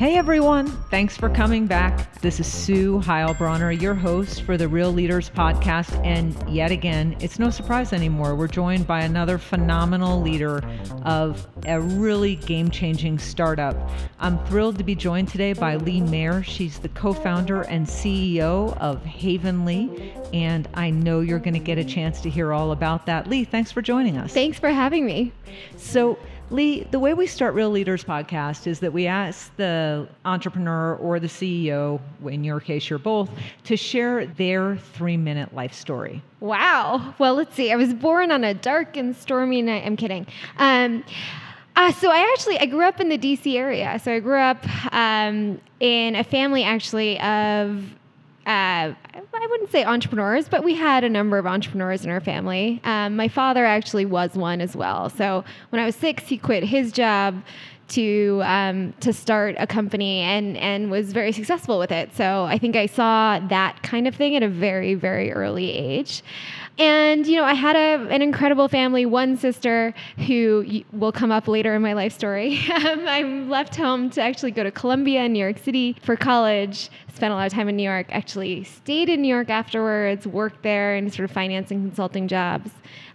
Hey 0.00 0.16
everyone, 0.16 0.66
thanks 0.88 1.14
for 1.14 1.28
coming 1.28 1.66
back. 1.66 2.18
This 2.22 2.40
is 2.40 2.50
Sue 2.50 3.00
Heilbronner, 3.00 3.78
your 3.78 3.92
host 3.92 4.44
for 4.44 4.56
the 4.56 4.66
Real 4.66 4.90
Leaders 4.90 5.28
podcast. 5.28 5.94
And 6.06 6.34
yet 6.48 6.70
again, 6.70 7.18
it's 7.20 7.38
no 7.38 7.50
surprise 7.50 7.92
anymore. 7.92 8.34
We're 8.34 8.48
joined 8.48 8.86
by 8.86 9.02
another 9.02 9.36
phenomenal 9.36 10.22
leader 10.22 10.64
of 11.04 11.46
a 11.66 11.78
really 11.78 12.36
game 12.36 12.70
changing 12.70 13.18
startup. 13.18 13.76
I'm 14.18 14.42
thrilled 14.46 14.78
to 14.78 14.84
be 14.84 14.94
joined 14.94 15.28
today 15.28 15.52
by 15.52 15.76
Lee 15.76 16.00
Mayer. 16.00 16.42
She's 16.42 16.78
the 16.78 16.88
co 16.88 17.12
founder 17.12 17.60
and 17.60 17.86
CEO 17.86 18.74
of 18.78 19.04
Havenly. 19.04 20.14
And 20.32 20.66
I 20.72 20.88
know 20.88 21.20
you're 21.20 21.38
going 21.38 21.52
to 21.52 21.60
get 21.60 21.76
a 21.76 21.84
chance 21.84 22.22
to 22.22 22.30
hear 22.30 22.54
all 22.54 22.72
about 22.72 23.04
that. 23.04 23.26
Lee, 23.26 23.44
thanks 23.44 23.70
for 23.70 23.82
joining 23.82 24.16
us. 24.16 24.32
Thanks 24.32 24.58
for 24.58 24.70
having 24.70 25.04
me. 25.04 25.32
So, 25.76 26.18
Lee, 26.50 26.82
the 26.90 26.98
way 26.98 27.14
we 27.14 27.28
start 27.28 27.54
Real 27.54 27.70
Leaders 27.70 28.02
podcast 28.02 28.66
is 28.66 28.80
that 28.80 28.92
we 28.92 29.06
ask 29.06 29.54
the 29.56 30.08
entrepreneur 30.24 30.96
or 30.96 31.20
the 31.20 31.28
CEO, 31.28 32.00
in 32.26 32.42
your 32.42 32.58
case, 32.58 32.90
you're 32.90 32.98
both, 32.98 33.30
to 33.64 33.76
share 33.76 34.26
their 34.26 34.76
three 34.76 35.16
minute 35.16 35.54
life 35.54 35.72
story. 35.72 36.20
Wow. 36.40 37.14
Well, 37.18 37.34
let's 37.34 37.54
see. 37.54 37.70
I 37.70 37.76
was 37.76 37.94
born 37.94 38.32
on 38.32 38.42
a 38.42 38.52
dark 38.52 38.96
and 38.96 39.14
stormy 39.14 39.62
night. 39.62 39.84
I'm 39.86 39.96
kidding. 39.96 40.26
Um, 40.58 41.04
uh, 41.76 41.92
so 41.92 42.10
I 42.10 42.28
actually 42.32 42.58
I 42.58 42.66
grew 42.66 42.84
up 42.84 43.00
in 43.00 43.08
the 43.08 43.18
DC 43.18 43.54
area. 43.54 44.00
So 44.02 44.12
I 44.12 44.18
grew 44.18 44.38
up 44.38 44.66
um, 44.92 45.60
in 45.78 46.16
a 46.16 46.24
family 46.24 46.64
actually 46.64 47.20
of 47.20 47.84
uh, 48.50 48.94
I 49.14 49.46
wouldn't 49.46 49.70
say 49.70 49.84
entrepreneurs, 49.84 50.48
but 50.48 50.64
we 50.64 50.74
had 50.74 51.04
a 51.04 51.08
number 51.08 51.38
of 51.38 51.46
entrepreneurs 51.46 52.04
in 52.04 52.10
our 52.10 52.20
family. 52.20 52.80
Um, 52.82 53.14
my 53.14 53.28
father 53.28 53.64
actually 53.64 54.06
was 54.06 54.34
one 54.34 54.60
as 54.60 54.74
well. 54.74 55.08
So 55.08 55.44
when 55.68 55.80
I 55.80 55.86
was 55.86 55.94
six, 55.94 56.24
he 56.24 56.36
quit 56.36 56.64
his 56.64 56.90
job 56.90 57.42
to 57.90 58.40
um, 58.44 58.92
to 59.00 59.12
start 59.12 59.54
a 59.58 59.66
company 59.66 60.20
and 60.20 60.56
and 60.56 60.90
was 60.90 61.12
very 61.12 61.32
successful 61.32 61.78
with 61.78 61.92
it. 61.92 62.14
So 62.14 62.44
I 62.44 62.58
think 62.58 62.76
I 62.76 62.86
saw 62.86 63.38
that 63.48 63.82
kind 63.82 64.08
of 64.08 64.14
thing 64.14 64.34
at 64.36 64.42
a 64.42 64.48
very 64.48 64.94
very 64.94 65.32
early 65.32 65.70
age. 65.72 66.22
And 66.80 67.26
you 67.26 67.36
know, 67.36 67.44
I 67.44 67.52
had 67.52 67.76
a, 67.76 68.08
an 68.10 68.22
incredible 68.22 68.66
family. 68.66 69.04
One 69.04 69.36
sister 69.36 69.92
who 70.26 70.82
will 70.92 71.12
come 71.12 71.30
up 71.30 71.46
later 71.46 71.74
in 71.74 71.82
my 71.82 71.92
life 71.92 72.14
story. 72.14 72.58
Um, 72.80 73.06
I 73.06 73.22
left 73.22 73.76
home 73.76 74.08
to 74.10 74.22
actually 74.22 74.52
go 74.52 74.62
to 74.62 74.70
Columbia 74.70 75.24
in 75.24 75.34
New 75.34 75.38
York 75.38 75.58
City 75.58 75.96
for 76.02 76.16
college. 76.16 76.88
Spent 77.12 77.30
a 77.30 77.36
lot 77.36 77.46
of 77.46 77.52
time 77.52 77.68
in 77.68 77.76
New 77.76 77.82
York. 77.82 78.06
Actually, 78.08 78.64
stayed 78.64 79.10
in 79.10 79.20
New 79.20 79.28
York 79.28 79.50
afterwards. 79.50 80.26
Worked 80.26 80.62
there 80.62 80.96
in 80.96 81.10
sort 81.10 81.28
of 81.28 81.30
finance 81.30 81.70
and 81.70 81.86
consulting 81.86 82.26
jobs. 82.26 82.70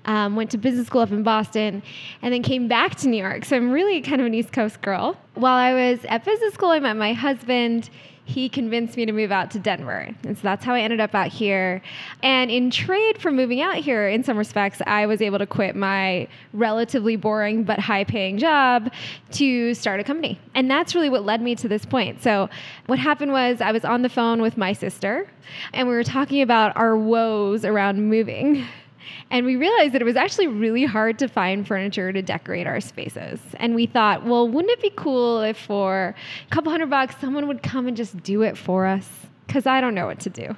Um, 0.06 0.36
went 0.36 0.52
to 0.52 0.60
business 0.60 0.86
school 0.86 1.02
up 1.02 1.12
in 1.12 1.24
Boston, 1.24 1.82
and 2.22 2.32
then 2.32 2.44
came 2.44 2.68
back 2.68 2.96
to 2.98 3.08
New 3.08 3.18
York. 3.18 3.44
So 3.46 3.56
I'm 3.56 3.72
really 3.72 4.02
kind 4.02 4.22
of 4.22 4.28
an 4.28 4.36
East 4.36 4.54
Coast 4.54 4.84
girl. 4.84 5.18
While 5.34 5.58
I 5.58 5.74
was 5.74 6.06
at 6.06 6.24
business 6.24 6.54
school, 6.54 6.70
I 6.70 6.80
met 6.80 6.96
my 6.96 7.14
husband 7.14 7.90
he 8.26 8.50
convinced 8.50 8.98
me 8.98 9.06
to 9.06 9.12
move 9.12 9.32
out 9.32 9.52
to 9.52 9.60
Denver. 9.60 10.10
And 10.24 10.36
so 10.36 10.42
that's 10.42 10.66
how 10.66 10.74
I 10.74 10.82
ended 10.82 11.00
up 11.00 11.14
out 11.14 11.28
here. 11.28 11.82
And 12.24 12.50
in 12.50 12.72
trade 12.72 13.22
for 13.22 13.32
moving 13.32 13.62
out 13.62 13.76
here, 13.76 14.10
in 14.10 14.24
some 14.24 14.36
respects, 14.36 14.82
I 14.88 15.06
was 15.06 15.22
able 15.22 15.38
to 15.38 15.46
quit 15.46 15.76
my 15.76 16.28
relatively 16.52 17.16
boring 17.16 17.64
but 17.64 17.80
high 17.80 18.04
paying 18.04 18.40
job 18.40 18.92
to 19.34 19.76
start 19.76 20.00
a 20.00 20.04
company. 20.04 20.40
And 20.56 20.70
that's 20.70 20.96
really 20.96 21.10
what 21.10 21.24
led 21.24 21.42
me 21.42 21.54
to 21.56 21.68
this 21.68 21.86
point. 21.86 22.24
So 22.24 22.50
what 22.88 22.98
happened 22.98 23.32
was 23.32 23.62
I 23.62 23.72
was 23.72 23.86
on 23.86 24.02
the 24.02 24.10
phone 24.10 24.42
with 24.42 24.58
my 24.58 24.74
sister, 24.74 25.30
and 25.72 25.88
we 25.88 25.94
were 25.94 26.04
talking 26.04 26.42
about 26.42 26.76
our 26.76 26.98
woes 26.98 27.64
around 27.64 28.10
moving. 28.10 28.66
And 29.32 29.46
we 29.46 29.56
realized 29.56 29.94
that 29.94 30.02
it 30.02 30.06
was 30.06 30.16
actually 30.16 30.48
really 30.48 30.86
hard 30.86 31.20
to 31.20 31.28
find 31.28 31.68
furniture 31.68 32.12
to 32.12 32.22
decorate 32.22 32.68
our 32.68 32.80
spaces. 32.80 33.40
And 33.56 33.76
we 33.76 33.86
thought, 33.86 34.26
well, 34.26 34.48
wouldn't 34.48 34.72
it 34.72 34.82
be 34.82 34.92
cool 34.96 35.42
if 35.42 35.58
for 35.58 36.16
a 36.46 36.50
couple 36.54 36.72
hundred 36.72 36.90
bucks 36.90 37.16
someone 37.20 37.48
would 37.48 37.64
come 37.64 37.88
and 37.88 37.98
just 37.98 38.22
do 38.24 38.42
it 38.42 38.58
for 38.58 38.86
us? 38.86 39.10
Because 39.48 39.66
I 39.66 39.82
don't 39.82 39.96
know 39.96 40.06
what 40.08 40.20
to 40.22 40.30
do. 40.30 40.56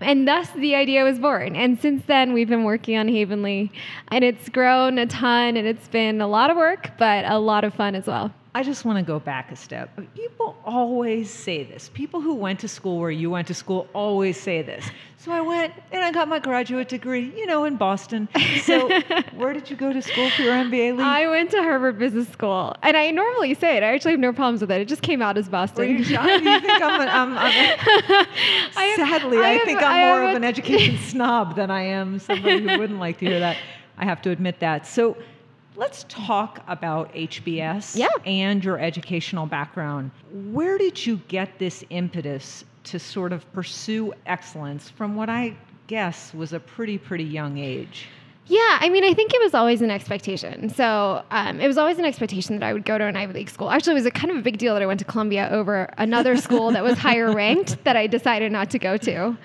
And 0.00 0.26
thus 0.26 0.50
the 0.50 0.74
idea 0.74 1.04
was 1.04 1.18
born. 1.18 1.54
And 1.54 1.80
since 1.80 2.04
then, 2.06 2.32
we've 2.32 2.48
been 2.48 2.64
working 2.64 2.96
on 2.96 3.08
Havenly, 3.08 3.70
and 4.08 4.24
it's 4.24 4.48
grown 4.48 4.98
a 4.98 5.06
ton, 5.06 5.56
and 5.56 5.66
it's 5.66 5.88
been 5.88 6.20
a 6.20 6.26
lot 6.26 6.50
of 6.50 6.56
work, 6.56 6.90
but 6.98 7.24
a 7.24 7.38
lot 7.38 7.62
of 7.64 7.74
fun 7.74 7.94
as 7.94 8.06
well. 8.06 8.32
I 8.54 8.62
just 8.62 8.84
want 8.84 8.98
to 8.98 9.02
go 9.02 9.18
back 9.18 9.50
a 9.50 9.56
step. 9.56 9.98
People 10.14 10.56
always 10.66 11.30
say 11.30 11.64
this. 11.64 11.88
People 11.94 12.20
who 12.20 12.34
went 12.34 12.60
to 12.60 12.68
school 12.68 12.98
where 12.98 13.10
you 13.10 13.30
went 13.30 13.48
to 13.48 13.54
school 13.54 13.88
always 13.94 14.38
say 14.38 14.60
this. 14.60 14.84
So 15.16 15.32
I 15.32 15.40
went 15.40 15.72
and 15.90 16.04
I 16.04 16.12
got 16.12 16.28
my 16.28 16.38
graduate 16.38 16.88
degree, 16.90 17.32
you 17.34 17.46
know, 17.46 17.64
in 17.64 17.76
Boston. 17.76 18.28
So 18.62 18.88
where 19.36 19.54
did 19.54 19.70
you 19.70 19.76
go 19.76 19.90
to 19.90 20.02
school 20.02 20.28
for 20.30 20.42
your 20.42 20.52
MBA? 20.52 20.98
Lee? 20.98 21.02
I 21.02 21.28
went 21.28 21.50
to 21.52 21.62
Harvard 21.62 21.98
Business 21.98 22.28
School, 22.28 22.76
and 22.82 22.94
I 22.94 23.10
normally 23.10 23.54
say 23.54 23.78
it. 23.78 23.82
I 23.82 23.94
actually 23.94 24.10
have 24.10 24.20
no 24.20 24.34
problems 24.34 24.60
with 24.60 24.70
it. 24.70 24.82
It 24.82 24.88
just 24.88 25.02
came 25.02 25.22
out 25.22 25.38
as 25.38 25.48
Boston. 25.48 25.88
You 25.88 25.96
you 25.96 26.04
think 26.04 26.18
I'm? 26.18 27.00
I'm, 27.00 27.38
I'm 27.38 27.56
a, 27.56 27.76
I 28.76 28.94
sadly, 28.96 29.38
I, 29.38 29.54
I 29.54 29.58
think 29.60 29.80
I'm 29.80 30.08
more 30.08 30.28
of 30.28 30.36
an 30.36 30.44
education 30.44 30.98
snob 30.98 31.56
than 31.56 31.70
I 31.70 31.84
am 31.84 32.18
somebody 32.18 32.60
who 32.60 32.78
wouldn't 32.78 33.00
like 33.00 33.18
to 33.20 33.26
hear 33.26 33.40
that. 33.40 33.56
I 33.96 34.04
have 34.04 34.20
to 34.22 34.30
admit 34.30 34.60
that. 34.60 34.86
So 34.86 35.16
Let's 35.74 36.04
talk 36.08 36.62
about 36.68 37.12
HBS 37.14 37.96
yeah. 37.96 38.08
and 38.26 38.62
your 38.62 38.78
educational 38.78 39.46
background. 39.46 40.10
Where 40.30 40.76
did 40.76 41.06
you 41.06 41.20
get 41.28 41.58
this 41.58 41.82
impetus 41.88 42.64
to 42.84 42.98
sort 42.98 43.32
of 43.32 43.50
pursue 43.52 44.12
excellence 44.26 44.90
from 44.90 45.16
what 45.16 45.30
I 45.30 45.56
guess 45.86 46.34
was 46.34 46.52
a 46.52 46.60
pretty, 46.60 46.98
pretty 46.98 47.24
young 47.24 47.56
age? 47.56 48.06
Yeah, 48.46 48.78
I 48.80 48.88
mean, 48.88 49.04
I 49.04 49.14
think 49.14 49.32
it 49.32 49.40
was 49.40 49.54
always 49.54 49.82
an 49.82 49.90
expectation. 49.90 50.68
So 50.68 51.24
um, 51.30 51.60
it 51.60 51.68
was 51.68 51.78
always 51.78 51.98
an 51.98 52.04
expectation 52.04 52.58
that 52.58 52.66
I 52.66 52.72
would 52.72 52.84
go 52.84 52.98
to 52.98 53.04
an 53.04 53.16
Ivy 53.16 53.34
League 53.34 53.48
school. 53.48 53.70
Actually, 53.70 53.92
it 53.92 53.94
was 53.94 54.06
a 54.06 54.10
kind 54.10 54.32
of 54.32 54.36
a 54.36 54.42
big 54.42 54.58
deal 54.58 54.74
that 54.74 54.82
I 54.82 54.86
went 54.86 54.98
to 54.98 55.04
Columbia 55.06 55.48
over 55.52 55.88
another 55.96 56.36
school 56.36 56.72
that 56.72 56.82
was 56.82 56.98
higher 56.98 57.32
ranked 57.34 57.82
that 57.84 57.96
I 57.96 58.08
decided 58.08 58.50
not 58.50 58.68
to 58.70 58.80
go 58.80 58.96
to. 58.96 59.36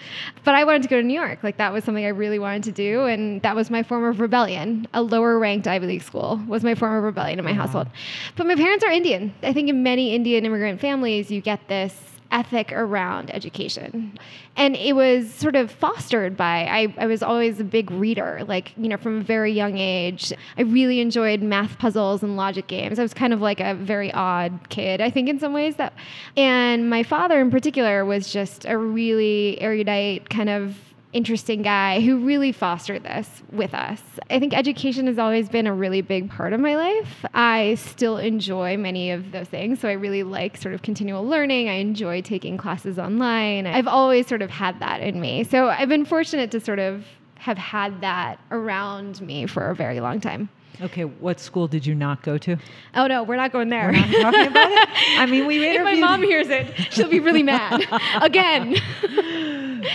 But 0.44 0.56
I 0.56 0.64
wanted 0.64 0.82
to 0.82 0.88
go 0.90 0.98
to 1.00 1.04
New 1.04 1.14
York. 1.14 1.44
Like 1.44 1.58
that 1.58 1.72
was 1.72 1.84
something 1.84 2.06
I 2.06 2.10
really 2.10 2.40
wanted 2.40 2.64
to 2.64 2.72
do, 2.72 3.06
and 3.06 3.40
that 3.44 3.56
was 3.56 3.70
my 3.70 3.84
form 3.84 4.04
of 4.04 4.20
rebellion. 4.20 4.88
A 4.96 5.02
lower 5.04 5.38
ranked 5.38 5.68
Ivy 5.68 5.86
League 5.86 6.04
school 6.04 6.42
was 6.48 6.64
my 6.64 6.74
form 6.74 6.96
of 6.96 7.04
rebellion 7.04 7.38
in 7.38 7.46
my 7.46 7.54
household. 7.54 7.88
But 8.36 8.48
my 8.48 8.56
parents 8.56 8.84
are 8.84 8.92
Indian. 8.92 9.32
I 9.44 9.54
think 9.54 9.70
in 9.70 9.84
many 9.84 10.16
Indian 10.16 10.44
immigrant 10.44 10.82
families, 10.82 11.30
you 11.30 11.40
get 11.40 11.68
this 11.68 12.07
ethic 12.32 12.72
around 12.72 13.34
education. 13.34 14.18
And 14.56 14.76
it 14.76 14.94
was 14.94 15.34
sort 15.34 15.56
of 15.56 15.72
fostered 15.72 16.36
by, 16.36 16.66
I, 16.66 16.94
I 16.98 17.06
was 17.06 17.22
always 17.22 17.60
a 17.60 17.64
big 17.64 17.92
reader, 17.92 18.42
like, 18.48 18.74
you 18.78 18.88
know, 18.88 18.98
from 18.98 19.20
a 19.20 19.24
very 19.24 19.52
young 19.52 19.78
age. 19.78 20.34
I 20.58 20.64
really 20.64 21.00
enjoyed 21.00 21.42
math 21.42 21.78
puzzles 21.78 22.24
and 22.24 22.36
logic 22.36 22.68
games. 22.68 23.00
I 23.00 23.04
was 23.04 23.14
kind 23.14 23.34
of 23.34 23.42
like 23.42 23.60
a 23.60 23.76
very 23.76 24.12
odd 24.14 24.60
kid, 24.70 25.00
I 25.02 25.10
think, 25.10 25.30
in 25.30 25.40
some 25.40 25.54
ways. 25.54 25.76
That, 25.76 25.94
and 26.36 26.90
my 26.90 27.04
father 27.04 27.40
in 27.40 27.52
particular 27.52 28.04
was 28.04 28.32
just 28.32 28.66
a 28.66 28.78
really 28.78 29.62
erudite 29.62 30.30
kind 30.30 30.50
of 30.50 30.76
interesting 31.18 31.64
guy 31.64 32.00
who 32.00 32.20
really 32.20 32.52
fostered 32.52 33.04
this 33.04 33.42
with 33.52 33.74
us. 33.74 34.02
I 34.30 34.40
think 34.40 34.54
education 34.56 35.08
has 35.08 35.18
always 35.18 35.50
been 35.50 35.66
a 35.66 35.74
really 35.74 36.02
big 36.02 36.30
part 36.30 36.54
of 36.54 36.60
my 36.60 36.76
life. 36.76 37.26
I 37.34 37.76
still 37.76 38.18
enjoy 38.18 38.78
many 38.78 39.10
of 39.12 39.32
those 39.32 39.48
things. 39.48 39.80
So 39.80 39.90
I 39.90 39.94
really 39.94 40.22
like 40.22 40.58
sort 40.58 40.76
of 40.76 40.84
continual 40.84 41.26
learning. 41.26 41.70
I 41.70 41.74
enjoy 41.74 42.22
taking 42.22 42.56
classes 42.56 43.00
online. 43.00 43.66
I've 43.66 43.88
always 43.88 44.28
sort 44.28 44.44
of 44.44 44.52
had 44.52 44.80
that 44.80 45.02
in 45.02 45.20
me. 45.20 45.44
So 45.44 45.70
I've 45.70 45.90
been 45.90 46.06
fortunate 46.06 46.52
to 46.52 46.60
sort 46.60 46.80
of 46.80 47.04
have 47.36 47.58
had 47.58 48.02
that 48.02 48.40
around 48.52 49.20
me 49.22 49.48
for 49.48 49.70
a 49.70 49.76
very 49.76 50.00
long 50.00 50.20
time. 50.22 50.50
Okay, 50.80 51.06
what 51.06 51.40
school 51.40 51.68
did 51.68 51.88
you 51.88 51.96
not 51.96 52.22
go 52.22 52.38
to? 52.38 52.56
Oh 52.94 53.08
no, 53.08 53.24
we're 53.24 53.36
not 53.36 53.52
going 53.52 53.70
there. 53.70 53.88
We're 53.88 53.94
not 53.94 54.12
talking 54.12 54.48
about 54.48 54.72
it. 54.72 54.90
I 55.18 55.26
mean, 55.26 55.48
we 55.48 55.56
interviewed. 55.68 55.78
If 55.98 56.00
my 56.00 56.08
mom 56.08 56.22
hears 56.22 56.50
it, 56.50 56.72
she'll 56.92 57.10
be 57.10 57.20
really 57.20 57.42
mad 57.42 57.84
again. 58.22 58.76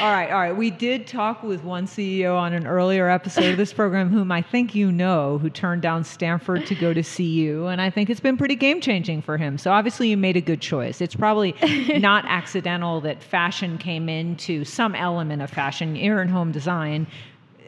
all 0.02 0.10
right, 0.10 0.32
all 0.32 0.40
right. 0.40 0.56
We 0.56 0.72
did 0.72 1.06
talk 1.06 1.44
with 1.44 1.62
one 1.62 1.86
CEO 1.86 2.36
on 2.36 2.52
an 2.54 2.66
earlier 2.66 3.08
episode 3.08 3.52
of 3.52 3.56
this 3.56 3.72
program, 3.80 4.10
whom 4.10 4.32
I 4.32 4.42
think 4.42 4.74
you 4.74 4.90
know, 4.90 5.38
who 5.38 5.48
turned 5.48 5.80
down 5.80 6.02
Stanford 6.02 6.66
to 6.66 6.74
go 6.74 6.92
to 6.92 7.04
CU, 7.04 7.68
and 7.70 7.80
I 7.80 7.88
think 7.88 8.10
it's 8.10 8.18
been 8.18 8.36
pretty 8.36 8.56
game 8.56 8.80
changing 8.80 9.22
for 9.22 9.36
him. 9.36 9.58
So 9.58 9.70
obviously, 9.70 10.08
you 10.08 10.16
made 10.16 10.36
a 10.36 10.40
good 10.40 10.60
choice. 10.60 11.00
It's 11.00 11.14
probably 11.14 11.54
not 12.00 12.24
accidental 12.26 13.00
that 13.02 13.22
fashion 13.22 13.78
came 13.78 14.08
into 14.08 14.64
some 14.64 14.96
element 14.96 15.40
of 15.40 15.50
fashion, 15.50 15.94
ear 15.94 16.20
and 16.20 16.32
home 16.32 16.50
design 16.50 17.06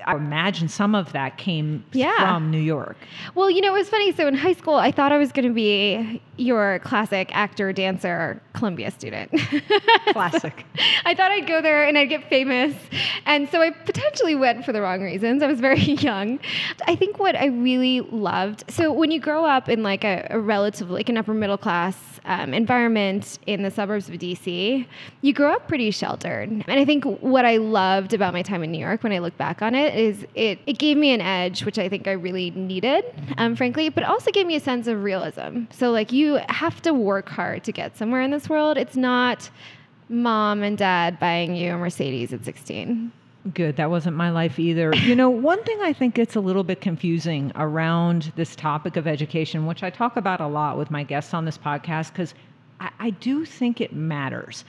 I 0.05 0.17
imagine 0.17 0.69
some 0.69 0.95
of 0.95 1.13
that 1.13 1.39
came 1.39 1.85
yeah. 1.93 2.17
from 2.19 2.51
New 2.51 2.61
York. 2.61 2.97
Well, 3.35 3.51
you 3.51 3.61
know, 3.61 3.75
it 3.75 3.79
was 3.79 3.89
funny. 3.89 4.13
So 4.13 4.27
in 4.27 4.35
high 4.35 4.53
school, 4.53 4.75
I 4.75 4.91
thought 4.91 5.13
I 5.13 5.19
was 5.19 5.33
going 5.33 5.49
to 5.49 5.55
be 5.55 6.21
your 6.37 6.81
classic 6.81 7.35
actor, 7.35 7.73
dancer, 7.73 8.43
Columbia 8.55 8.91
student. 8.91 9.31
Classic. 10.09 10.67
so 10.77 10.85
I 11.05 11.15
thought 11.15 11.31
I'd 11.31 11.47
go 11.47 11.63
there 11.63 11.87
and 11.87 11.97
I'd 11.97 12.09
get 12.09 12.29
famous. 12.29 12.75
And 13.25 13.49
so 13.49 13.63
I 13.63 13.71
potentially 13.71 14.35
went 14.35 14.65
for 14.65 14.73
the 14.73 14.81
wrong 14.81 15.01
reasons. 15.01 15.43
I 15.43 15.47
was 15.47 15.61
very 15.61 15.81
young. 15.81 16.41
I 16.87 16.97
think 16.97 17.19
what 17.19 17.37
I 17.37 17.47
really 17.47 18.01
loved 18.01 18.65
so 18.69 18.93
when 18.93 19.11
you 19.11 19.21
grow 19.21 19.45
up 19.45 19.69
in 19.69 19.83
like 19.83 20.05
a, 20.05 20.27
a 20.31 20.39
relatively, 20.41 20.95
like 20.97 21.09
an 21.09 21.17
upper 21.17 21.35
middle 21.35 21.57
class 21.59 21.97
um, 22.25 22.55
environment 22.55 23.39
in 23.47 23.63
the 23.63 23.71
suburbs 23.71 24.09
of 24.09 24.15
DC, 24.17 24.87
you 25.21 25.33
grow 25.33 25.53
up 25.53 25.69
pretty 25.69 25.91
sheltered. 25.91 26.51
And 26.51 26.65
I 26.81 26.85
think 26.85 27.05
what 27.05 27.45
I 27.45 27.59
loved 27.59 28.15
about 28.15 28.33
my 28.33 28.43
time 28.43 28.63
in 28.63 28.73
New 28.73 28.79
York 28.79 29.03
when 29.03 29.13
I 29.13 29.19
look 29.19 29.37
back 29.37 29.63
on 29.63 29.75
it, 29.75 29.94
is 29.95 30.27
it 30.35 30.59
it 30.67 30.79
gave 30.79 30.97
me 30.97 31.13
an 31.13 31.21
edge, 31.21 31.65
which 31.65 31.79
I 31.79 31.89
think 31.89 32.07
I 32.07 32.13
really 32.13 32.51
needed, 32.51 33.05
um, 33.39 33.57
frankly, 33.57 33.89
but 33.89 34.05
also 34.05 34.31
gave 34.31 34.47
me 34.47 34.57
a 34.57 34.61
sense 34.61 34.87
of 34.87 35.03
realism. 35.03 35.65
So 35.71 35.91
like 35.91 36.13
you 36.13 36.41
have 36.49 36.83
to 36.83 36.93
work 36.93 37.29
hard 37.29 37.65
to 37.65 37.73
get 37.73 37.97
somewhere 37.97 38.23
in 38.23 38.31
this 38.31 38.49
world. 38.49 38.77
It's 38.77 38.97
not 38.97 39.51
mom 40.09 40.63
and 40.63 40.77
dad 40.77 41.19
buying 41.19 41.55
you 41.55 41.75
a 41.75 41.79
Mercedes 41.79 42.33
at 42.33 42.45
16. 42.45 43.13
Good. 43.53 43.77
That 43.77 43.91
wasn't 43.91 44.17
my 44.17 44.31
life 44.31 44.59
either. 44.59 44.95
You 44.95 45.15
know, 45.15 45.29
one 45.51 45.63
thing 45.65 45.79
I 45.83 45.93
think 45.93 46.15
gets 46.15 46.35
a 46.35 46.41
little 46.41 46.65
bit 46.65 46.81
confusing 46.81 47.53
around 47.57 48.33
this 48.37 48.57
topic 48.57 48.97
of 48.97 49.07
education, 49.07 49.67
which 49.67 49.83
I 49.83 49.91
talk 49.91 50.17
about 50.17 50.41
a 50.41 50.47
lot 50.47 50.79
with 50.79 50.91
my 50.91 51.03
guests 51.03 51.35
on 51.35 51.45
this 51.45 51.59
podcast, 51.59 52.13
because 52.13 52.35
I, 52.81 52.91
I, 52.99 53.11
do 53.11 53.45
think 53.45 53.83
it 53.83 53.93
matters. 53.93 54.65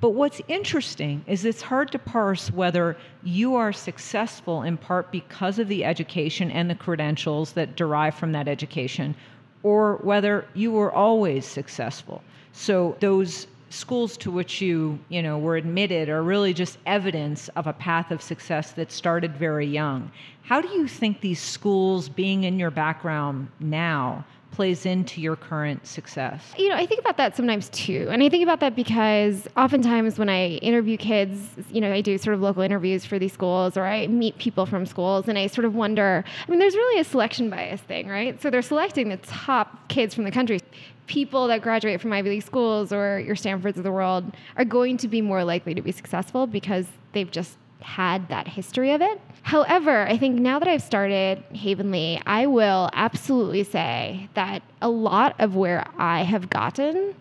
But 0.00 0.10
what's 0.10 0.40
interesting 0.48 1.22
is 1.26 1.44
it's 1.44 1.60
hard 1.60 1.92
to 1.92 1.98
parse 1.98 2.50
whether 2.50 2.96
you 3.22 3.54
are 3.54 3.72
successful 3.72 4.62
in 4.62 4.78
part 4.78 5.12
because 5.12 5.58
of 5.58 5.68
the 5.68 5.84
education 5.84 6.50
and 6.50 6.70
the 6.70 6.74
credentials 6.74 7.52
that 7.52 7.76
derive 7.76 8.14
from 8.14 8.32
that 8.32 8.48
education, 8.48 9.14
or 9.62 9.96
whether 9.96 10.46
you 10.54 10.72
were 10.72 10.90
always 10.90 11.44
successful. 11.44 12.22
So 12.52 12.96
those 13.00 13.46
schools 13.70 14.16
to 14.16 14.30
which 14.30 14.60
you 14.60 14.98
you 15.08 15.22
know 15.22 15.38
were 15.38 15.56
admitted 15.56 16.08
are 16.08 16.22
really 16.22 16.52
just 16.52 16.76
evidence 16.86 17.48
of 17.50 17.68
a 17.68 17.72
path 17.72 18.10
of 18.10 18.20
success 18.20 18.72
that 18.72 18.90
started 18.90 19.36
very 19.36 19.66
young 19.66 20.10
how 20.42 20.60
do 20.60 20.68
you 20.68 20.88
think 20.88 21.20
these 21.20 21.40
schools 21.40 22.08
being 22.08 22.42
in 22.42 22.58
your 22.58 22.72
background 22.72 23.46
now 23.60 24.24
plays 24.50 24.86
into 24.86 25.20
your 25.20 25.36
current 25.36 25.86
success? 25.86 26.52
You 26.58 26.68
know 26.68 26.76
i 26.76 26.86
think 26.86 27.00
about 27.00 27.16
that 27.16 27.36
sometimes 27.36 27.68
too 27.70 28.08
and 28.10 28.22
i 28.22 28.28
think 28.28 28.42
about 28.42 28.60
that 28.60 28.76
because 28.76 29.48
oftentimes 29.56 30.18
when 30.18 30.28
i 30.28 30.56
interview 30.56 30.96
kids 30.96 31.48
you 31.70 31.80
know 31.80 31.92
i 31.92 32.00
do 32.00 32.18
sort 32.18 32.34
of 32.34 32.40
local 32.40 32.62
interviews 32.62 33.04
for 33.04 33.18
these 33.18 33.32
schools 33.32 33.76
or 33.76 33.84
i 33.84 34.06
meet 34.06 34.36
people 34.38 34.66
from 34.66 34.84
schools 34.84 35.28
and 35.28 35.38
i 35.38 35.46
sort 35.46 35.64
of 35.64 35.74
wonder 35.74 36.24
i 36.46 36.50
mean 36.50 36.58
there's 36.58 36.74
really 36.74 37.00
a 37.00 37.04
selection 37.04 37.48
bias 37.48 37.80
thing 37.80 38.10
right? 38.10 38.40
So 38.42 38.50
they're 38.50 38.62
selecting 38.62 39.08
the 39.08 39.16
top 39.18 39.88
kids 39.88 40.14
from 40.14 40.24
the 40.24 40.30
country. 40.30 40.60
People 41.06 41.46
that 41.48 41.62
graduate 41.62 42.00
from 42.00 42.12
Ivy 42.12 42.30
League 42.30 42.42
schools 42.42 42.92
or 42.92 43.20
your 43.20 43.36
Stanfords 43.36 43.78
of 43.78 43.84
the 43.84 43.92
world 43.92 44.32
are 44.56 44.64
going 44.64 44.96
to 44.98 45.08
be 45.08 45.20
more 45.20 45.44
likely 45.44 45.74
to 45.74 45.82
be 45.82 45.92
successful 45.92 46.46
because 46.46 46.86
they've 47.12 47.30
just 47.30 47.56
had 47.82 48.28
that 48.28 48.48
history 48.48 48.92
of 48.92 49.00
it. 49.02 49.20
However, 49.42 50.06
I 50.06 50.18
think 50.18 50.38
now 50.38 50.58
that 50.58 50.68
I've 50.68 50.82
started 50.82 51.42
Havenly, 51.54 52.20
I 52.26 52.46
will 52.46 52.90
absolutely 52.92 53.64
say 53.64 54.28
that 54.34 54.62
a 54.82 54.88
lot 54.88 55.34
of 55.38 55.56
where 55.56 55.86
I 55.98 56.22
have 56.22 56.50
gotten 56.50 57.14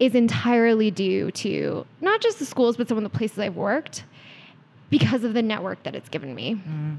is 0.00 0.14
entirely 0.14 0.90
due 0.90 1.30
to 1.30 1.86
not 2.00 2.20
just 2.20 2.38
the 2.38 2.44
schools, 2.44 2.76
but 2.76 2.88
some 2.88 2.96
of 2.96 3.04
the 3.04 3.10
places 3.10 3.38
I've 3.38 3.56
worked 3.56 4.04
because 4.90 5.24
of 5.24 5.34
the 5.34 5.42
network 5.42 5.82
that 5.84 5.94
it's 5.94 6.08
given 6.08 6.34
me. 6.34 6.54
Mm. 6.54 6.98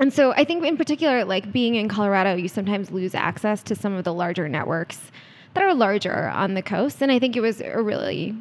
And 0.00 0.12
so 0.12 0.32
I 0.32 0.44
think 0.44 0.64
in 0.64 0.76
particular, 0.76 1.24
like 1.24 1.52
being 1.52 1.74
in 1.74 1.88
Colorado, 1.88 2.36
you 2.36 2.48
sometimes 2.48 2.90
lose 2.90 3.14
access 3.14 3.62
to 3.64 3.74
some 3.74 3.94
of 3.94 4.04
the 4.04 4.14
larger 4.14 4.48
networks 4.48 5.10
that 5.54 5.62
are 5.62 5.74
larger 5.74 6.28
on 6.28 6.54
the 6.54 6.62
coast. 6.62 7.02
And 7.02 7.10
I 7.10 7.18
think 7.18 7.36
it 7.36 7.40
was 7.40 7.60
a 7.60 7.82
really 7.82 8.34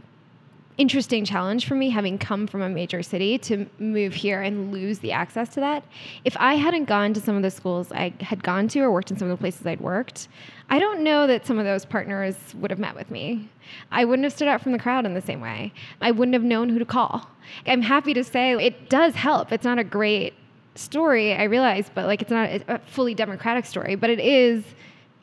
interesting 0.77 1.25
challenge 1.25 1.67
for 1.67 1.75
me 1.75 1.89
having 1.89 2.17
come 2.17 2.45
from 2.45 2.61
a 2.61 2.69
major 2.69 3.01
city 3.01 3.37
to 3.39 3.65
move 3.79 4.13
here 4.13 4.41
and 4.41 4.71
lose 4.71 4.99
the 4.99 5.11
access 5.11 5.49
to 5.49 5.59
that. 5.59 5.83
If 6.23 6.37
I 6.39 6.53
hadn't 6.55 6.85
gone 6.85 7.13
to 7.15 7.19
some 7.19 7.35
of 7.35 7.41
the 7.41 7.49
schools 7.49 7.91
I 7.91 8.13
had 8.19 8.43
gone 8.43 8.67
to 8.69 8.79
or 8.81 8.91
worked 8.91 9.09
in 9.09 9.17
some 9.17 9.29
of 9.29 9.37
the 9.37 9.41
places 9.41 9.65
I'd 9.65 9.81
worked, 9.81 10.27
I 10.69 10.79
don't 10.79 11.03
know 11.03 11.25
that 11.27 11.45
some 11.45 11.57
of 11.57 11.65
those 11.65 11.85
partners 11.85 12.35
would 12.55 12.71
have 12.71 12.79
met 12.79 12.95
with 12.95 13.09
me. 13.09 13.49
I 13.91 14.05
wouldn't 14.05 14.23
have 14.23 14.33
stood 14.33 14.47
out 14.47 14.61
from 14.61 14.71
the 14.71 14.79
crowd 14.79 15.05
in 15.05 15.13
the 15.13 15.21
same 15.21 15.41
way. 15.41 15.73
I 15.99 16.11
wouldn't 16.11 16.33
have 16.33 16.43
known 16.43 16.69
who 16.69 16.79
to 16.79 16.85
call. 16.85 17.27
I'm 17.65 17.81
happy 17.81 18.13
to 18.13 18.23
say 18.23 18.53
it 18.53 18.89
does 18.89 19.15
help. 19.15 19.51
It's 19.51 19.63
not 19.63 19.79
a 19.79 19.83
great 19.83 20.33
story, 20.75 21.33
I 21.33 21.43
realize, 21.43 21.89
but 21.93 22.05
like 22.05 22.21
it's 22.21 22.31
not 22.31 22.49
a 22.67 22.79
fully 22.85 23.15
democratic 23.15 23.65
story, 23.65 23.95
but 23.95 24.09
it 24.09 24.19
is 24.19 24.63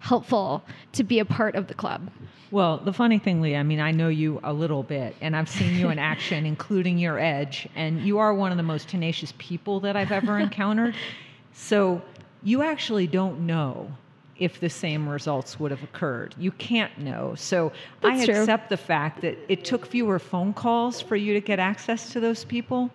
helpful 0.01 0.65
to 0.93 1.05
be 1.05 1.19
a 1.19 1.25
part 1.25 1.55
of 1.55 1.69
the 1.69 1.75
club. 1.75 2.11
Well, 2.51 2.79
the 2.79 2.93
funny 2.93 3.19
thing, 3.19 3.41
Lee, 3.41 3.57
I 3.57 3.63
mean, 3.63 3.81
I 3.81 3.91
know 3.91 4.09
you 4.09 4.41
a 4.45 4.53
little 4.53 4.83
bit, 4.83 5.17
and 5.21 5.35
I've 5.35 5.49
seen 5.49 5.75
you 5.75 5.91
in 5.91 5.99
action, 6.13 6.47
including 6.47 6.99
your 6.99 7.19
edge, 7.19 7.69
and 7.75 8.01
you 8.03 8.19
are 8.19 8.35
one 8.35 8.51
of 8.51 8.57
the 8.57 8.63
most 8.63 8.89
tenacious 8.89 9.33
people 9.39 9.81
that 9.81 9.97
I've 9.97 10.13
ever 10.13 10.39
encountered. 10.41 10.95
So 11.53 12.03
you 12.43 12.63
actually 12.63 13.07
don't 13.07 13.47
know 13.47 13.91
if 14.39 14.61
the 14.61 14.69
same 14.69 15.09
results 15.09 15.59
would 15.61 15.71
have 15.71 15.83
occurred. 15.83 16.35
You 16.39 16.51
can't 16.53 16.97
know. 16.99 17.35
So 17.37 17.73
That's 18.01 18.21
I 18.21 18.33
accept 18.33 18.69
true. 18.69 18.77
the 18.77 18.83
fact 18.83 19.21
that 19.23 19.39
it 19.49 19.65
took 19.65 19.87
fewer 19.87 20.19
phone 20.19 20.53
calls 20.53 21.01
for 21.01 21.17
you 21.17 21.35
to 21.35 21.41
get 21.41 21.59
access 21.59 22.13
to 22.13 22.21
those 22.21 22.45
people. 22.45 22.91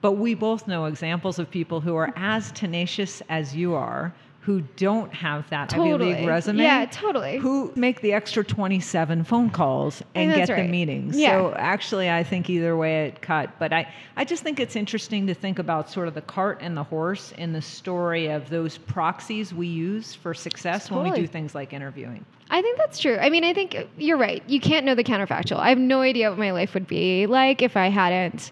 But 0.00 0.12
we 0.12 0.34
both 0.34 0.68
know 0.68 0.84
examples 0.84 1.38
of 1.38 1.50
people 1.50 1.80
who 1.80 1.96
are 1.96 2.12
as 2.16 2.52
tenacious 2.52 3.22
as 3.28 3.56
you 3.56 3.74
are, 3.74 4.14
who 4.40 4.62
don't 4.76 5.12
have 5.12 5.48
that 5.50 5.68
totally. 5.68 6.12
Ivy 6.12 6.20
League 6.20 6.28
resume. 6.28 6.62
Yeah, 6.62 6.86
totally. 6.86 7.36
Who 7.36 7.70
make 7.74 8.00
the 8.00 8.14
extra 8.14 8.42
27 8.42 9.24
phone 9.24 9.50
calls 9.50 10.02
and, 10.14 10.32
get 10.32 10.48
right. 10.48 10.62
the 10.62 10.68
meetings. 10.68 11.18
Yeah. 11.18 11.32
So 11.32 11.54
actually, 11.54 12.08
I 12.08 12.24
think 12.24 12.48
either 12.48 12.76
way 12.76 13.06
it 13.06 13.20
cut. 13.20 13.50
But 13.58 13.72
I, 13.74 13.92
I 14.16 14.24
just 14.24 14.42
think 14.42 14.58
it's 14.58 14.74
interesting 14.74 15.26
to 15.26 15.34
think 15.34 15.58
about 15.58 15.90
sort 15.90 16.08
of 16.08 16.14
the 16.14 16.22
cart 16.22 16.58
and 16.62 16.76
the 16.76 16.82
horse 16.82 17.32
in 17.36 17.52
the 17.52 17.60
story 17.60 18.28
of 18.28 18.48
those 18.48 18.78
proxies 18.78 19.52
we 19.52 19.66
use 19.66 20.14
for 20.14 20.32
success 20.32 20.88
totally. 20.88 21.10
when 21.10 21.12
we 21.12 21.20
do 21.20 21.26
things 21.26 21.54
like 21.54 21.74
interviewing. 21.74 22.24
I 22.50 22.62
think 22.62 22.78
that's 22.78 22.98
true. 22.98 23.18
I 23.18 23.28
mean, 23.28 23.44
I 23.44 23.52
think 23.52 23.74
uh, 23.74 23.84
you're 23.98 24.16
right. 24.16 24.42
You 24.46 24.60
can't 24.60 24.86
know 24.86 24.94
the 24.94 25.04
counterfactual. 25.04 25.58
I 25.58 25.68
have 25.68 25.78
no 25.78 26.00
idea 26.00 26.30
what 26.30 26.38
my 26.38 26.52
life 26.52 26.72
would 26.72 26.86
be 26.86 27.26
like 27.26 27.60
if 27.60 27.76
I 27.76 27.88
hadn't 27.88 28.50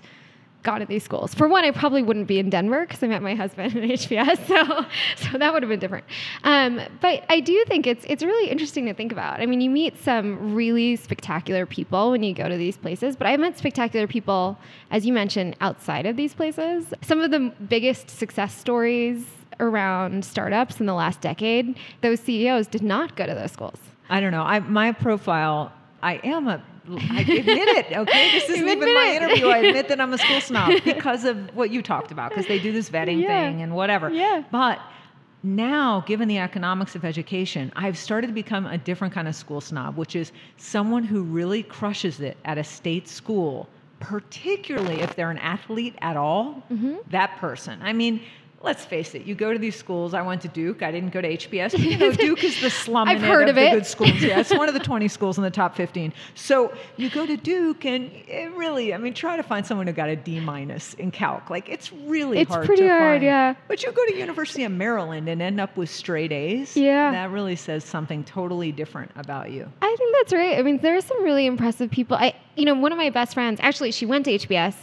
gone 0.66 0.80
to 0.80 0.86
these 0.86 1.04
schools. 1.04 1.32
For 1.32 1.48
one, 1.48 1.64
I 1.64 1.70
probably 1.70 2.02
wouldn't 2.02 2.26
be 2.26 2.38
in 2.38 2.50
Denver 2.50 2.84
because 2.84 3.02
I 3.02 3.06
met 3.06 3.22
my 3.22 3.34
husband 3.34 3.74
in 3.76 3.88
HBS, 3.98 4.46
so 4.46 4.84
so 5.16 5.38
that 5.38 5.54
would 5.54 5.62
have 5.62 5.70
been 5.70 5.78
different. 5.78 6.04
Um, 6.44 6.80
but 7.00 7.24
I 7.30 7.40
do 7.40 7.64
think 7.66 7.86
it's 7.86 8.04
it's 8.08 8.22
really 8.22 8.50
interesting 8.50 8.84
to 8.86 8.94
think 8.94 9.12
about. 9.12 9.40
I 9.40 9.46
mean, 9.46 9.62
you 9.62 9.70
meet 9.70 9.96
some 9.96 10.54
really 10.54 10.96
spectacular 10.96 11.64
people 11.64 12.10
when 12.10 12.22
you 12.22 12.34
go 12.34 12.48
to 12.48 12.56
these 12.56 12.76
places, 12.76 13.16
but 13.16 13.26
I 13.26 13.36
met 13.36 13.56
spectacular 13.56 14.06
people, 14.06 14.58
as 14.90 15.06
you 15.06 15.12
mentioned, 15.12 15.56
outside 15.60 16.04
of 16.04 16.16
these 16.16 16.34
places. 16.34 16.92
Some 17.00 17.20
of 17.20 17.30
the 17.30 17.52
biggest 17.69 18.10
success 18.10 18.54
stories 18.54 19.24
around 19.60 20.24
startups 20.24 20.80
in 20.80 20.86
the 20.86 20.94
last 20.94 21.20
decade, 21.20 21.78
those 22.02 22.20
CEOs 22.20 22.66
did 22.66 22.82
not 22.82 23.16
go 23.16 23.24
to 23.24 23.34
those 23.34 23.52
schools. 23.52 23.78
I 24.10 24.20
don't 24.20 24.32
know. 24.32 24.42
I, 24.42 24.58
my 24.60 24.92
profile, 24.92 25.72
I 26.02 26.20
am 26.22 26.48
a 26.48 26.62
I 26.88 27.20
admit 27.20 27.68
it. 27.68 27.96
Okay, 27.96 28.30
this 28.32 28.48
isn't 28.50 28.68
even 28.68 28.94
my 28.94 29.06
it. 29.06 29.22
interview. 29.22 29.48
I 29.48 29.58
admit 29.58 29.88
that 29.88 30.00
I'm 30.00 30.12
a 30.12 30.18
school 30.18 30.40
snob 30.40 30.82
because 30.84 31.24
of 31.24 31.54
what 31.54 31.70
you 31.70 31.82
talked 31.82 32.12
about, 32.12 32.30
because 32.30 32.46
they 32.46 32.58
do 32.58 32.72
this 32.72 32.90
vetting 32.90 33.22
yeah. 33.22 33.28
thing 33.28 33.62
and 33.62 33.74
whatever. 33.74 34.10
Yeah. 34.10 34.44
But 34.50 34.80
now, 35.42 36.04
given 36.06 36.28
the 36.28 36.38
economics 36.38 36.94
of 36.94 37.04
education, 37.04 37.72
I've 37.76 37.98
started 37.98 38.28
to 38.28 38.32
become 38.32 38.66
a 38.66 38.78
different 38.78 39.14
kind 39.14 39.28
of 39.28 39.34
school 39.34 39.60
snob, 39.60 39.96
which 39.96 40.16
is 40.16 40.32
someone 40.56 41.05
who 41.05 41.22
really 41.22 41.62
crushes 41.62 42.20
it 42.20 42.36
at 42.44 42.58
a 42.58 42.64
state 42.64 43.08
school, 43.08 43.69
particularly 44.00 45.00
if 45.00 45.14
they're 45.14 45.31
an 45.31 45.38
athlete 45.38 45.94
at 46.00 46.16
all. 46.16 46.62
Mm-hmm. 46.70 46.96
That 47.10 47.36
person. 47.38 47.81
I 47.82 47.93
mean 47.93 48.20
let's 48.63 48.84
face 48.84 49.15
it, 49.15 49.22
you 49.27 49.34
go 49.34 49.53
to 49.53 49.58
these 49.58 49.77
schools. 49.77 50.15
I 50.15 50.22
went 50.22 50.43
to 50.43 50.48
Duke. 50.48 50.82
I 50.82 50.91
didn't 50.91 51.10
go 51.13 51.20
to 51.20 51.29
HBS. 51.36 51.72
But, 51.72 51.81
you 51.81 51.96
know, 51.96 52.10
Duke 52.27 52.43
is 52.43 52.60
the 52.60 52.70
slum 52.70 53.08
I've 53.08 53.20
heard 53.20 53.44
of, 53.44 53.51
of 53.51 53.55
the 53.56 53.67
it. 53.69 53.70
good 53.72 53.86
schools. 53.86 54.20
Yeah, 54.22 54.41
it's 54.41 54.51
one 54.51 54.69
of 54.69 54.75
the 54.75 54.81
20 54.86 55.08
schools 55.08 55.36
in 55.39 55.44
the 55.44 55.51
top 55.51 55.77
15. 55.77 56.13
So 56.34 56.72
you 56.96 57.10
go 57.10 57.27
to 57.27 57.36
Duke, 57.36 57.84
and 57.84 58.10
it 58.13 58.53
really, 58.56 58.93
I 58.94 58.98
mean, 58.98 59.15
try 59.15 59.36
to 59.36 59.43
find 59.43 59.65
someone 59.67 59.86
who 59.86 59.93
got 59.93 60.08
a 60.08 60.17
D 60.17 60.41
minus 60.41 60.94
in 60.94 61.10
calc. 61.10 61.51
Like 61.51 61.69
it's 61.69 61.93
really 61.93 62.39
it's 62.39 62.51
hard. 62.53 62.67
pretty 62.67 62.82
to 62.82 62.89
hard, 62.89 63.13
find. 63.15 63.25
yeah. 63.25 63.55
But 63.69 63.82
you 63.82 63.93
go 63.93 64.05
to 64.06 64.17
University 64.17 64.65
of 64.65 64.72
Maryland 64.72 65.29
and 65.29 65.41
end 65.43 65.60
up 65.60 65.77
with 65.77 65.91
straight 65.91 66.32
A's. 66.32 66.77
Yeah, 66.77 67.10
that 67.13 67.31
really 67.31 67.56
says 67.56 67.84
something 67.84 68.25
totally 68.25 68.72
different 68.72 69.10
about 69.17 69.51
you. 69.51 69.70
I 69.82 69.94
think 69.98 70.17
that's 70.19 70.32
right. 70.32 70.58
I 70.58 70.63
mean, 70.63 70.79
there 70.79 70.96
are 70.96 71.01
some 71.01 71.22
really 71.22 71.46
impressive 71.46 71.91
people. 71.91 72.17
I, 72.17 72.34
you 72.56 72.65
know, 72.65 72.75
one 72.75 72.91
of 72.91 72.98
my 72.98 73.10
best 73.10 73.34
friends, 73.34 73.60
actually, 73.63 73.93
she 73.93 74.06
went 74.06 74.25
to 74.25 74.32
HBS. 74.32 74.75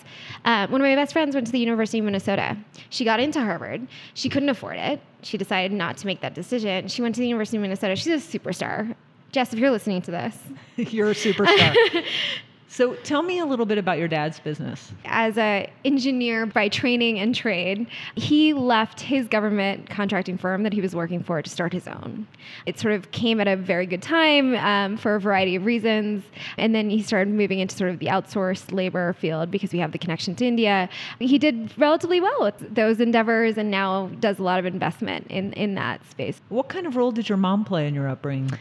Uh, 0.46 0.68
one 0.68 0.80
of 0.80 0.86
my 0.86 0.96
best 0.96 1.14
friends 1.14 1.34
went 1.36 1.48
to 1.48 1.52
the 1.52 1.60
University 1.60 2.00
of 2.00 2.06
Minnesota. 2.06 2.58
She 2.90 3.04
got 3.04 3.20
into 3.20 3.40
Harvard. 3.40 3.88
She 4.14 4.30
couldn't 4.30 4.50
afford 4.50 4.78
it. 4.78 5.02
She 5.24 5.38
decided 5.38 5.72
not 5.72 5.98
to 5.98 6.06
make 6.06 6.22
that 6.22 6.36
decision. 6.36 6.88
She 6.88 7.02
went 7.02 7.16
to 7.16 7.22
the 7.22 7.28
University 7.28 7.58
of 7.58 7.62
Minnesota. 7.64 7.96
She's 7.96 8.08
a 8.08 8.40
superstar. 8.40 8.96
Jess, 9.32 9.52
if 9.52 9.60
you're 9.60 9.72
listening 9.72 10.02
to 10.04 10.12
this, 10.12 10.38
you're 10.76 11.12
a 11.12 11.16
superstar. 11.16 12.06
So 12.74 12.96
tell 13.04 13.22
me 13.22 13.38
a 13.38 13.46
little 13.46 13.68
bit 13.68 13.78
about 13.78 14.00
your 14.00 14.08
dad's 14.08 14.40
business. 14.40 14.92
As 15.06 15.38
an 15.38 15.68
engineer 15.86 16.48
by 16.48 16.70
training 16.70 17.20
and 17.20 17.36
trade, 17.36 17.86
he 18.16 18.52
left 18.52 19.00
his 19.00 19.28
government 19.28 19.92
contracting 19.92 20.40
firm 20.40 20.64
that 20.64 20.74
he 20.74 20.82
was 20.82 20.96
working 20.96 21.22
for 21.22 21.40
to 21.40 21.48
start 21.48 21.72
his 21.72 21.88
own. 21.88 22.28
It 22.66 22.80
sort 22.80 22.96
of 22.96 23.12
came 23.12 23.40
at 23.40 23.48
a 23.48 23.56
very 23.56 23.86
good 23.86 24.02
time 24.02 24.56
um, 24.56 24.98
for 24.98 25.14
a 25.14 25.20
variety 25.20 25.56
of 25.56 25.66
reasons. 25.66 26.24
And 26.58 26.74
then 26.74 26.90
he 26.90 27.04
started 27.04 27.32
moving 27.32 27.60
into 27.60 27.76
sort 27.76 27.92
of 27.92 28.00
the 28.00 28.08
outsourced 28.08 28.74
labor 28.74 29.14
field 29.14 29.52
because 29.52 29.72
we 29.72 29.78
have 29.78 29.92
the 29.92 30.00
connection 30.00 30.34
to 30.38 30.46
India. 30.46 30.90
He 31.20 31.38
did 31.38 31.72
relatively 31.78 32.22
well 32.22 32.42
with 32.42 32.74
those 32.74 33.00
endeavors 33.00 33.56
and 33.56 33.70
now 33.70 34.08
does 34.20 34.40
a 34.40 34.44
lot 34.44 34.58
of 34.58 34.66
investment 34.66 35.28
in, 35.28 35.54
in 35.54 35.76
that 35.76 36.04
space. 36.10 36.42
What 36.50 36.70
kind 36.70 36.88
of 36.88 36.96
role 36.96 37.12
did 37.12 37.30
your 37.30 37.38
mom 37.38 37.66
play 37.66 37.88
in 37.88 37.94
your 37.94 38.10
upbringing? 38.10 38.58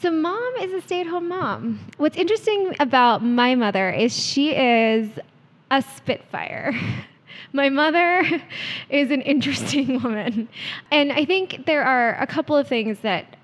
So, 0.00 0.10
mom 0.10 0.54
is 0.62 0.72
a 0.72 0.80
stay 0.80 1.02
at 1.02 1.06
home 1.06 1.28
mom. 1.28 1.78
What's 1.98 2.16
interesting 2.16 2.74
about 2.80 3.22
my 3.22 3.54
mother 3.54 3.90
is 3.90 4.18
she 4.18 4.54
is 4.54 5.10
a 5.70 5.82
spitfire. 5.82 6.74
My 7.52 7.68
mother 7.68 8.22
is 8.90 9.10
an 9.10 9.22
interesting 9.22 10.00
woman. 10.02 10.48
And 10.92 11.10
I 11.10 11.24
think 11.24 11.66
there 11.66 11.82
are 11.82 12.14
a 12.20 12.26
couple 12.26 12.56
of 12.56 12.68
things 12.68 13.00
that 13.00 13.36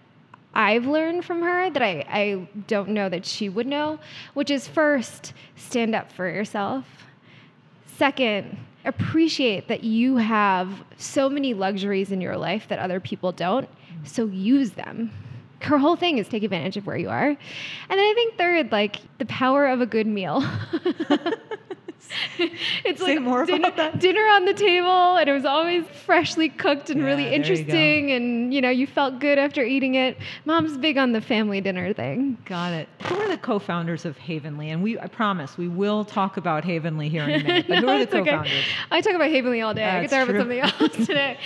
I've 0.55 0.87
learned 0.87 1.25
from 1.25 1.43
her 1.43 1.69
that 1.71 1.83
I, 1.83 2.05
I 2.09 2.49
don't 2.69 2.91
know 2.91 3.09
that 3.09 3.27
she 3.27 3.49
would 3.49 3.67
know, 3.67 3.99
which 4.35 4.49
is 4.49 4.69
first, 4.69 5.33
stand 5.57 5.95
up 5.95 6.13
for 6.13 6.29
yourself. 6.29 6.85
Second, 7.97 8.57
appreciate 8.85 9.67
that 9.67 9.83
you 9.83 10.19
have 10.19 10.85
so 10.99 11.29
many 11.29 11.53
luxuries 11.53 12.13
in 12.13 12.21
your 12.21 12.37
life 12.37 12.69
that 12.69 12.79
other 12.79 13.01
people 13.01 13.33
don't, 13.33 13.69
so 14.05 14.27
use 14.27 14.71
them. 14.71 15.11
Her 15.61 15.79
whole 15.79 15.97
thing 15.97 16.19
is 16.19 16.29
take 16.29 16.43
advantage 16.43 16.77
of 16.77 16.87
where 16.87 16.97
you 16.97 17.09
are. 17.09 17.29
And 17.29 17.37
then 17.89 17.99
I 17.99 18.13
think 18.15 18.37
third, 18.37 18.73
like 18.73 19.01
the 19.19 19.27
power 19.27 19.67
of 19.67 19.81
a 19.81 19.87
good 19.87 20.07
meal. 20.07 20.45
it's 22.85 23.01
Say 23.01 23.15
like 23.17 23.23
more 23.23 23.43
about 23.43 23.47
dinner, 23.53 23.71
that. 23.77 23.99
dinner 23.99 24.21
on 24.21 24.45
the 24.45 24.55
table, 24.55 25.17
and 25.17 25.29
it 25.29 25.33
was 25.33 25.45
always 25.45 25.85
freshly 26.05 26.49
cooked 26.49 26.89
and 26.91 27.01
Yeah, 27.01 27.07
really 27.07 27.23
there 27.25 27.33
you 27.33 27.37
interesting, 27.37 28.11
and 28.13 28.55
you 28.55 28.61
know 28.61 28.71
you 28.71 28.87
felt 28.87 29.19
good 29.19 29.39
after 29.39 29.63
eating 29.65 29.97
it. 29.97 30.17
Mom's 30.45 30.77
big 30.77 30.99
on 30.99 31.13
the 31.13 31.21
family 31.21 31.61
dinner 31.61 31.93
thing. 31.93 32.39
Got 32.45 32.73
it. 32.75 32.89
Who 33.05 33.17
are 33.17 33.29
the 33.29 33.37
co-founders 33.39 34.05
of 34.05 34.17
Havenly? 34.19 34.71
And 34.71 34.83
we, 34.83 34.99
I 34.99 35.07
promise, 35.09 35.59
we 35.59 35.69
will 35.69 36.05
talk 36.05 36.37
about 36.37 36.65
Havenly 36.65 37.09
here 37.09 37.25
in 37.25 37.41
a 37.41 37.45
minute. 37.45 37.67
But 37.69 37.79
who 37.79 37.89
are 37.89 37.99
the 37.99 38.07
co-founders? 38.25 38.65
I 38.91 39.01
talk 39.01 39.15
about 39.15 39.31
Havenly 39.31 39.61
all 39.65 39.75
day. 39.75 39.85
I 39.89 40.01
could 40.03 40.11
talk 40.11 40.29
about 40.29 40.41
something 40.41 40.61
else 40.61 40.97
today. 41.07 41.39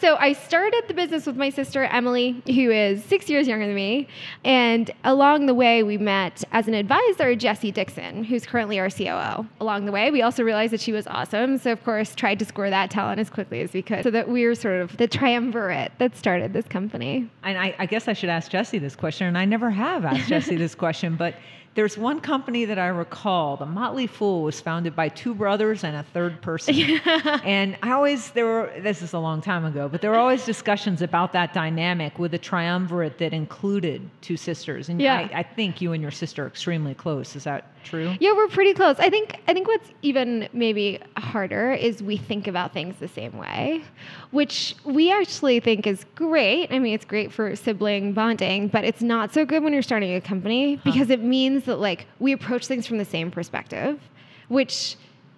So 0.00 0.16
I 0.16 0.32
started 0.32 0.84
the 0.88 0.94
business 0.94 1.26
with 1.26 1.36
my 1.36 1.50
sister 1.50 1.84
Emily, 1.84 2.42
who 2.46 2.70
is 2.70 3.04
six 3.04 3.28
years 3.28 3.46
younger 3.46 3.66
than 3.66 3.74
me, 3.74 4.08
and 4.44 4.90
along 5.04 5.46
the 5.46 5.54
way 5.54 5.82
we 5.82 5.98
met 5.98 6.42
as 6.52 6.68
an 6.68 6.74
advisor 6.74 7.34
Jesse 7.36 7.70
Dixon, 7.70 8.24
who's 8.24 8.46
currently 8.46 8.78
our 8.78 8.88
COO. 8.90 9.46
Along 9.60 9.84
the 9.84 9.92
way, 9.96 10.10
we 10.10 10.22
also 10.22 10.42
realized 10.42 10.72
that 10.72 10.80
she 10.80 10.92
was 10.92 11.06
awesome, 11.06 11.58
so 11.58 11.72
of 11.72 11.82
course 11.82 12.14
tried 12.14 12.38
to 12.38 12.44
score 12.44 12.70
that 12.70 12.90
talent 12.90 13.18
as 13.18 13.30
quickly 13.30 13.60
as 13.62 13.72
we 13.72 13.82
could, 13.82 14.02
so 14.02 14.10
that 14.10 14.28
we 14.28 14.46
were 14.46 14.54
sort 14.54 14.80
of 14.80 14.96
the 14.96 15.08
triumvirate 15.08 15.92
that 15.98 16.16
started 16.16 16.52
this 16.52 16.66
company. 16.66 17.28
And 17.42 17.58
I, 17.58 17.74
I 17.78 17.86
guess 17.86 18.06
I 18.08 18.12
should 18.12 18.30
ask 18.30 18.50
Jesse 18.50 18.78
this 18.78 18.94
question, 18.94 19.26
and 19.26 19.38
I 19.38 19.44
never 19.44 19.70
have 19.70 20.04
asked 20.04 20.28
Jesse 20.28 20.56
this 20.56 20.74
question, 20.84 21.16
but 21.16 21.34
there's 21.76 21.98
one 21.98 22.20
company 22.20 22.64
that 22.64 22.78
I 22.78 22.86
recall. 22.86 23.58
The 23.58 23.66
Motley 23.66 24.06
Fool 24.06 24.42
was 24.42 24.60
founded 24.60 24.96
by 24.96 25.10
two 25.10 25.34
brothers 25.34 25.84
and 25.84 25.94
a 25.94 26.02
third 26.02 26.40
person. 26.40 26.74
and 27.44 27.76
I 27.82 27.92
always 27.92 28.30
there 28.30 28.46
were 28.46 28.72
this 28.80 29.02
is 29.02 29.12
a 29.12 29.18
long 29.18 29.42
time 29.42 29.64
ago, 29.66 29.86
but 29.86 30.00
there 30.00 30.10
were 30.10 30.16
always 30.16 30.44
discussions 30.46 31.02
about 31.02 31.34
that 31.34 31.52
dynamic 31.52 32.18
with 32.18 32.32
a 32.32 32.38
triumvirate 32.38 33.18
that 33.18 33.34
included 33.34 34.08
two 34.22 34.38
sisters. 34.38 34.88
And 34.88 35.00
Yeah. 35.00 35.28
I, 35.32 35.40
I 35.40 35.42
think 35.42 35.82
you 35.82 35.92
and 35.92 36.00
your 36.00 36.10
sister 36.10 36.44
are 36.44 36.46
extremely 36.46 36.94
close. 36.94 37.36
Is 37.36 37.44
that 37.44 37.70
true? 37.86 38.14
Yeah, 38.20 38.32
we're 38.34 38.48
pretty 38.48 38.74
close. 38.74 38.98
I 38.98 39.08
think 39.08 39.40
I 39.48 39.54
think 39.54 39.68
what's 39.68 39.88
even 40.02 40.48
maybe 40.52 41.00
harder 41.16 41.72
is 41.72 42.02
we 42.02 42.16
think 42.16 42.46
about 42.46 42.72
things 42.72 42.96
the 43.00 43.08
same 43.08 43.36
way, 43.38 43.82
which 44.30 44.76
we 44.84 45.10
actually 45.12 45.60
think 45.60 45.86
is 45.86 46.04
great. 46.14 46.70
I 46.70 46.78
mean, 46.78 46.94
it's 46.94 47.04
great 47.04 47.32
for 47.32 47.56
sibling 47.56 48.12
bonding, 48.12 48.68
but 48.68 48.84
it's 48.84 49.02
not 49.02 49.32
so 49.32 49.44
good 49.44 49.62
when 49.62 49.72
you're 49.72 49.82
starting 49.82 50.14
a 50.14 50.20
company 50.20 50.76
because 50.84 51.10
it 51.10 51.22
means 51.22 51.64
that 51.64 51.76
like 51.76 52.06
we 52.18 52.32
approach 52.32 52.66
things 52.66 52.86
from 52.86 52.98
the 52.98 53.04
same 53.04 53.30
perspective, 53.30 54.00
which 54.48 54.96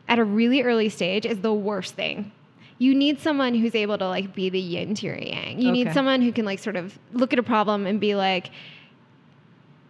at 0.09 0.19
a 0.19 0.25
really 0.25 0.63
early 0.63 0.89
stage 0.89 1.27
is 1.27 1.41
the 1.41 1.53
worst 1.53 1.95
thing. 1.95 2.33
You 2.79 2.95
need 2.95 3.21
someone 3.21 3.55
who's 3.55 3.75
able 3.75 3.99
to 3.99 4.09
like 4.09 4.35
be 4.35 4.51
the 4.51 4.61
yin 4.61 4.95
to 4.95 5.07
your 5.07 5.17
yang. 5.17 5.61
You 5.61 5.73
need 5.73 5.93
someone 5.93 6.23
who 6.23 6.33
can 6.33 6.45
like 6.45 6.61
sort 6.61 6.77
of 6.77 6.99
look 7.13 7.33
at 7.33 7.39
a 7.39 7.43
problem 7.43 7.87
and 7.87 8.01
be 8.01 8.15
like, 8.15 8.51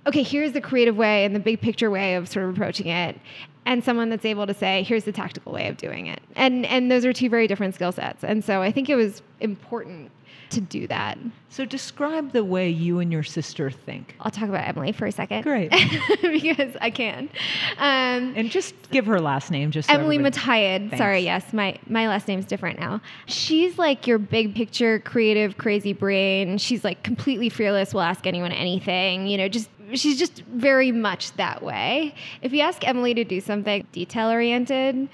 okay, 0.08 0.22
here's 0.22 0.52
the 0.52 0.60
creative 0.60 0.96
way 0.96 1.24
and 1.24 1.34
the 1.34 1.40
big 1.40 1.60
picture 1.60 1.90
way 1.90 2.14
of 2.14 2.28
sort 2.28 2.44
of 2.48 2.54
approaching 2.54 2.88
it, 2.88 3.18
and 3.66 3.84
someone 3.84 4.08
that's 4.10 4.24
able 4.24 4.46
to 4.46 4.54
say, 4.54 4.82
here's 4.82 5.04
the 5.04 5.12
tactical 5.12 5.52
way 5.52 5.68
of 5.68 5.76
doing 5.76 6.06
it. 6.06 6.20
And 6.36 6.66
and 6.66 6.90
those 6.90 7.04
are 7.04 7.12
two 7.12 7.28
very 7.28 7.46
different 7.46 7.74
skill 7.74 7.92
sets. 7.92 8.24
And 8.24 8.44
so 8.44 8.62
I 8.62 8.72
think 8.72 8.88
it 8.88 8.96
was 8.96 9.22
important 9.40 10.10
to 10.50 10.62
do 10.62 10.86
that. 10.86 11.18
So 11.50 11.66
describe 11.66 12.32
the 12.32 12.42
way 12.42 12.70
you 12.70 13.00
and 13.00 13.12
your 13.12 13.22
sister 13.22 13.70
think. 13.70 14.14
I'll 14.20 14.30
talk 14.30 14.48
about 14.48 14.66
Emily 14.66 14.92
for 14.92 15.04
a 15.04 15.12
second. 15.12 15.42
Great. 15.42 15.70
because 16.22 16.74
I 16.80 16.88
can. 16.88 17.28
Um, 17.76 18.32
And 18.34 18.50
just 18.50 18.74
give 18.90 19.04
her 19.04 19.20
last 19.20 19.50
name 19.50 19.70
just 19.70 19.88
so 19.88 19.94
Emily 19.94 20.16
everybody- 20.16 20.38
Motayed. 20.38 20.96
Sorry, 20.96 21.20
yes, 21.20 21.52
my 21.52 21.78
my 21.86 22.08
last 22.08 22.28
name's 22.28 22.46
different 22.46 22.78
now. 22.80 23.02
She's 23.26 23.76
like 23.76 24.06
your 24.06 24.16
big 24.18 24.54
picture, 24.54 25.00
creative, 25.00 25.58
crazy 25.58 25.92
brain. 25.92 26.56
She's 26.56 26.82
like 26.82 27.02
completely 27.02 27.50
fearless. 27.50 27.92
Will 27.92 28.00
ask 28.00 28.26
anyone 28.26 28.50
anything. 28.52 29.26
You 29.26 29.36
know, 29.36 29.48
just 29.48 29.68
she's 29.94 30.18
just 30.18 30.42
very 30.44 30.92
much 30.92 31.32
that 31.32 31.62
way. 31.62 32.14
If 32.42 32.52
you 32.52 32.60
ask 32.60 32.86
Emily 32.86 33.14
to 33.14 33.24
do 33.24 33.40
something 33.40 33.86
detail 33.92 34.28
oriented. 34.28 35.08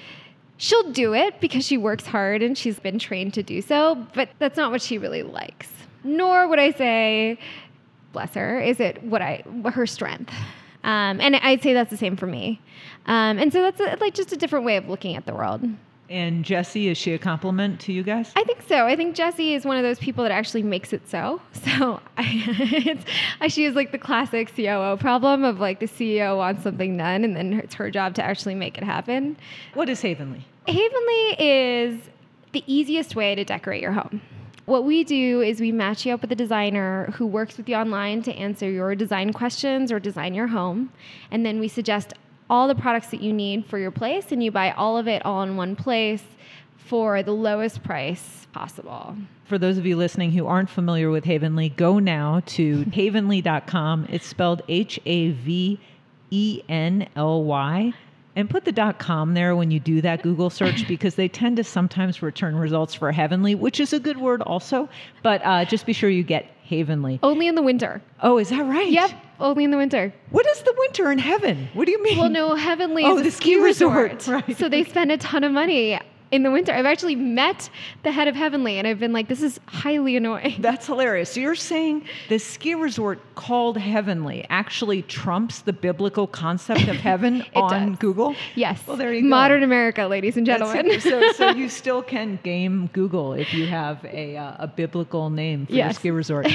She'll 0.56 0.92
do 0.92 1.14
it 1.14 1.40
because 1.40 1.66
she 1.66 1.76
works 1.76 2.06
hard 2.06 2.42
and 2.42 2.56
she's 2.56 2.78
been 2.78 2.98
trained 2.98 3.34
to 3.34 3.42
do 3.42 3.60
so, 3.60 4.06
but 4.14 4.28
that's 4.38 4.56
not 4.56 4.70
what 4.70 4.80
she 4.80 4.98
really 4.98 5.24
likes. 5.24 5.68
Nor 6.04 6.46
would 6.46 6.60
I 6.60 6.70
say, 6.70 7.38
bless 8.12 8.34
her, 8.34 8.60
is 8.60 8.78
it 8.78 9.02
what 9.02 9.20
I 9.20 9.42
her 9.72 9.86
strength. 9.86 10.32
Um, 10.84 11.20
and 11.20 11.34
I'd 11.36 11.62
say 11.62 11.72
that's 11.72 11.90
the 11.90 11.96
same 11.96 12.16
for 12.16 12.26
me. 12.26 12.60
Um, 13.06 13.38
and 13.38 13.52
so 13.52 13.62
that's 13.62 13.80
a, 13.80 13.96
like 14.00 14.14
just 14.14 14.32
a 14.32 14.36
different 14.36 14.64
way 14.64 14.76
of 14.76 14.88
looking 14.88 15.16
at 15.16 15.26
the 15.26 15.34
world. 15.34 15.62
And 16.10 16.44
Jessie, 16.44 16.88
is 16.88 16.98
she 16.98 17.12
a 17.14 17.18
compliment 17.18 17.80
to 17.80 17.92
you 17.92 18.02
guys? 18.02 18.30
I 18.36 18.44
think 18.44 18.62
so. 18.68 18.86
I 18.86 18.94
think 18.94 19.14
Jessie 19.16 19.54
is 19.54 19.64
one 19.64 19.78
of 19.78 19.82
those 19.82 19.98
people 19.98 20.22
that 20.24 20.32
actually 20.32 20.62
makes 20.62 20.92
it 20.92 21.08
so. 21.08 21.40
So 21.64 22.00
I, 22.18 22.44
it's, 22.86 23.04
I- 23.40 23.48
she 23.48 23.64
is 23.64 23.74
like 23.74 23.90
the 23.90 23.98
classic 23.98 24.54
COO 24.54 24.96
problem 24.98 25.44
of 25.44 25.60
like 25.60 25.80
the 25.80 25.86
CEO 25.86 26.36
wants 26.36 26.62
something 26.62 26.96
done 26.96 27.24
and 27.24 27.34
then 27.34 27.54
it's 27.54 27.74
her 27.76 27.90
job 27.90 28.14
to 28.16 28.22
actually 28.22 28.54
make 28.54 28.76
it 28.78 28.84
happen. 28.84 29.36
what 29.72 29.88
is 29.88 30.02
Havenly? 30.02 30.44
Havenly 30.68 31.36
is 31.38 32.00
the 32.52 32.62
easiest 32.66 33.16
way 33.16 33.34
to 33.34 33.44
decorate 33.44 33.82
your 33.82 33.92
home. 33.92 34.20
What 34.66 34.84
we 34.84 35.04
do 35.04 35.40
is 35.42 35.60
we 35.60 35.72
match 35.72 36.06
you 36.06 36.14
up 36.14 36.22
with 36.22 36.32
a 36.32 36.36
designer 36.36 37.10
who 37.16 37.26
works 37.26 37.56
with 37.58 37.68
you 37.68 37.74
online 37.74 38.22
to 38.22 38.32
answer 38.34 38.70
your 38.70 38.94
design 38.94 39.32
questions 39.32 39.90
or 39.92 39.98
design 40.00 40.32
your 40.32 40.46
home. 40.46 40.90
And 41.30 41.44
then 41.44 41.60
we 41.60 41.68
suggest 41.68 42.14
all 42.48 42.68
the 42.68 42.74
products 42.74 43.08
that 43.08 43.22
you 43.22 43.32
need 43.32 43.66
for 43.66 43.78
your 43.78 43.90
place, 43.90 44.32
and 44.32 44.42
you 44.42 44.50
buy 44.50 44.72
all 44.72 44.98
of 44.98 45.08
it 45.08 45.24
all 45.24 45.42
in 45.42 45.56
one 45.56 45.76
place 45.76 46.22
for 46.76 47.22
the 47.22 47.32
lowest 47.32 47.82
price 47.82 48.46
possible. 48.52 49.16
For 49.44 49.58
those 49.58 49.78
of 49.78 49.86
you 49.86 49.96
listening 49.96 50.32
who 50.32 50.46
aren't 50.46 50.70
familiar 50.70 51.10
with 51.10 51.24
Havenly, 51.24 51.70
go 51.70 51.98
now 51.98 52.40
to 52.46 52.84
havenly.com. 52.92 54.06
It's 54.10 54.26
spelled 54.26 54.62
H 54.68 55.00
A 55.04 55.30
V 55.30 55.80
E 56.30 56.62
N 56.68 57.08
L 57.16 57.44
Y. 57.44 57.92
And 58.36 58.50
put 58.50 58.64
the 58.64 58.72
dot 58.72 58.98
com 58.98 59.34
there 59.34 59.54
when 59.54 59.70
you 59.70 59.78
do 59.78 60.00
that 60.00 60.22
Google 60.22 60.50
search 60.50 60.88
because 60.88 61.14
they 61.14 61.28
tend 61.28 61.56
to 61.58 61.64
sometimes 61.64 62.20
return 62.20 62.56
results 62.56 62.92
for 62.92 63.12
Heavenly, 63.12 63.54
which 63.54 63.78
is 63.78 63.92
a 63.92 64.00
good 64.00 64.18
word 64.18 64.42
also. 64.42 64.88
But 65.22 65.40
uh, 65.44 65.64
just 65.66 65.86
be 65.86 65.92
sure 65.92 66.10
you 66.10 66.24
get 66.24 66.50
Havenly. 66.68 67.20
Only 67.22 67.46
in 67.46 67.54
the 67.54 67.62
winter. 67.62 68.02
Oh, 68.22 68.38
is 68.38 68.48
that 68.48 68.64
right? 68.64 68.90
Yep, 68.90 69.10
only 69.40 69.64
in 69.64 69.70
the 69.70 69.76
winter. 69.76 70.12
What 70.30 70.46
is 70.46 70.62
the 70.62 70.74
winter 70.78 71.10
in 71.12 71.18
heaven? 71.18 71.68
What 71.74 71.86
do 71.86 71.92
you 71.92 72.02
mean? 72.02 72.18
Well, 72.18 72.30
no, 72.30 72.54
Heavenly 72.54 73.04
Oh, 73.04 73.18
is 73.18 73.24
the 73.24 73.30
ski, 73.30 73.54
ski 73.54 73.56
resort, 73.62 74.12
resort. 74.14 74.44
right. 74.48 74.56
So 74.58 74.68
they 74.68 74.84
spend 74.84 75.10
a 75.12 75.16
ton 75.18 75.44
of 75.44 75.52
money 75.52 75.98
in 76.30 76.42
the 76.42 76.50
winter. 76.50 76.72
I've 76.72 76.86
actually 76.86 77.14
met 77.14 77.70
the 78.02 78.10
head 78.10 78.26
of 78.26 78.34
Heavenly 78.34 78.78
and 78.78 78.88
I've 78.88 78.98
been 78.98 79.12
like, 79.12 79.28
this 79.28 79.40
is 79.42 79.60
highly 79.66 80.16
annoying. 80.16 80.56
That's 80.60 80.86
hilarious. 80.86 81.30
So 81.30 81.38
you're 81.38 81.54
saying 81.54 82.06
the 82.28 82.38
ski 82.38 82.74
resort 82.74 83.20
called 83.36 83.78
Heavenly 83.78 84.44
actually 84.50 85.02
trumps 85.02 85.60
the 85.60 85.72
biblical 85.72 86.26
concept 86.26 86.88
of 86.88 86.96
heaven 86.96 87.44
on 87.54 87.90
does. 87.90 87.98
Google? 87.98 88.34
Yes. 88.56 88.82
Well, 88.86 88.96
there 88.96 89.12
you 89.12 89.22
go. 89.22 89.28
Modern 89.28 89.62
America, 89.62 90.06
ladies 90.06 90.36
and 90.36 90.44
gentlemen. 90.44 90.98
so, 91.00 91.30
so 91.32 91.50
you 91.50 91.68
still 91.68 92.02
can 92.02 92.40
game 92.42 92.88
Google 92.92 93.34
if 93.34 93.54
you 93.54 93.66
have 93.68 94.04
a, 94.04 94.36
uh, 94.36 94.56
a 94.60 94.66
biblical 94.66 95.30
name 95.30 95.66
for 95.66 95.72
your 95.72 95.92
ski 95.92 96.10
resort. 96.10 96.48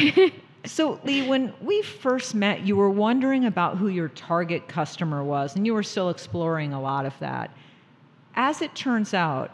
So, 0.66 1.00
Lee, 1.04 1.28
when 1.28 1.54
we 1.62 1.82
first 1.82 2.36
met, 2.36 2.62
you 2.62 2.76
were 2.76 2.90
wondering 2.90 3.46
about 3.46 3.78
who 3.78 3.88
your 3.88 4.10
target 4.10 4.68
customer 4.68 5.24
was, 5.24 5.56
and 5.56 5.66
you 5.66 5.74
were 5.74 5.84
still 5.84 6.10
exploring 6.10 6.74
a 6.74 6.82
lot 6.82 7.06
of 7.06 7.18
that. 7.20 7.52
As 8.36 8.62
it 8.62 8.76
turns 8.76 9.14
out, 9.14 9.52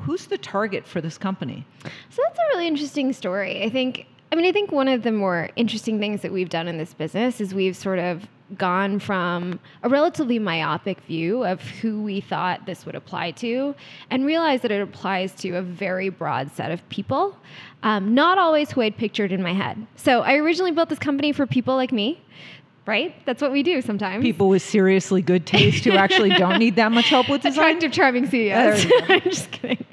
who's 0.00 0.26
the 0.26 0.38
target 0.38 0.86
for 0.86 1.00
this 1.00 1.16
company? 1.16 1.66
So 1.82 2.22
that's 2.22 2.38
a 2.38 2.42
really 2.54 2.66
interesting 2.66 3.12
story. 3.12 3.62
I 3.62 3.70
think, 3.70 4.06
I 4.30 4.36
mean, 4.36 4.46
I 4.46 4.52
think 4.52 4.72
one 4.72 4.88
of 4.88 5.02
the 5.02 5.12
more 5.12 5.48
interesting 5.56 5.98
things 5.98 6.22
that 6.22 6.32
we've 6.32 6.50
done 6.50 6.68
in 6.68 6.76
this 6.76 6.92
business 6.92 7.40
is 7.40 7.54
we've 7.54 7.76
sort 7.76 7.98
of 7.98 8.28
gone 8.58 8.98
from 8.98 9.60
a 9.82 9.88
relatively 9.88 10.38
myopic 10.38 11.00
view 11.02 11.44
of 11.44 11.60
who 11.60 12.02
we 12.02 12.20
thought 12.20 12.66
this 12.66 12.84
would 12.86 12.94
apply 12.94 13.30
to 13.32 13.74
and 14.10 14.26
realized 14.26 14.62
that 14.62 14.70
it 14.70 14.82
applies 14.82 15.32
to 15.36 15.56
a 15.56 15.62
very 15.62 16.08
broad 16.08 16.50
set 16.50 16.70
of 16.70 16.86
people, 16.88 17.36
um, 17.82 18.14
not 18.14 18.38
always 18.38 18.70
who 18.70 18.80
I'd 18.82 18.96
pictured 18.96 19.32
in 19.32 19.42
my 19.42 19.52
head. 19.52 19.86
So 19.96 20.20
I 20.20 20.36
originally 20.36 20.72
built 20.72 20.88
this 20.88 20.98
company 20.98 21.32
for 21.32 21.46
people 21.46 21.76
like 21.76 21.92
me. 21.92 22.20
Right? 22.84 23.14
That's 23.26 23.40
what 23.40 23.52
we 23.52 23.62
do 23.62 23.80
sometimes. 23.80 24.22
People 24.22 24.48
with 24.48 24.62
seriously 24.62 25.22
good 25.22 25.46
taste 25.46 25.84
who 25.84 25.92
actually 25.92 26.30
don't 26.36 26.58
need 26.58 26.74
that 26.76 26.90
much 26.90 27.08
help 27.10 27.28
with 27.28 27.42
design? 27.42 27.76
attractive, 27.76 27.92
charming 27.92 28.26
CEOs. 28.26 28.86
I'm 29.08 29.20
just 29.20 29.52
kidding. 29.52 29.84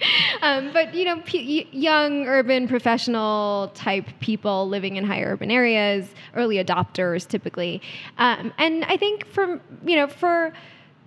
Um, 0.41 0.71
but 0.73 0.95
you 0.95 1.05
know, 1.05 1.21
p- 1.23 1.67
young 1.71 2.25
urban 2.25 2.67
professional 2.67 3.71
type 3.75 4.07
people 4.21 4.67
living 4.67 4.95
in 4.95 5.03
high 5.03 5.21
urban 5.21 5.51
areas, 5.51 6.09
early 6.33 6.55
adopters 6.55 7.27
typically, 7.27 7.81
um, 8.17 8.51
and 8.57 8.83
I 8.85 8.97
think 8.97 9.27
for 9.27 9.61
you 9.85 9.95
know 9.95 10.07
for 10.07 10.51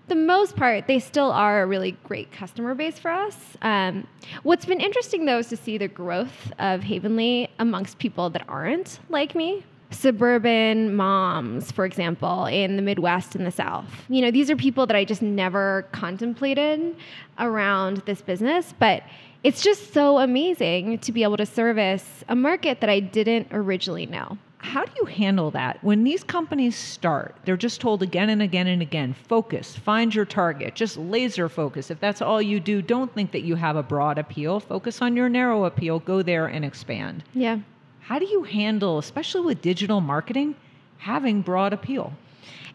the 0.08 0.14
most 0.14 0.56
part, 0.56 0.86
they 0.86 0.98
still 0.98 1.30
are 1.30 1.62
a 1.62 1.66
really 1.66 1.92
great 2.04 2.30
customer 2.32 2.74
base 2.74 2.98
for 2.98 3.10
us. 3.10 3.36
Um, 3.62 4.06
what's 4.42 4.64
been 4.66 4.80
interesting 4.80 5.24
though 5.24 5.38
is 5.38 5.48
to 5.48 5.56
see 5.56 5.78
the 5.78 5.88
growth 5.88 6.52
of 6.58 6.82
Havenly 6.82 7.48
amongst 7.58 7.98
people 7.98 8.28
that 8.30 8.44
aren't 8.48 9.00
like 9.08 9.34
me. 9.34 9.64
Suburban 9.92 10.94
moms, 10.94 11.70
for 11.70 11.84
example, 11.84 12.46
in 12.46 12.76
the 12.76 12.82
Midwest 12.82 13.34
and 13.34 13.46
the 13.46 13.50
South. 13.50 13.87
You 14.08 14.22
know, 14.22 14.30
these 14.30 14.50
are 14.50 14.56
people 14.56 14.87
that 14.87 14.96
I 14.96 15.04
just 15.04 15.22
never 15.22 15.87
contemplated 15.92 16.96
around 17.38 17.99
this 18.06 18.22
business, 18.22 18.75
but 18.78 19.02
it's 19.44 19.62
just 19.62 19.92
so 19.92 20.18
amazing 20.18 20.99
to 21.00 21.12
be 21.12 21.22
able 21.22 21.37
to 21.37 21.46
service 21.46 22.25
a 22.28 22.37
market 22.37 22.80
that 22.80 22.90
I 22.90 23.00
didn't 23.00 23.49
originally 23.50 24.06
know. 24.06 24.38
How 24.58 24.84
do 24.84 24.92
you 25.00 25.06
handle 25.06 25.50
that? 25.50 25.82
When 25.82 26.04
these 26.04 26.22
companies 26.22 26.76
start, 26.76 27.34
they're 27.44 27.56
just 27.56 27.80
told 27.80 28.00
again 28.00 28.30
and 28.30 28.40
again 28.40 28.68
and 28.68 28.80
again 28.80 29.12
focus, 29.12 29.75
find 29.75 30.14
your 30.14 30.25
target, 30.25 30.76
just 30.76 30.96
laser 30.96 31.49
focus. 31.49 31.90
If 31.90 31.99
that's 31.99 32.22
all 32.22 32.40
you 32.40 32.61
do, 32.61 32.80
don't 32.80 33.12
think 33.12 33.32
that 33.32 33.42
you 33.42 33.56
have 33.56 33.75
a 33.75 33.82
broad 33.82 34.18
appeal. 34.18 34.61
Focus 34.61 35.02
on 35.02 35.16
your 35.16 35.28
narrow 35.28 35.64
appeal, 35.64 35.99
go 35.99 36.22
there 36.22 36.46
and 36.46 36.64
expand. 36.64 37.25
Yeah. 37.34 37.58
How 38.02 38.18
do 38.18 38.26
you 38.26 38.42
handle, 38.42 38.99
especially 38.99 39.42
with 39.42 39.62
digital 39.62 40.00
marketing, 40.00 40.54
having 40.99 41.42
broad 41.42 41.73
appeal? 41.73 42.12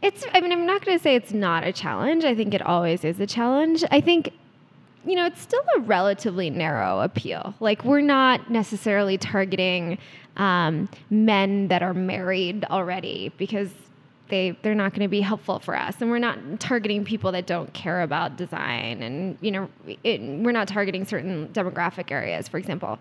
It's, 0.01 0.25
I 0.34 0.41
mean, 0.41 0.51
I'm 0.51 0.65
not 0.65 0.86
going 0.86 0.98
to 0.98 1.03
say 1.03 1.15
it's 1.15 1.34
not 1.34 1.65
a 1.65 1.74
challenge. 1.74 2.24
I 2.24 2.36
think 2.36 2.53
it 2.53 2.62
always 2.62 3.03
is 3.03 3.19
a 3.19 3.27
challenge. 3.27 3.84
I 3.91 4.01
think 4.01 4.31
you 5.07 5.15
know, 5.15 5.25
it's 5.25 5.41
still 5.41 5.63
a 5.77 5.79
relatively 5.79 6.50
narrow 6.50 7.00
appeal. 7.00 7.55
Like, 7.62 7.86
we're 7.86 8.01
not 8.01 8.51
necessarily 8.51 9.17
targeting 9.17 9.98
um, 10.36 10.89
men 11.10 11.69
that 11.69 11.81
are 11.81 11.93
married 11.93 12.65
already 12.65 13.31
because 13.38 13.72
they 14.29 14.57
they're 14.62 14.75
not 14.75 14.91
going 14.91 15.01
to 15.01 15.07
be 15.07 15.22
helpful 15.22 15.57
for 15.60 15.74
us 15.74 15.96
and 16.01 16.10
we're 16.10 16.19
not 16.19 16.38
targeting 16.60 17.05
people 17.05 17.31
that 17.31 17.48
don't 17.48 17.74
care 17.74 18.01
about 18.01 18.36
design 18.36 19.01
and 19.01 19.38
you 19.39 19.50
know 19.50 19.69
it, 20.03 20.19
we're 20.19 20.51
not 20.51 20.67
targeting 20.67 21.05
certain 21.05 21.48
demographic 21.53 22.12
areas 22.12 22.46
for 22.46 22.57
example 22.57 23.00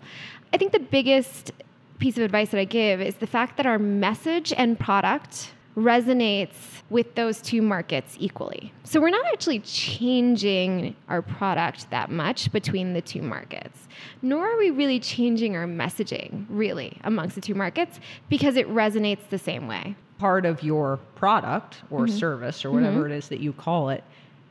i 0.53 0.57
think 0.57 0.71
the 0.71 0.79
biggest 0.79 1.51
piece 1.99 2.17
of 2.17 2.23
advice 2.23 2.49
that 2.49 2.59
i 2.59 2.65
give 2.65 3.01
is 3.01 3.15
the 3.15 3.27
fact 3.27 3.57
that 3.57 3.65
our 3.65 3.79
message 3.79 4.53
and 4.55 4.79
product 4.79 5.51
resonates 5.77 6.81
with 6.89 7.13
those 7.15 7.39
two 7.39 7.61
markets 7.61 8.15
equally. 8.19 8.73
So 8.83 8.99
we're 8.99 9.11
not 9.11 9.25
actually 9.27 9.59
changing 9.59 10.95
our 11.07 11.21
product 11.21 11.89
that 11.91 12.09
much 12.09 12.51
between 12.51 12.93
the 12.93 13.01
two 13.01 13.21
markets, 13.21 13.87
nor 14.23 14.47
are 14.47 14.57
we 14.57 14.71
really 14.71 14.99
changing 14.99 15.55
our 15.55 15.67
messaging 15.67 16.45
really 16.49 16.97
amongst 17.03 17.35
the 17.35 17.41
two 17.41 17.53
markets 17.53 17.99
because 18.27 18.55
it 18.55 18.67
resonates 18.69 19.29
the 19.29 19.37
same 19.37 19.67
way. 19.67 19.95
Part 20.17 20.45
of 20.45 20.63
your 20.63 20.97
product 21.15 21.81
or 21.91 22.07
mm-hmm. 22.07 22.17
service 22.17 22.65
or 22.65 22.71
whatever 22.71 23.03
mm-hmm. 23.03 23.11
it 23.11 23.17
is 23.17 23.27
that 23.27 23.39
you 23.39 23.53
call 23.53 23.89
it 23.89 24.03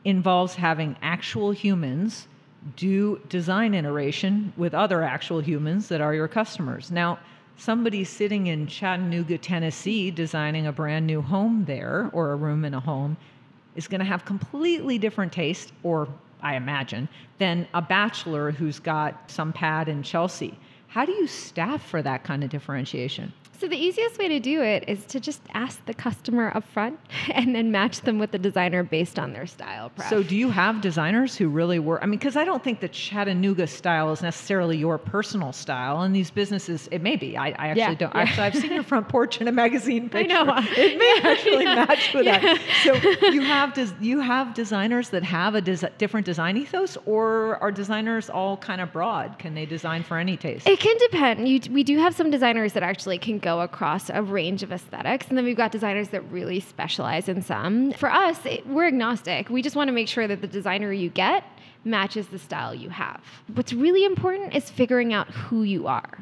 involves 0.05 0.55
having 0.55 0.95
actual 1.01 1.51
humans 1.51 2.27
do 2.77 3.19
design 3.27 3.73
iteration 3.73 4.53
with 4.55 4.73
other 4.73 5.03
actual 5.03 5.41
humans 5.41 5.89
that 5.89 5.99
are 5.99 6.13
your 6.13 6.27
customers. 6.27 6.89
Now, 6.89 7.19
somebody 7.57 8.03
sitting 8.03 8.47
in 8.47 8.67
Chattanooga, 8.67 9.37
Tennessee, 9.37 10.11
designing 10.11 10.67
a 10.67 10.71
brand 10.71 11.05
new 11.05 11.21
home 11.21 11.65
there 11.65 12.09
or 12.13 12.31
a 12.31 12.35
room 12.35 12.63
in 12.63 12.73
a 12.73 12.79
home 12.79 13.17
is 13.75 13.87
going 13.87 13.99
to 13.99 14.05
have 14.05 14.25
completely 14.25 14.97
different 14.97 15.31
taste, 15.31 15.71
or 15.83 16.07
I 16.41 16.55
imagine, 16.55 17.09
than 17.37 17.67
a 17.73 17.81
bachelor 17.81 18.51
who's 18.51 18.79
got 18.79 19.29
some 19.29 19.53
pad 19.53 19.87
in 19.87 20.03
Chelsea. 20.03 20.57
How 20.87 21.05
do 21.05 21.11
you 21.11 21.27
staff 21.27 21.85
for 21.85 22.01
that 22.01 22.23
kind 22.23 22.43
of 22.43 22.49
differentiation? 22.49 23.33
So 23.59 23.67
the 23.67 23.75
easiest 23.75 24.19
way 24.19 24.27
to 24.27 24.39
do 24.39 24.61
it 24.61 24.83
is 24.87 25.03
to 25.05 25.19
just 25.19 25.41
ask 25.55 25.83
the 25.87 25.93
customer 25.93 26.51
up 26.53 26.63
front 26.63 26.99
and 27.33 27.55
then 27.55 27.71
match 27.71 28.01
them 28.01 28.19
with 28.19 28.29
the 28.29 28.37
designer 28.37 28.83
based 28.83 29.17
on 29.17 29.33
their 29.33 29.47
style. 29.47 29.89
Pref. 29.89 30.09
So 30.09 30.21
do 30.21 30.35
you 30.35 30.51
have 30.51 30.79
designers 30.79 31.35
who 31.35 31.49
really 31.49 31.79
work? 31.79 32.01
I 32.03 32.05
mean, 32.05 32.19
because 32.19 32.35
I 32.35 32.45
don't 32.45 32.63
think 32.63 32.81
the 32.81 32.87
Chattanooga 32.87 33.65
style 33.65 34.11
is 34.11 34.21
necessarily 34.21 34.77
your 34.77 34.99
personal 34.99 35.53
style. 35.53 36.01
And 36.01 36.15
these 36.15 36.29
businesses, 36.29 36.87
it 36.91 37.01
may 37.01 37.15
be. 37.15 37.35
I, 37.35 37.47
I 37.47 37.69
actually 37.69 37.79
yeah, 37.79 37.93
don't. 37.95 38.13
Yeah. 38.13 38.21
Actually, 38.21 38.43
I've 38.43 38.55
seen 38.55 38.73
your 38.73 38.83
front 38.83 39.09
porch 39.09 39.41
in 39.41 39.47
a 39.47 39.51
magazine 39.51 40.07
picture. 40.09 40.37
I 40.37 40.43
know. 40.43 40.53
It 40.77 40.99
may 40.99 41.21
actually 41.23 41.63
yeah. 41.63 41.75
match 41.75 42.13
with 42.13 42.25
that. 42.25 42.59
So 42.83 42.93
you 43.31 43.41
have 43.41 43.73
des- 43.73 43.95
you 43.99 44.19
have 44.19 44.53
designers 44.53 45.09
that 45.09 45.23
have 45.23 45.55
a 45.55 45.61
des- 45.61 45.89
different 45.97 46.27
design 46.27 46.57
ethos, 46.57 46.95
or 47.07 47.57
are 47.57 47.71
designers 47.71 48.29
all 48.29 48.57
kind 48.57 48.81
of 48.81 48.93
broad? 48.93 49.39
Can 49.39 49.55
they 49.55 49.65
design 49.65 50.03
for 50.03 50.17
any 50.17 50.37
taste? 50.37 50.67
It 50.67 50.79
can 50.87 50.97
depend. 51.09 51.47
You, 51.47 51.59
we 51.73 51.83
do 51.83 51.97
have 51.97 52.15
some 52.15 52.31
designers 52.31 52.73
that 52.73 52.83
actually 52.83 53.17
can 53.17 53.39
go 53.39 53.61
across 53.61 54.09
a 54.09 54.21
range 54.21 54.63
of 54.63 54.71
aesthetics. 54.71 55.27
And 55.27 55.37
then 55.37 55.43
we've 55.43 55.57
got 55.57 55.71
designers 55.71 56.09
that 56.09 56.21
really 56.31 56.59
specialize 56.59 57.27
in 57.27 57.41
some. 57.41 57.91
For 57.93 58.11
us, 58.11 58.45
it, 58.45 58.65
we're 58.67 58.87
agnostic. 58.87 59.49
We 59.49 59.61
just 59.61 59.75
want 59.75 59.89
to 59.89 59.91
make 59.91 60.07
sure 60.07 60.27
that 60.27 60.41
the 60.41 60.47
designer 60.47 60.91
you 60.93 61.09
get 61.09 61.43
matches 61.83 62.27
the 62.27 62.39
style 62.39 62.73
you 62.73 62.89
have. 62.89 63.21
What's 63.53 63.73
really 63.73 64.05
important 64.05 64.55
is 64.55 64.69
figuring 64.69 65.13
out 65.13 65.29
who 65.29 65.63
you 65.63 65.87
are 65.87 66.19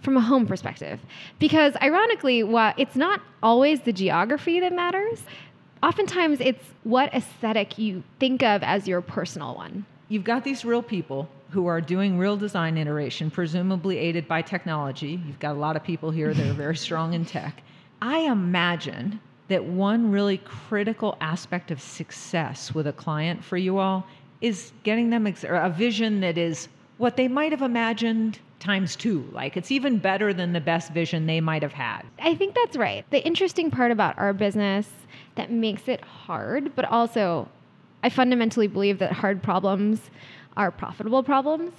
from 0.00 0.16
a 0.16 0.20
home 0.20 0.46
perspective. 0.46 1.00
Because 1.38 1.74
ironically, 1.82 2.40
it's 2.76 2.96
not 2.96 3.20
always 3.42 3.80
the 3.80 3.92
geography 3.92 4.60
that 4.60 4.72
matters, 4.72 5.22
oftentimes 5.82 6.40
it's 6.40 6.64
what 6.84 7.12
aesthetic 7.14 7.78
you 7.78 8.02
think 8.18 8.42
of 8.42 8.62
as 8.62 8.88
your 8.88 9.00
personal 9.00 9.54
one. 9.54 9.84
You've 10.08 10.24
got 10.24 10.44
these 10.44 10.64
real 10.64 10.82
people 10.82 11.28
who 11.50 11.66
are 11.66 11.80
doing 11.80 12.18
real 12.18 12.36
design 12.36 12.76
iteration, 12.76 13.30
presumably 13.30 13.98
aided 13.98 14.26
by 14.26 14.42
technology. 14.42 15.20
You've 15.26 15.38
got 15.38 15.54
a 15.54 15.58
lot 15.58 15.76
of 15.76 15.84
people 15.84 16.10
here 16.10 16.34
that 16.34 16.46
are 16.46 16.52
very 16.54 16.76
strong 16.86 17.14
in 17.14 17.24
tech. 17.24 17.62
I 18.02 18.18
imagine 18.20 19.20
that 19.48 19.64
one 19.64 20.10
really 20.10 20.38
critical 20.38 21.16
aspect 21.20 21.70
of 21.70 21.80
success 21.80 22.74
with 22.74 22.86
a 22.86 22.92
client 22.92 23.44
for 23.44 23.56
you 23.56 23.78
all 23.78 24.06
is 24.40 24.72
getting 24.82 25.10
them 25.10 25.26
ex- 25.26 25.44
a 25.44 25.72
vision 25.76 26.20
that 26.20 26.36
is 26.36 26.68
what 26.98 27.16
they 27.16 27.28
might 27.28 27.52
have 27.52 27.62
imagined 27.62 28.38
times 28.58 28.96
two. 28.96 29.28
Like 29.32 29.56
it's 29.56 29.70
even 29.70 29.98
better 29.98 30.32
than 30.32 30.52
the 30.52 30.60
best 30.60 30.92
vision 30.92 31.26
they 31.26 31.40
might 31.40 31.62
have 31.62 31.72
had. 31.72 32.02
I 32.18 32.34
think 32.34 32.54
that's 32.54 32.76
right. 32.76 33.08
The 33.10 33.24
interesting 33.24 33.70
part 33.70 33.92
about 33.92 34.18
our 34.18 34.32
business 34.32 34.88
that 35.36 35.50
makes 35.50 35.88
it 35.88 36.00
hard, 36.02 36.74
but 36.74 36.84
also 36.86 37.48
I 38.02 38.08
fundamentally 38.08 38.66
believe 38.66 38.98
that 38.98 39.12
hard 39.12 39.42
problems 39.42 40.10
are 40.56 40.70
profitable 40.70 41.22
problems. 41.22 41.72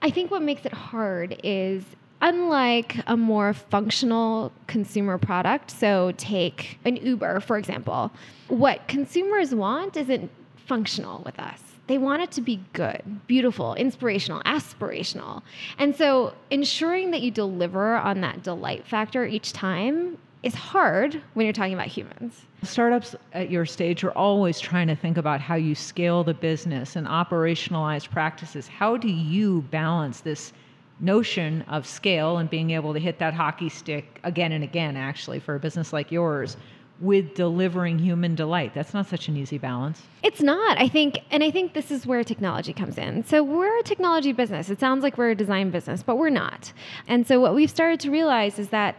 I 0.00 0.10
think 0.10 0.30
what 0.30 0.42
makes 0.42 0.64
it 0.64 0.72
hard 0.72 1.40
is 1.44 1.84
unlike 2.20 2.98
a 3.06 3.16
more 3.16 3.52
functional 3.52 4.52
consumer 4.66 5.18
product, 5.18 5.70
so 5.70 6.12
take 6.16 6.78
an 6.84 6.96
Uber, 6.96 7.40
for 7.40 7.58
example, 7.58 8.12
what 8.48 8.86
consumers 8.88 9.54
want 9.54 9.96
isn't 9.96 10.30
functional 10.66 11.22
with 11.24 11.38
us. 11.38 11.60
They 11.88 11.98
want 11.98 12.22
it 12.22 12.30
to 12.32 12.40
be 12.40 12.60
good, 12.72 13.02
beautiful, 13.26 13.74
inspirational, 13.74 14.40
aspirational. 14.44 15.42
And 15.78 15.94
so 15.94 16.32
ensuring 16.50 17.10
that 17.10 17.22
you 17.22 17.30
deliver 17.32 17.96
on 17.96 18.20
that 18.20 18.42
delight 18.42 18.86
factor 18.86 19.26
each 19.26 19.52
time 19.52 20.16
is 20.42 20.54
hard 20.54 21.20
when 21.34 21.44
you're 21.44 21.52
talking 21.52 21.74
about 21.74 21.88
humans. 21.88 22.46
Startups 22.62 23.16
at 23.32 23.50
your 23.50 23.66
stage 23.66 24.04
are 24.04 24.12
always 24.12 24.60
trying 24.60 24.86
to 24.86 24.94
think 24.94 25.16
about 25.16 25.40
how 25.40 25.56
you 25.56 25.74
scale 25.74 26.22
the 26.22 26.34
business 26.34 26.94
and 26.94 27.06
operationalize 27.06 28.08
practices. 28.08 28.68
How 28.68 28.96
do 28.96 29.08
you 29.08 29.62
balance 29.70 30.20
this 30.20 30.52
notion 31.00 31.62
of 31.62 31.86
scale 31.86 32.38
and 32.38 32.48
being 32.48 32.70
able 32.70 32.92
to 32.92 33.00
hit 33.00 33.18
that 33.18 33.34
hockey 33.34 33.68
stick 33.68 34.20
again 34.22 34.52
and 34.52 34.62
again, 34.62 34.96
actually, 34.96 35.40
for 35.40 35.56
a 35.56 35.58
business 35.58 35.92
like 35.92 36.12
yours? 36.12 36.56
with 37.02 37.34
delivering 37.34 37.98
human 37.98 38.36
delight. 38.36 38.72
That's 38.74 38.94
not 38.94 39.08
such 39.08 39.26
an 39.26 39.36
easy 39.36 39.58
balance. 39.58 40.02
It's 40.22 40.40
not. 40.40 40.80
I 40.80 40.86
think 40.86 41.18
and 41.32 41.42
I 41.42 41.50
think 41.50 41.74
this 41.74 41.90
is 41.90 42.06
where 42.06 42.22
technology 42.22 42.72
comes 42.72 42.96
in. 42.96 43.24
So 43.26 43.42
we're 43.42 43.76
a 43.80 43.82
technology 43.82 44.32
business. 44.32 44.70
It 44.70 44.78
sounds 44.78 45.02
like 45.02 45.18
we're 45.18 45.30
a 45.30 45.34
design 45.34 45.70
business, 45.70 46.02
but 46.02 46.16
we're 46.16 46.30
not. 46.30 46.72
And 47.08 47.26
so 47.26 47.40
what 47.40 47.54
we've 47.54 47.70
started 47.70 47.98
to 48.00 48.10
realize 48.10 48.58
is 48.58 48.68
that 48.68 48.96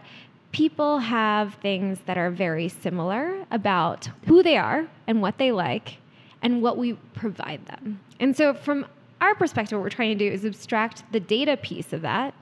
people 0.54 1.00
have 1.00 1.54
things 1.54 1.98
that 2.06 2.16
are 2.16 2.30
very 2.30 2.68
similar 2.68 3.44
about 3.50 4.08
who 4.26 4.40
they 4.40 4.56
are 4.56 4.86
and 5.08 5.20
what 5.20 5.36
they 5.36 5.50
like 5.50 5.96
and 6.42 6.62
what 6.62 6.78
we 6.78 6.92
provide 7.12 7.66
them. 7.66 7.98
And 8.20 8.36
so, 8.36 8.54
from 8.54 8.86
our 9.20 9.34
perspective, 9.34 9.76
what 9.76 9.82
we're 9.82 9.90
trying 9.90 10.16
to 10.16 10.28
do 10.28 10.32
is 10.32 10.44
abstract 10.44 11.02
the 11.10 11.18
data 11.18 11.56
piece 11.56 11.92
of 11.92 12.02
that 12.02 12.34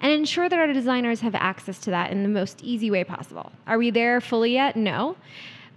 and 0.00 0.12
ensure 0.12 0.48
that 0.48 0.58
our 0.58 0.72
designers 0.72 1.20
have 1.20 1.34
access 1.34 1.80
to 1.80 1.90
that 1.90 2.12
in 2.12 2.22
the 2.22 2.28
most 2.28 2.62
easy 2.62 2.88
way 2.88 3.02
possible. 3.02 3.50
Are 3.66 3.78
we 3.78 3.90
there 3.90 4.20
fully 4.20 4.52
yet? 4.52 4.76
No. 4.76 5.16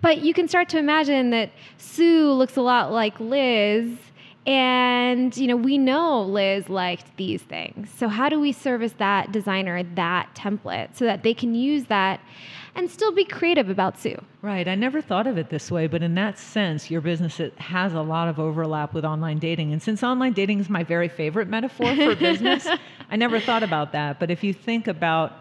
But 0.02 0.22
you 0.22 0.34
can 0.36 0.48
start 0.48 0.70
to 0.70 0.78
imagine 0.78 1.32
that 1.32 1.50
Sue 1.78 2.32
looks 2.32 2.56
a 2.56 2.62
lot 2.62 2.92
like 2.92 3.20
Liz 3.20 3.98
and 4.50 5.38
you 5.38 5.46
know, 5.46 5.56
we 5.56 5.78
know 5.78 6.24
Liz 6.24 6.70
liked 6.70 7.16
these 7.18 7.44
things. 7.44 7.88
So 7.96 8.08
how 8.08 8.30
do 8.30 8.40
we 8.40 8.52
service 8.52 8.94
that 8.98 9.32
designer 9.32 9.84
that 9.94 10.34
template 10.34 10.98
so 10.98 11.06
that 11.06 11.22
they 11.22 11.36
can 11.36 11.54
use 11.54 11.86
that 11.86 12.20
and 12.74 12.90
still 12.90 13.12
be 13.12 13.26
creative 13.26 13.70
about 13.70 14.00
Sue? 14.00 14.20
Right. 14.42 14.68
I 14.68 14.74
never 14.74 15.02
thought 15.02 15.28
of 15.28 15.38
it 15.38 15.52
this 15.52 15.70
way, 15.70 15.86
but 15.86 16.02
in 16.02 16.16
that 16.16 16.40
sense, 16.40 16.90
your 16.90 17.00
business 17.00 17.40
has 17.58 17.94
a 17.94 18.02
lot 18.02 18.28
of 18.28 18.40
overlap 18.40 18.96
with 18.96 19.06
online 19.06 19.38
dating. 19.38 19.72
And 19.72 19.84
since 19.84 20.02
online 20.02 20.34
dating 20.34 20.62
is 20.62 20.70
my 20.70 20.84
very 20.84 21.10
favorite 21.10 21.48
metaphor 21.48 21.96
for 21.96 22.16
business, 22.20 22.68
I 23.12 23.18
never 23.18 23.40
thought 23.40 23.62
about 23.62 23.92
that. 23.92 24.20
But 24.20 24.32
if 24.32 24.44
you 24.44 24.56
think 24.56 24.88
about 24.88 25.32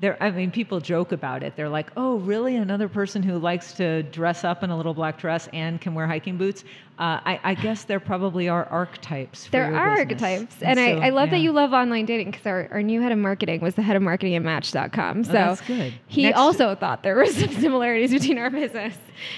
there 0.00 0.22
i 0.22 0.30
mean 0.30 0.50
people 0.50 0.80
joke 0.80 1.12
about 1.12 1.42
it. 1.42 1.56
They're 1.56 1.68
like 1.68 1.90
oh 1.96 2.16
really? 2.18 2.56
Another 2.56 2.88
person 2.88 3.22
who 3.22 3.38
likes 3.38 3.72
to 3.74 4.02
dress 4.04 4.44
up 4.44 4.62
in 4.62 4.70
a 4.70 4.76
little 4.76 4.94
black 4.94 5.18
dress 5.18 5.48
and 5.52 5.80
can 5.80 5.94
wear 5.94 6.06
hiking 6.06 6.36
boots? 6.36 6.64
Uh, 6.98 7.20
I, 7.26 7.40
I, 7.44 7.54
guess 7.54 7.84
there 7.84 8.00
probably 8.00 8.48
are 8.48 8.64
archetypes 8.70 9.48
there 9.48 9.74
are 9.74 9.96
business. 9.96 10.22
archetypes. 10.22 10.56
And, 10.62 10.78
and 10.78 10.98
so, 10.98 11.02
I, 11.02 11.08
I, 11.08 11.10
love 11.10 11.26
yeah. 11.26 11.32
that 11.32 11.40
you 11.40 11.52
love 11.52 11.74
online 11.74 12.06
dating 12.06 12.30
because 12.30 12.46
our, 12.46 12.68
our 12.70 12.82
new 12.82 13.02
head 13.02 13.12
of 13.12 13.18
marketing 13.18 13.60
was 13.60 13.74
the 13.74 13.82
head 13.82 13.96
of 13.96 14.02
marketing 14.02 14.34
at 14.34 14.40
match.com 14.40 15.24
so 15.24 15.30
oh, 15.30 15.34
that's 15.34 15.60
good. 15.60 15.92
he 16.06 16.22
Next 16.22 16.38
also 16.38 16.70
to, 16.70 16.76
thought 16.80 17.02
there 17.02 17.16
were 17.16 17.26
some 17.26 17.50
similarities 17.50 18.12
between 18.12 18.38
our 18.38 18.48
business 18.48 18.96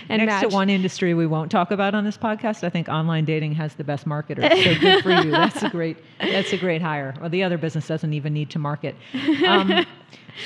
and 0.08 0.24
Next 0.24 0.42
Match. 0.42 0.50
to 0.50 0.54
one 0.54 0.70
industry 0.70 1.14
we 1.14 1.26
won't 1.26 1.50
talk 1.50 1.72
about 1.72 1.96
on 1.96 2.04
this 2.04 2.16
podcast 2.16 2.62
i 2.62 2.68
think 2.68 2.88
online 2.88 3.24
dating 3.24 3.52
has 3.54 3.74
the 3.74 3.82
best 3.82 4.06
marketers 4.06 4.44
so 4.44 4.78
good 4.78 5.02
for 5.02 5.10
you. 5.10 5.32
That's 5.32 5.60
a 5.60 5.68
great 5.68 5.96
that's 6.20 6.52
a 6.52 6.58
great 6.58 6.80
hire. 6.80 7.12
Well 7.20 7.28
the 7.28 7.42
other 7.42 7.58
business 7.58 7.88
doesn't 7.88 8.12
even 8.12 8.32
need 8.32 8.50
to 8.50 8.60
market. 8.60 8.94
Um, 9.44 9.84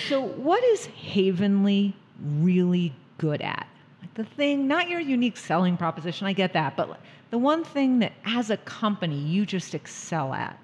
so, 0.09 0.20
what 0.22 0.62
is 0.64 0.87
Havenly 0.87 1.94
really 2.20 2.94
good 3.18 3.42
at? 3.42 3.66
Like 4.00 4.14
the 4.14 4.24
thing, 4.24 4.66
not 4.66 4.88
your 4.88 5.00
unique 5.00 5.37
selling 5.37 5.76
proposition, 5.76 6.26
I 6.26 6.33
get 6.33 6.52
that, 6.55 6.76
but 6.76 7.00
the 7.31 7.38
one 7.38 7.64
thing 7.64 7.98
that 8.00 8.12
as 8.24 8.50
a 8.50 8.57
company 8.59 9.18
you 9.18 9.46
just 9.46 9.74
excel 9.74 10.35
at? 10.35 10.59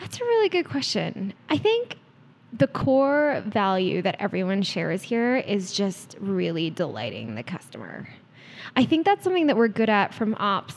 That's 0.00 0.20
a 0.20 0.24
really 0.24 0.48
good 0.48 0.68
question. 0.68 1.32
I 1.48 1.58
think 1.58 1.96
the 2.52 2.66
core 2.66 3.42
value 3.46 4.02
that 4.02 4.16
everyone 4.18 4.62
shares 4.62 5.02
here 5.02 5.36
is 5.36 5.72
just 5.72 6.16
really 6.20 6.70
delighting 6.70 7.34
the 7.34 7.42
customer. 7.42 8.08
I 8.76 8.84
think 8.84 9.06
that's 9.06 9.24
something 9.24 9.46
that 9.46 9.56
we're 9.56 9.68
good 9.68 9.88
at 9.88 10.12
from 10.12 10.34
ops 10.38 10.74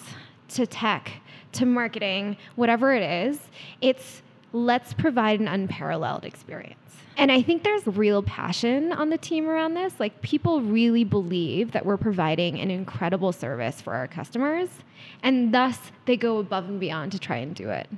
to 0.50 0.68
tech 0.68 1.12
to 1.54 1.66
marketing, 1.66 2.38
whatever 2.56 2.94
it 2.94 3.04
is. 3.04 3.40
It's 3.82 4.22
let's 4.56 4.94
provide 4.94 5.42
an 5.42 5.48
unparalleled 5.48 6.24
experience. 6.24 6.80
And 7.18 7.32
I 7.32 7.42
think 7.42 7.64
there's 7.64 7.86
real 7.86 8.24
passion 8.24 8.92
on 8.92 9.10
the 9.10 9.18
team 9.18 9.48
around 9.48 9.74
this. 9.74 10.00
Like, 10.00 10.22
people 10.22 10.62
really 10.62 11.04
believe 11.04 11.72
that 11.74 11.86
we're 11.86 11.98
providing 11.98 12.60
an 12.60 12.72
incredible 12.72 13.32
service 13.32 13.82
for 13.82 13.94
our 13.94 14.08
customers, 14.08 14.70
and 15.24 15.54
thus 15.54 15.80
they 16.06 16.18
go 16.18 16.40
above 16.40 16.68
and 16.70 16.80
beyond 16.80 17.12
to 17.14 17.20
try 17.20 17.38
and 17.38 17.56
do 17.56 17.70
it. 17.70 17.90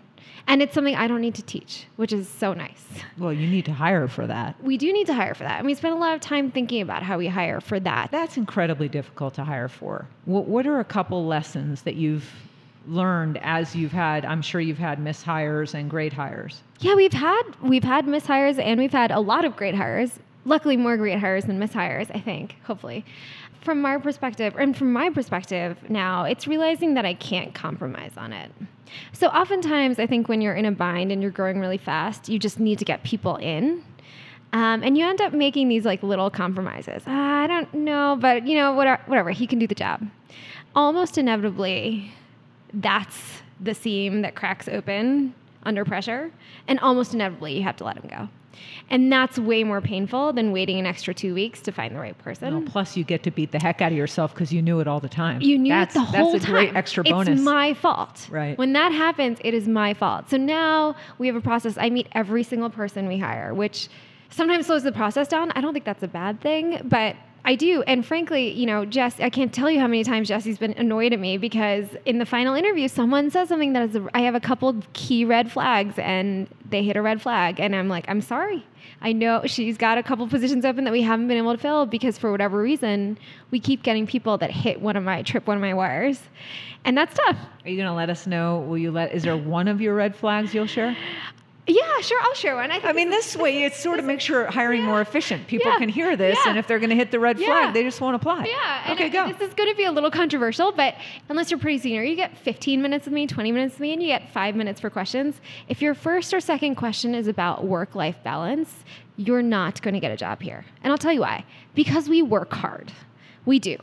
And 0.48 0.62
it's 0.62 0.74
something 0.74 0.96
I 0.96 1.08
don't 1.08 1.22
need 1.22 1.36
to 1.36 1.41
teach, 1.41 1.86
which 1.96 2.13
is 2.13 2.28
so 2.28 2.54
nice. 2.54 2.86
Well, 3.17 3.34
you 3.34 3.48
need 3.48 3.65
to 3.65 3.74
hire 3.74 4.08
for 4.08 4.28
that. 4.28 4.62
We 4.63 4.78
do 4.78 4.93
need 4.93 5.08
to 5.08 5.13
hire 5.13 5.34
for 5.34 5.43
that. 5.43 5.58
And 5.58 5.65
we 5.65 5.74
spend 5.74 5.93
a 5.93 5.98
lot 5.98 6.13
of 6.13 6.22
time 6.22 6.52
thinking 6.52 6.82
about 6.82 7.04
how 7.04 7.17
we 7.17 7.28
hire 7.28 7.60
for 7.60 7.80
that. 7.82 8.12
That's 8.12 8.38
incredibly 8.38 8.88
difficult 8.88 9.34
to 9.36 9.43
hire 9.43 9.67
for. 9.67 10.08
What 10.26 10.65
are 10.65 10.80
a 10.80 10.86
couple 10.86 11.26
lessons 11.26 11.82
that 11.84 11.96
you've 11.96 12.30
learned 12.88 13.39
as 13.41 13.76
you've 13.76 13.91
had 13.91 14.26
i'm 14.26 14.41
sure 14.41 14.62
you've 14.62 14.78
had 14.78 15.00
mishires 15.00 15.73
and 15.73 15.89
great 15.89 16.13
hires 16.13 16.63
yeah 16.80 16.95
we've 16.95 17.13
had 17.13 17.43
we've 17.62 17.84
had 17.84 18.06
mishires 18.06 18.60
and 18.60 18.80
we've 18.80 18.91
had 18.91 19.12
a 19.12 19.19
lot 19.19 19.45
of 19.45 19.56
great 19.56 19.76
hires 19.76 20.19
luckily 20.45 20.78
more 20.78 20.97
great 20.97 21.19
hires 21.19 21.45
than 21.45 21.60
mishires 21.60 22.10
i 22.15 22.19
think 22.19 22.56
hopefully 22.63 23.04
from 23.62 23.86
our 23.86 24.00
perspective 24.00 24.56
and 24.58 24.78
from 24.78 24.93
my 24.93 25.10
perspective 25.10 25.78
now 25.89 26.23
it's 26.23 26.47
realizing 26.47 26.93
that 26.93 27.06
i 27.06 27.13
can't 27.13 27.54
compromise 27.54 28.13
on 28.17 28.32
it 28.32 28.52
so 29.12 29.28
oftentimes 29.28 30.00
i 30.00 30.08
think 30.08 30.30
when 30.30 30.41
you're 30.41 30.56
in 30.56 30.65
a 30.65 30.71
bind 30.71 31.12
and 31.12 31.21
you're 31.21 31.32
growing 31.32 31.60
really 31.60 31.78
fast 31.78 32.30
you 32.30 32.39
just 32.39 32.60
need 32.60 32.80
to 32.80 32.86
get 32.86 33.04
people 33.04 33.36
in 33.38 33.84
um, 34.54 34.82
and 34.84 34.97
you 34.97 35.06
end 35.06 35.19
up 35.21 35.34
making 35.34 35.67
these 35.67 35.84
like 35.84 36.02
little 36.04 36.30
compromises. 36.30 37.04
Uh, 37.06 37.12
I 37.12 37.47
don't 37.47 37.73
know, 37.73 38.17
but 38.19 38.47
you 38.47 38.56
know, 38.56 38.73
whatever, 38.73 39.02
whatever, 39.06 39.32
he 39.32 39.45
can 39.45 39.60
do 39.60 39.67
the 39.67 39.76
job. 39.76 40.08
Almost 40.76 41.17
inevitably, 41.17 42.12
that's 42.73 43.41
the 43.60 43.73
seam 43.73 44.21
that 44.21 44.36
cracks 44.36 44.67
open 44.67 45.34
under 45.63 45.84
pressure. 45.86 46.32
And 46.67 46.80
almost 46.80 47.13
inevitably, 47.13 47.58
you 47.58 47.63
have 47.63 47.77
to 47.77 47.84
let 47.84 47.97
him 47.97 48.10
go. 48.10 48.30
And 48.89 49.12
that's 49.12 49.38
way 49.38 49.63
more 49.63 49.82
painful 49.82 50.34
than 50.34 50.51
waiting 50.51 50.80
an 50.80 50.86
extra 50.86 51.13
two 51.13 51.34
weeks 51.34 51.62
to 51.62 51.71
find 51.71 51.93
the 51.93 51.99
right 51.99 52.17
person. 52.17 52.53
Well, 52.53 52.63
plus, 52.63 52.97
you 52.97 53.03
get 53.03 53.21
to 53.23 53.32
beat 53.32 53.51
the 53.51 53.60
heck 53.60 53.82
out 53.82 53.91
of 53.91 53.97
yourself 53.97 54.34
because 54.34 54.51
you 54.51 54.62
knew 54.62 54.80
it 54.80 54.88
all 54.88 54.99
the 54.99 55.10
time. 55.10 55.41
You 55.41 55.58
knew 55.60 55.71
that's, 55.71 55.95
it 55.95 55.99
the 55.99 56.06
whole 56.06 56.32
time. 56.32 56.34
That's 56.34 56.45
a 56.45 56.47
great 56.47 56.75
extra 56.75 57.03
bonus. 57.03 57.27
It's 57.27 57.41
my 57.41 57.73
fault. 57.75 58.27
Right. 58.32 58.58
When 58.58 58.73
that 58.73 58.91
happens, 58.91 59.38
it 59.43 59.53
is 59.53 59.67
my 59.67 59.93
fault. 59.93 60.30
So 60.30 60.38
now 60.38 60.95
we 61.19 61.27
have 61.27 61.36
a 61.36 61.41
process. 61.41 61.77
I 61.77 61.89
meet 61.89 62.08
every 62.13 62.43
single 62.43 62.69
person 62.69 63.08
we 63.08 63.19
hire, 63.19 63.53
which 63.53 63.89
sometimes 64.30 64.65
slows 64.65 64.84
the 64.84 64.91
process 64.91 65.27
down. 65.27 65.51
I 65.51 65.62
don't 65.62 65.73
think 65.73 65.86
that's 65.86 66.03
a 66.03 66.08
bad 66.08 66.41
thing, 66.41 66.82
but 66.86 67.15
I 67.47 67.55
do. 67.55 67.81
And 67.83 68.05
frankly, 68.05 68.51
you 68.51 68.65
know, 68.65 68.83
Jess, 68.83 69.21
I 69.21 69.29
can't 69.29 69.53
tell 69.53 69.71
you 69.71 69.79
how 69.79 69.88
many 69.88 70.03
times 70.03 70.27
Jesse's 70.27 70.57
been 70.57 70.73
annoyed 70.73 71.13
at 71.13 71.19
me 71.19 71.38
because 71.38 71.86
in 72.03 72.17
the 72.17 72.25
final 72.25 72.55
interview, 72.55 72.89
someone 72.89 73.31
says 73.31 73.47
something 73.47 73.71
that 73.71 73.89
is, 73.89 73.95
a, 73.95 74.05
I 74.13 74.19
have 74.19 74.36
a 74.36 74.41
couple 74.41 74.75
key 74.91 75.23
red 75.23 75.49
flags 75.49 75.97
and 75.97 76.49
they 76.69 76.83
hit 76.83 76.97
a 76.97 77.01
red 77.01 77.21
flag. 77.21 77.62
And 77.62 77.73
I'm 77.73 77.88
like, 77.88 78.03
I'm 78.10 78.19
sorry. 78.19 78.65
I 79.01 79.13
know 79.13 79.43
she's 79.45 79.77
got 79.77 79.97
a 79.97 80.03
couple 80.03 80.27
positions 80.27 80.65
open 80.65 80.83
that 80.83 80.91
we 80.91 81.03
haven't 81.03 81.29
been 81.29 81.38
able 81.38 81.53
to 81.53 81.57
fill 81.57 81.86
because 81.86 82.17
for 82.17 82.31
whatever 82.31 82.62
reason, 82.62 83.17
we 83.49 83.62
keep 83.62 83.81
getting 83.81 84.05
people 84.05 84.38
that 84.39 84.51
hit 84.51 84.81
one 84.81 84.97
of 84.97 85.05
my, 85.05 85.21
trip 85.21 85.47
one 85.47 85.55
of 85.55 85.62
my 85.62 85.73
wires. 85.73 86.19
And 86.83 86.97
that's 86.97 87.15
tough. 87.15 87.38
Are 87.63 87.69
you 87.69 87.77
going 87.77 87.88
to 87.88 87.93
let 87.93 88.10
us 88.10 88.27
know? 88.27 88.60
Will 88.60 88.77
you 88.77 88.91
let, 88.91 89.13
is 89.13 89.23
there 89.23 89.38
one 89.38 89.69
of 89.69 89.79
your 89.79 89.95
red 89.95 90.17
flags 90.17 90.53
you'll 90.53 90.67
share? 90.67 90.97
Yeah, 91.67 91.99
sure. 91.99 92.19
I'll 92.23 92.34
share 92.34 92.56
one. 92.56 92.71
I, 92.71 92.80
I 92.82 92.93
mean, 92.93 93.10
this, 93.10 93.36
way 93.36 93.63
it 93.63 93.73
sort 93.73 93.99
of 93.99 94.06
makes 94.06 94.23
sure 94.23 94.45
hiring 94.45 94.82
yeah. 94.82 94.88
more 94.88 95.01
efficient. 95.01 95.47
People 95.47 95.69
yeah. 95.69 95.77
can 95.77 95.89
hear 95.89 96.15
this, 96.15 96.38
yeah. 96.43 96.49
and 96.49 96.58
if 96.58 96.65
they're 96.65 96.80
going 96.80 96.91
to 96.91 96.95
hit 96.95 97.12
the 97.12 97.19
red 97.19 97.38
flag, 97.38 97.73
they 97.73 97.84
just 97.84 97.99
won't 97.99 98.15
apply. 98.15 98.45
Yeah. 98.45 98.93
Okay, 98.93 99.10
go. 99.10 99.27
This 99.27 99.49
is 99.49 99.53
going 99.53 99.69
to 99.69 99.75
be 99.75 99.84
a 99.84 99.91
little 99.91 100.10
controversial, 100.10 100.71
but 100.71 100.95
unless 101.27 101.51
you're 101.51 101.60
pretty 101.60 101.80
senior, 101.80 102.03
you 102.03 102.15
get 102.15 102.38
15 102.38 102.82
minutes 102.82 103.06
with 103.06 103.13
me, 103.13 103.27
20 103.27 103.51
minutes 103.51 103.73
with 103.73 103.82
me, 103.82 103.93
and 103.93 104.01
you 104.01 104.08
get 104.08 104.32
five 104.32 104.56
minutes 104.56 104.80
for 104.80 104.89
questions. 104.89 105.41
If 105.67 105.82
your 105.82 105.93
first 105.93 106.34
or 106.34 106.39
second 106.39 106.75
question 106.75 107.13
is 107.13 107.27
about 107.27 107.65
work-life 107.65 108.17
balance, 108.23 108.73
you're 109.17 109.43
not 109.43 109.82
going 109.82 109.93
to 109.93 109.99
get 109.99 110.12
a 110.12 110.17
job 110.17 110.41
here. 110.41 110.63
And 110.84 110.91
I'll 110.91 110.97
tell 110.97 111.13
you 111.13 111.21
why. 111.21 111.43
Because 111.75 112.08
we 112.08 112.21
work 112.21 112.53
hard. 112.53 112.93
We 113.45 113.60
do. 113.60 113.77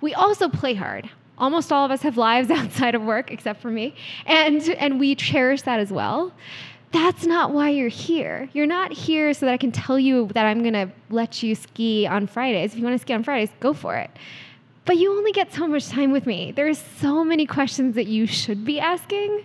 We 0.00 0.14
also 0.14 0.48
play 0.48 0.74
hard 0.74 1.10
almost 1.36 1.72
all 1.72 1.84
of 1.84 1.90
us 1.90 2.02
have 2.02 2.16
lives 2.16 2.48
outside 2.52 2.94
of 2.94 3.02
work 3.02 3.30
except 3.32 3.60
for 3.60 3.68
me 3.68 3.92
and 4.26 4.62
and 4.70 5.00
we 5.00 5.16
cherish 5.16 5.62
that 5.62 5.80
as 5.80 5.90
well 5.90 6.32
that's 6.94 7.26
not 7.26 7.50
why 7.50 7.70
you're 7.70 7.88
here. 7.88 8.48
You're 8.52 8.68
not 8.68 8.92
here 8.92 9.34
so 9.34 9.46
that 9.46 9.52
I 9.52 9.56
can 9.56 9.72
tell 9.72 9.98
you 9.98 10.28
that 10.34 10.46
I'm 10.46 10.62
going 10.62 10.74
to 10.74 10.88
let 11.10 11.42
you 11.42 11.56
ski 11.56 12.06
on 12.06 12.28
Fridays. 12.28 12.72
If 12.72 12.78
you 12.78 12.84
want 12.84 12.94
to 12.94 13.00
ski 13.00 13.12
on 13.12 13.24
Fridays, 13.24 13.50
go 13.58 13.72
for 13.72 13.96
it. 13.96 14.10
But 14.84 14.98
you 14.98 15.10
only 15.10 15.32
get 15.32 15.52
so 15.52 15.66
much 15.66 15.88
time 15.88 16.12
with 16.12 16.24
me. 16.24 16.52
There's 16.52 16.78
so 16.78 17.24
many 17.24 17.46
questions 17.46 17.96
that 17.96 18.06
you 18.06 18.28
should 18.28 18.64
be 18.64 18.78
asking. 18.78 19.44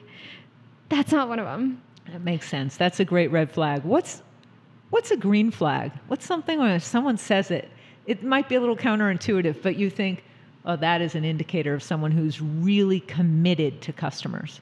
That's 0.89 1.11
not 1.11 1.27
one 1.27 1.39
of 1.39 1.45
them. 1.45 1.81
That 2.11 2.21
makes 2.21 2.47
sense. 2.47 2.77
That's 2.77 2.99
a 2.99 3.05
great 3.05 3.31
red 3.31 3.51
flag. 3.51 3.83
What's 3.83 4.21
what's 4.91 5.09
a 5.09 5.17
green 5.17 5.49
flag? 5.49 5.91
What's 6.07 6.27
something 6.27 6.59
when 6.59 6.79
someone 6.79 7.17
says 7.17 7.49
it, 7.49 7.69
it 8.05 8.23
might 8.23 8.47
be 8.47 8.55
a 8.55 8.59
little 8.59 8.77
counterintuitive, 8.77 9.63
but 9.63 9.75
you 9.75 9.89
think, 9.89 10.23
oh, 10.65 10.75
that 10.75 11.01
is 11.01 11.15
an 11.15 11.25
indicator 11.25 11.73
of 11.73 11.81
someone 11.81 12.11
who's 12.11 12.41
really 12.41 12.99
committed 12.99 13.81
to 13.81 13.93
customers. 13.93 14.61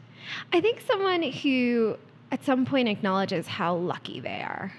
I 0.53 0.61
think 0.61 0.81
someone 0.87 1.23
who 1.23 1.97
at 2.31 2.43
some 2.43 2.65
point 2.65 2.87
acknowledges 2.87 3.47
how 3.47 3.75
lucky 3.75 4.19
they 4.19 4.41
are. 4.41 4.73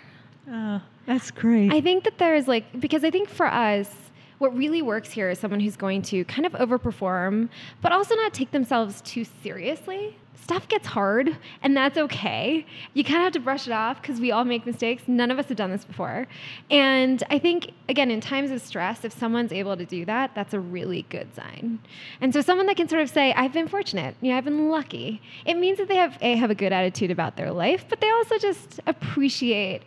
Oh, 0.51 0.81
that's 1.07 1.31
great. 1.31 1.73
I 1.73 1.81
think 1.81 2.05
that 2.05 2.19
there's 2.19 2.49
like, 2.49 2.81
because 2.81 3.05
I 3.05 3.11
think 3.11 3.29
for 3.29 3.47
us, 3.47 3.95
what 4.39 4.57
really 4.57 4.83
works 4.83 5.11
here 5.11 5.31
is 5.31 5.39
someone 5.39 5.61
who's 5.61 5.77
going 5.77 6.03
to 6.03 6.25
kind 6.27 6.47
of 6.47 6.53
overperform, 6.53 7.49
but 7.83 7.93
also 7.93 8.15
not 8.15 8.33
take 8.33 8.51
themselves 8.51 9.01
too 9.03 9.25
seriously 9.43 10.17
stuff 10.43 10.69
gets 10.69 10.87
hard 10.87 11.37
and 11.63 11.77
that's 11.77 11.99
okay. 11.99 12.65
You 12.95 13.05
kind 13.05 13.19
of 13.19 13.25
have 13.25 13.33
to 13.35 13.41
brush 13.41 13.67
it 13.67 13.73
off 13.73 14.01
because 14.01 14.21
we 14.21 14.33
all 14.33 14.45
make 14.45 14.65
mistakes. 14.65 15.03
None 15.07 15.31
of 15.31 15.39
us 15.39 15.49
have 15.49 15.57
done 15.57 15.71
this 15.71 15.85
before. 15.85 16.27
And 16.71 17.23
I 17.31 17.39
think, 17.39 17.73
again, 17.89 18.11
in 18.11 18.21
times 18.21 18.51
of 18.51 18.61
stress, 18.61 19.05
if 19.05 19.13
someone's 19.13 19.53
able 19.53 19.77
to 19.77 19.85
do 19.85 20.05
that, 20.07 20.35
that's 20.35 20.55
a 20.55 20.61
really 20.61 21.03
good 21.11 21.35
sign. 21.35 21.81
And 22.21 22.33
so 22.33 22.41
someone 22.41 22.67
that 22.67 22.77
can 22.77 22.89
sort 22.89 23.03
of 23.03 23.11
say, 23.11 23.33
I've 23.35 23.53
been 23.53 23.69
fortunate, 23.69 24.17
you 24.21 24.31
know, 24.31 24.39
I've 24.39 24.45
been 24.45 24.69
lucky, 24.69 25.21
it 25.45 25.55
means 25.55 25.79
that 25.79 25.89
they 25.89 25.97
have, 25.97 26.17
A, 26.21 26.37
have 26.37 26.51
a 26.51 26.55
good 26.55 26.73
attitude 26.73 27.11
about 27.11 27.37
their 27.37 27.53
life, 27.53 27.85
but 27.89 28.01
they 28.01 28.11
also 28.11 28.39
just 28.39 28.81
appreciate 28.87 29.83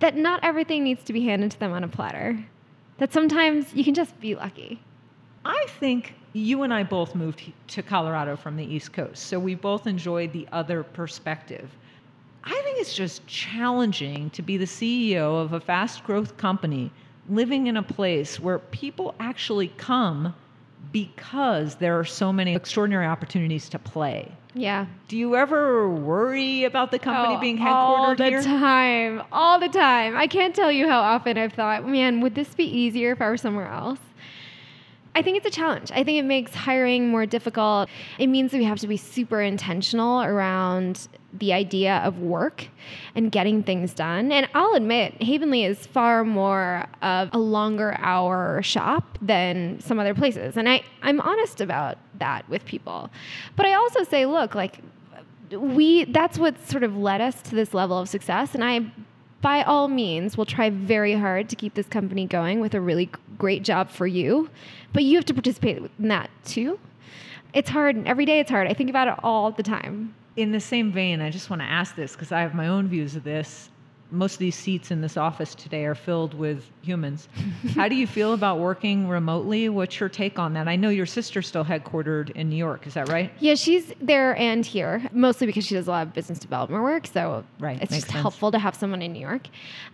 that 0.00 0.16
not 0.16 0.40
everything 0.42 0.82
needs 0.82 1.04
to 1.04 1.12
be 1.12 1.24
handed 1.24 1.52
to 1.52 1.60
them 1.60 1.72
on 1.72 1.84
a 1.84 1.88
platter. 1.88 2.44
That 2.98 3.12
sometimes 3.12 3.72
you 3.74 3.84
can 3.84 3.94
just 3.94 4.18
be 4.20 4.34
lucky. 4.34 4.80
I 5.44 5.66
think 5.80 6.14
you 6.32 6.62
and 6.62 6.72
I 6.72 6.82
both 6.82 7.14
moved 7.14 7.52
to 7.68 7.82
Colorado 7.82 8.36
from 8.36 8.56
the 8.56 8.64
East 8.64 8.92
Coast, 8.92 9.26
so 9.26 9.38
we 9.38 9.54
both 9.54 9.86
enjoyed 9.86 10.32
the 10.32 10.46
other 10.52 10.82
perspective. 10.82 11.70
I 12.44 12.60
think 12.64 12.80
it's 12.80 12.94
just 12.94 13.26
challenging 13.26 14.30
to 14.30 14.42
be 14.42 14.56
the 14.56 14.64
CEO 14.64 15.40
of 15.40 15.52
a 15.52 15.60
fast 15.60 16.04
growth 16.04 16.36
company 16.36 16.90
living 17.28 17.68
in 17.68 17.76
a 17.76 17.82
place 17.82 18.40
where 18.40 18.58
people 18.58 19.14
actually 19.20 19.68
come 19.76 20.34
because 20.90 21.76
there 21.76 21.98
are 21.98 22.04
so 22.04 22.32
many 22.32 22.54
extraordinary 22.54 23.06
opportunities 23.06 23.68
to 23.68 23.78
play. 23.78 24.30
Yeah. 24.54 24.86
Do 25.08 25.16
you 25.16 25.36
ever 25.36 25.88
worry 25.88 26.64
about 26.64 26.90
the 26.90 26.98
company 26.98 27.36
oh, 27.36 27.40
being 27.40 27.56
headquartered 27.56 27.72
all 27.72 28.14
the 28.16 28.24
here? 28.24 28.42
time, 28.42 29.22
all 29.32 29.58
the 29.58 29.68
time. 29.68 30.16
I 30.16 30.26
can't 30.26 30.54
tell 30.54 30.70
you 30.70 30.88
how 30.88 31.00
often 31.00 31.38
I've 31.38 31.54
thought, 31.54 31.86
man, 31.88 32.20
would 32.20 32.34
this 32.34 32.54
be 32.54 32.64
easier 32.64 33.12
if 33.12 33.22
I 33.22 33.28
were 33.28 33.36
somewhere 33.38 33.68
else? 33.68 33.98
I 35.14 35.20
think 35.20 35.36
it's 35.36 35.46
a 35.46 35.50
challenge. 35.50 35.90
I 35.90 36.04
think 36.04 36.18
it 36.18 36.24
makes 36.24 36.54
hiring 36.54 37.08
more 37.08 37.26
difficult. 37.26 37.90
It 38.18 38.28
means 38.28 38.50
that 38.52 38.58
we 38.58 38.64
have 38.64 38.78
to 38.80 38.86
be 38.86 38.96
super 38.96 39.42
intentional 39.42 40.22
around 40.22 41.08
the 41.34 41.52
idea 41.52 41.96
of 41.98 42.18
work 42.18 42.68
and 43.14 43.30
getting 43.30 43.62
things 43.62 43.92
done. 43.92 44.32
And 44.32 44.48
I'll 44.54 44.74
admit, 44.74 45.22
Havenly 45.22 45.64
is 45.64 45.86
far 45.86 46.24
more 46.24 46.86
of 47.02 47.30
a 47.32 47.38
longer 47.38 47.94
hour 47.98 48.62
shop 48.62 49.18
than 49.20 49.80
some 49.80 49.98
other 49.98 50.14
places. 50.14 50.56
And 50.56 50.68
I, 50.68 50.82
I'm 51.02 51.20
honest 51.20 51.60
about 51.60 51.98
that 52.18 52.48
with 52.48 52.64
people. 52.64 53.10
But 53.56 53.66
I 53.66 53.74
also 53.74 54.04
say, 54.04 54.24
look, 54.26 54.54
like, 54.54 54.78
we 55.50 56.04
that's 56.04 56.38
what 56.38 56.58
sort 56.66 56.82
of 56.82 56.96
led 56.96 57.20
us 57.20 57.42
to 57.42 57.54
this 57.54 57.74
level 57.74 57.98
of 57.98 58.08
success 58.08 58.54
and 58.54 58.64
i 58.64 58.80
by 59.42 59.62
all 59.64 59.88
means 59.88 60.36
we'll 60.36 60.46
try 60.46 60.70
very 60.70 61.12
hard 61.12 61.50
to 61.50 61.56
keep 61.56 61.74
this 61.74 61.88
company 61.88 62.26
going 62.26 62.60
with 62.60 62.74
a 62.74 62.80
really 62.80 63.10
great 63.36 63.62
job 63.62 63.90
for 63.90 64.06
you. 64.06 64.48
But 64.92 65.04
you 65.04 65.16
have 65.18 65.26
to 65.26 65.34
participate 65.34 65.82
in 65.98 66.08
that 66.08 66.30
too. 66.44 66.78
It's 67.52 67.68
hard 67.68 68.06
every 68.06 68.24
day 68.24 68.40
it's 68.40 68.50
hard. 68.50 68.66
I 68.68 68.72
think 68.72 68.88
about 68.88 69.08
it 69.08 69.14
all 69.22 69.50
the 69.50 69.62
time. 69.62 70.14
In 70.36 70.52
the 70.52 70.60
same 70.60 70.90
vein 70.90 71.20
i 71.20 71.28
just 71.28 71.50
want 71.50 71.60
to 71.60 71.66
ask 71.66 71.94
this 71.94 72.12
because 72.12 72.32
i 72.32 72.40
have 72.40 72.54
my 72.54 72.68
own 72.68 72.88
views 72.88 73.16
of 73.16 73.22
this 73.22 73.68
most 74.12 74.34
of 74.34 74.38
these 74.38 74.54
seats 74.54 74.90
in 74.90 75.00
this 75.00 75.16
office 75.16 75.54
today 75.54 75.84
are 75.86 75.94
filled 75.94 76.34
with 76.34 76.70
humans. 76.82 77.28
How 77.74 77.88
do 77.88 77.94
you 77.94 78.06
feel 78.06 78.34
about 78.34 78.58
working 78.58 79.08
remotely? 79.08 79.68
What's 79.68 79.98
your 79.98 80.08
take 80.08 80.38
on 80.38 80.52
that? 80.54 80.68
I 80.68 80.76
know 80.76 80.90
your 80.90 81.06
sister's 81.06 81.48
still 81.48 81.64
headquartered 81.64 82.30
in 82.30 82.48
New 82.50 82.56
York. 82.56 82.86
Is 82.86 82.94
that 82.94 83.08
right? 83.08 83.32
Yeah, 83.40 83.54
she's 83.54 83.92
there 84.00 84.36
and 84.36 84.64
here, 84.64 85.02
mostly 85.12 85.46
because 85.46 85.66
she 85.66 85.74
does 85.74 85.88
a 85.88 85.90
lot 85.90 86.06
of 86.06 86.12
business 86.12 86.38
development 86.38 86.82
work. 86.82 87.06
So 87.06 87.44
right. 87.58 87.80
it's 87.80 87.92
just 87.92 88.08
sense. 88.08 88.20
helpful 88.20 88.52
to 88.52 88.58
have 88.58 88.74
someone 88.74 89.02
in 89.02 89.12
New 89.12 89.20
York. 89.20 89.48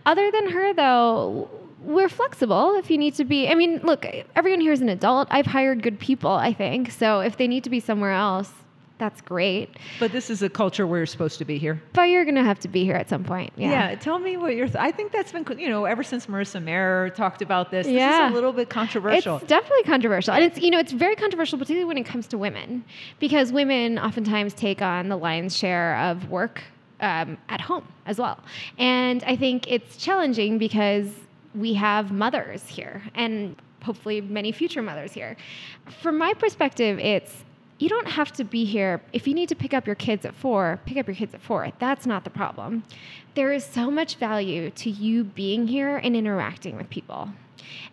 Other 0.05 0.29
than 0.31 0.49
her, 0.49 0.73
though, 0.73 1.49
we're 1.81 2.09
flexible 2.09 2.75
if 2.75 2.91
you 2.91 2.97
need 2.97 3.15
to 3.15 3.25
be. 3.25 3.47
I 3.47 3.55
mean, 3.55 3.79
look, 3.83 4.05
everyone 4.35 4.59
here 4.59 4.73
is 4.73 4.81
an 4.81 4.89
adult. 4.89 5.29
I've 5.31 5.45
hired 5.45 5.81
good 5.81 5.99
people, 5.99 6.31
I 6.31 6.53
think. 6.53 6.91
So 6.91 7.21
if 7.21 7.37
they 7.37 7.47
need 7.47 7.63
to 7.63 7.69
be 7.69 7.79
somewhere 7.79 8.11
else, 8.11 8.51
that's 8.99 9.21
great. 9.21 9.77
But 9.99 10.11
this 10.11 10.29
is 10.29 10.43
a 10.43 10.49
culture 10.49 10.85
where 10.85 10.99
you're 10.99 11.05
supposed 11.05 11.39
to 11.39 11.45
be 11.45 11.57
here. 11.57 11.81
But 11.93 12.09
you're 12.09 12.25
going 12.25 12.35
to 12.35 12.43
have 12.43 12.59
to 12.59 12.67
be 12.67 12.83
here 12.83 12.95
at 12.95 13.09
some 13.09 13.23
point. 13.23 13.51
Yeah. 13.55 13.71
Yeah. 13.89 13.95
Tell 13.95 14.19
me 14.19 14.37
what 14.37 14.55
your. 14.55 14.67
Th- 14.67 14.75
I 14.77 14.91
think 14.91 15.11
that's 15.11 15.31
been, 15.31 15.45
you 15.57 15.69
know, 15.69 15.85
ever 15.85 16.03
since 16.03 16.27
Marissa 16.27 16.61
Mayer 16.61 17.09
talked 17.15 17.41
about 17.41 17.71
this. 17.71 17.87
This 17.87 17.95
Yeah. 17.95 18.27
is 18.27 18.31
a 18.31 18.35
little 18.35 18.51
bit 18.51 18.69
controversial. 18.69 19.37
It's 19.37 19.47
definitely 19.47 19.83
controversial. 19.83 20.33
And 20.33 20.43
it's, 20.43 20.59
you 20.59 20.69
know, 20.69 20.79
it's 20.79 20.91
very 20.91 21.15
controversial, 21.15 21.57
particularly 21.57 21.85
when 21.87 21.97
it 21.97 22.05
comes 22.05 22.27
to 22.27 22.37
women, 22.37 22.83
because 23.19 23.51
women 23.53 23.97
oftentimes 23.97 24.53
take 24.53 24.81
on 24.81 25.07
the 25.09 25.17
lion's 25.17 25.55
share 25.57 25.97
of 25.97 26.29
work 26.29 26.61
um, 26.99 27.37
at 27.47 27.61
home 27.61 27.87
as 28.05 28.19
well. 28.19 28.39
And 28.77 29.23
I 29.23 29.35
think 29.37 29.71
it's 29.71 29.95
challenging 29.97 30.57
because 30.57 31.09
we 31.55 31.73
have 31.75 32.11
mothers 32.11 32.67
here 32.67 33.01
and 33.15 33.55
hopefully 33.81 34.19
many 34.19 34.51
future 34.51 34.81
mothers 34.81 35.13
here. 35.13 35.37
From 36.01 36.17
my 36.17 36.33
perspective, 36.33 36.99
it's 36.99 37.45
you 37.79 37.87
don't 37.87 38.07
have 38.07 38.31
to 38.33 38.43
be 38.43 38.65
here. 38.65 39.01
If 39.13 39.27
you 39.27 39.33
need 39.33 39.49
to 39.49 39.55
pick 39.55 39.73
up 39.73 39.87
your 39.87 39.95
kids 39.95 40.25
at 40.25 40.35
four, 40.35 40.79
pick 40.85 40.97
up 40.97 41.07
your 41.07 41.15
kids 41.15 41.33
at 41.33 41.41
four. 41.41 41.71
That's 41.79 42.05
not 42.05 42.25
the 42.25 42.29
problem. 42.29 42.83
There 43.35 43.53
is 43.53 43.63
so 43.63 43.89
much 43.89 44.15
value 44.15 44.69
to 44.71 44.89
you 44.89 45.23
being 45.23 45.67
here 45.67 45.97
and 45.97 46.15
interacting 46.15 46.75
with 46.75 46.89
people. 46.89 47.29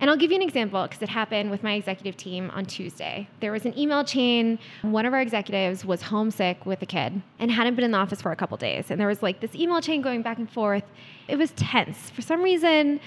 And 0.01 0.11
I'll 0.11 0.17
give 0.17 0.31
you 0.31 0.37
an 0.37 0.43
example 0.43 0.83
because 0.83 1.03
it 1.03 1.09
happened 1.09 1.51
with 1.51 1.63
my 1.63 1.75
executive 1.75 2.17
team 2.17 2.51
on 2.53 2.67
Tuesday. 2.67 3.29
There 3.41 3.53
was 3.53 3.65
an 3.65 3.79
email 3.79 4.05
chain. 4.05 4.59
One 4.83 5.07
of 5.07 5.13
our 5.13 5.21
executives 5.21 5.85
was 5.85 6.03
homesick 6.03 6.67
with 6.67 6.83
a 6.83 6.87
kid 6.87 7.23
and 7.39 7.51
hadn't 7.51 7.77
been 7.77 7.85
in 7.85 7.93
the 7.93 7.99
office 7.99 8.21
for 8.21 8.33
a 8.33 8.37
couple 8.37 8.57
days. 8.57 8.91
And 8.91 9.01
there 9.01 9.09
was 9.09 9.23
like 9.23 9.41
this 9.41 9.55
email 9.55 9.81
chain 9.81 10.03
going 10.03 10.23
back 10.23 10.39
and 10.39 10.51
forth. 10.51 10.85
It 11.29 11.37
was 11.37 11.53
tense. 11.53 12.11
For 12.11 12.23
some 12.23 12.43
reason, 12.43 13.01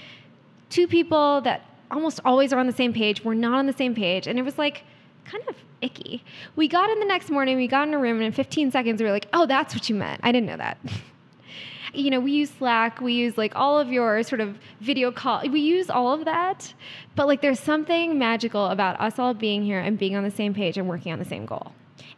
two 0.70 0.86
people 0.86 1.40
that 1.42 1.62
almost 1.90 2.20
always 2.24 2.52
are 2.52 2.58
on 2.58 2.66
the 2.66 2.72
same 2.72 2.92
page 2.92 3.24
were 3.24 3.34
not 3.34 3.58
on 3.58 3.66
the 3.66 3.72
same 3.72 3.94
page. 3.94 4.26
And 4.26 4.38
it 4.38 4.42
was 4.42 4.56
like 4.56 4.84
kind 5.30 5.44
of 5.48 5.56
icky. 5.80 6.22
We 6.56 6.68
got 6.68 6.90
in 6.90 7.00
the 7.00 7.06
next 7.06 7.30
morning, 7.30 7.56
we 7.56 7.68
got 7.68 7.88
in 7.88 7.94
a 7.94 7.98
room, 7.98 8.16
and 8.16 8.24
in 8.24 8.32
15 8.32 8.70
seconds, 8.70 9.00
we 9.00 9.06
were 9.06 9.12
like, 9.12 9.28
oh, 9.32 9.46
that's 9.46 9.74
what 9.74 9.88
you 9.88 9.94
meant. 9.94 10.20
I 10.22 10.32
didn't 10.32 10.46
know 10.46 10.56
that. 10.56 10.78
you 11.94 12.10
know, 12.10 12.20
we 12.20 12.32
use 12.32 12.50
Slack, 12.50 13.00
we 13.00 13.12
use 13.12 13.36
like 13.36 13.52
all 13.56 13.78
of 13.78 13.90
your 13.90 14.22
sort 14.22 14.40
of 14.40 14.58
video 14.80 15.10
call, 15.10 15.42
we 15.48 15.60
use 15.60 15.90
all 15.90 16.12
of 16.12 16.24
that. 16.24 16.72
But 17.16 17.26
like 17.26 17.40
there's 17.40 17.60
something 17.60 18.18
magical 18.18 18.66
about 18.66 19.00
us 19.00 19.18
all 19.18 19.34
being 19.34 19.64
here 19.64 19.80
and 19.80 19.98
being 19.98 20.16
on 20.16 20.24
the 20.24 20.30
same 20.30 20.54
page 20.54 20.76
and 20.76 20.88
working 20.88 21.12
on 21.12 21.18
the 21.18 21.24
same 21.24 21.46
goal. 21.46 21.72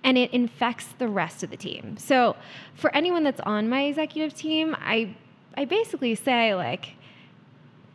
And 0.04 0.18
it 0.18 0.32
infects 0.32 0.88
the 0.98 1.08
rest 1.08 1.42
of 1.42 1.50
the 1.50 1.56
team. 1.56 1.96
So 1.96 2.36
for 2.74 2.94
anyone 2.94 3.24
that's 3.24 3.40
on 3.40 3.68
my 3.68 3.84
executive 3.84 4.34
team, 4.34 4.76
I 4.78 5.16
I 5.54 5.64
basically 5.66 6.14
say 6.14 6.54
like 6.54 6.94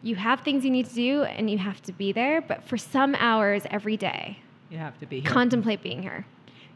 you 0.03 0.15
have 0.15 0.41
things 0.41 0.63
you 0.63 0.71
need 0.71 0.85
to 0.87 0.95
do 0.95 1.23
and 1.23 1.49
you 1.49 1.57
have 1.57 1.81
to 1.83 1.91
be 1.91 2.11
there, 2.11 2.39
but 2.39 2.63
for 2.63 2.77
some 2.77 3.15
hours 3.15 3.63
every 3.69 3.97
day, 3.97 4.39
you 4.69 4.77
have 4.77 4.97
to 4.99 5.05
be 5.05 5.19
here. 5.21 5.31
contemplate 5.31 5.81
being 5.83 6.01
here. 6.01 6.25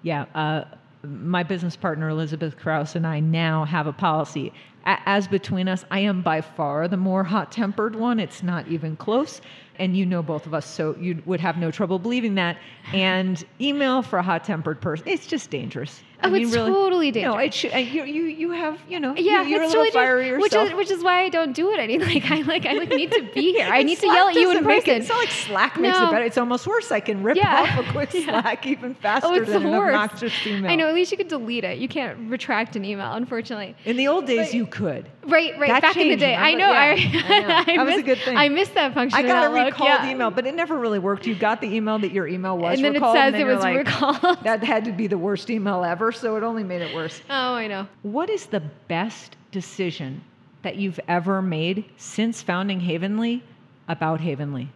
Yeah. 0.03 0.25
Uh, 0.35 0.65
my 1.03 1.43
business 1.43 1.75
partner, 1.75 2.09
Elizabeth 2.09 2.57
Kraus, 2.57 2.95
and 2.95 3.07
I 3.07 3.19
now 3.19 3.65
have 3.65 3.87
a 3.87 3.93
policy. 3.93 4.53
A- 4.85 4.99
as 5.07 5.27
between 5.27 5.67
us, 5.67 5.83
I 5.89 5.99
am 5.99 6.21
by 6.21 6.41
far 6.41 6.87
the 6.87 6.97
more 6.97 7.23
hot 7.23 7.51
tempered 7.51 7.95
one. 7.95 8.19
It's 8.19 8.43
not 8.43 8.67
even 8.67 8.95
close. 8.95 9.41
And 9.79 9.97
you 9.97 10.05
know 10.05 10.21
both 10.21 10.45
of 10.45 10.53
us, 10.53 10.65
so 10.65 10.95
you 10.99 11.21
would 11.25 11.39
have 11.39 11.57
no 11.57 11.71
trouble 11.71 11.97
believing 11.97 12.35
that. 12.35 12.57
And 12.93 13.43
email 13.59 14.03
for 14.03 14.19
a 14.19 14.23
hot 14.23 14.43
tempered 14.43 14.79
person, 14.79 15.07
it's 15.07 15.25
just 15.25 15.49
dangerous. 15.49 16.03
Oh, 16.23 16.33
it's 16.33 16.53
totally 16.53 17.11
No, 17.11 17.37
dangerous. 17.37 17.45
it 17.45 17.53
should, 17.53 17.73
you, 17.93 18.03
you, 18.03 18.23
you 18.23 18.51
have, 18.51 18.79
you 18.87 18.99
know, 18.99 19.15
Yeah, 19.15 19.43
you, 19.43 19.57
are 19.57 19.63
it's 19.63 19.73
a 19.73 19.77
little 19.77 19.85
totally 19.85 19.91
fiery 19.91 20.23
dangerous, 20.23 20.41
which 20.43 20.53
is 20.53 20.73
which 20.73 20.91
is 20.91 21.03
why 21.03 21.23
I 21.23 21.29
don't 21.29 21.53
do 21.53 21.71
it 21.71 21.79
any. 21.79 21.97
Like 22.11 22.29
I 22.29 22.41
like 22.41 22.65
I 22.65 22.73
like 22.73 22.89
need 22.89 23.11
to 23.11 23.29
be 23.33 23.53
here. 23.53 23.67
I 23.69 23.83
need 23.83 23.97
to 23.99 24.07
yell 24.07 24.27
at 24.27 24.35
you 24.35 24.51
in 24.51 24.63
person. 24.63 24.89
It, 24.89 24.97
it's 24.97 25.09
not 25.09 25.17
like 25.19 25.29
Slack 25.29 25.79
makes 25.79 25.97
it 25.97 26.11
better. 26.11 26.25
It's 26.25 26.37
almost 26.37 26.67
worse. 26.67 26.91
I 26.91 26.99
can 26.99 27.23
rip 27.23 27.37
Yeah. 27.37 27.61
off 27.61 27.87
a 27.87 27.91
quick 27.91 28.13
Yeah. 28.13 28.41
Slack 28.41 28.65
even 28.65 28.95
faster 28.95 29.27
oh, 29.27 29.35
it's 29.35 29.47
than 29.49 29.65
an 29.65 29.73
obnoxious 29.73 30.33
email. 30.45 30.69
I 30.71 30.75
know. 30.75 30.87
At 30.87 30.95
least 30.95 31.11
you 31.11 31.17
could 31.17 31.27
delete 31.27 31.63
it. 31.63 31.77
You 31.77 31.87
can't 31.87 32.29
retract 32.29 32.75
an 32.75 32.83
email, 32.83 33.13
unfortunately. 33.13 33.75
In 33.85 33.97
the 33.97 34.07
old 34.07 34.25
days, 34.25 34.47
But- 34.47 34.53
you 34.53 34.65
could. 34.65 35.09
Right, 35.23 35.57
right. 35.59 35.69
That 35.69 35.81
back 35.83 35.95
in 35.97 36.03
the 36.03 36.09
changed, 36.09 36.21
day, 36.21 36.35
I 36.35 36.53
know. 36.53 36.71
Yeah, 36.71 36.79
I, 36.79 36.91
I 37.67 37.75
know. 37.75 37.85
That 37.85 37.85
was 37.85 37.97
a 37.97 38.03
good 38.03 38.17
thing. 38.19 38.35
I 38.35 38.49
missed 38.49 38.73
that 38.73 38.93
function. 38.93 39.19
I 39.19 39.21
got 39.23 39.51
a 39.51 39.65
recalled 39.65 39.87
yeah. 39.87 40.09
email, 40.09 40.31
but 40.31 40.47
it 40.47 40.55
never 40.55 40.77
really 40.77 40.99
worked. 40.99 41.27
You 41.27 41.35
got 41.35 41.61
the 41.61 41.67
email 41.67 41.99
that 41.99 42.11
your 42.11 42.27
email 42.27 42.57
was 42.57 42.77
and 42.79 42.85
then 42.85 42.93
recalled, 42.93 43.15
it 43.15 43.19
says 43.19 43.33
it 43.35 43.45
was 43.45 43.63
recalled. 43.63 44.43
That 44.43 44.63
had 44.63 44.85
to 44.85 44.91
be 44.91 45.07
the 45.07 45.17
worst 45.19 45.49
email 45.49 45.83
ever, 45.83 46.10
so 46.11 46.35
it 46.35 46.43
only 46.43 46.63
made 46.63 46.81
it 46.81 46.93
worse. 46.93 47.21
oh, 47.29 47.53
I 47.53 47.67
know. 47.67 47.87
What 48.03 48.29
is 48.29 48.45
the 48.47 48.61
best 48.87 49.35
decision 49.51 50.23
that 50.63 50.75
you've 50.75 50.99
ever 51.07 51.41
made 51.41 51.85
since 51.97 52.41
founding 52.41 52.79
Havenly 52.79 53.43
about 53.87 54.21
Havenly? 54.21 54.69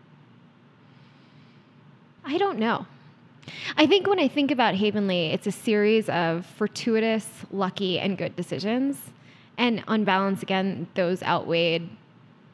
I 2.24 2.38
don't 2.38 2.58
know. 2.58 2.86
I 3.78 3.86
think 3.86 4.08
when 4.08 4.20
I 4.20 4.28
think 4.28 4.52
about 4.52 4.76
Havenly, 4.76 5.28
it's 5.28 5.46
a 5.46 5.52
series 5.52 6.10
of 6.10 6.46
fortuitous, 6.46 7.28
lucky, 7.52 8.00
and 8.00 8.18
good 8.18 8.36
decisions. 8.36 9.00
And 9.58 9.84
on 9.88 10.04
balance, 10.04 10.42
again, 10.42 10.88
those 10.96 11.22
outweighed 11.24 11.90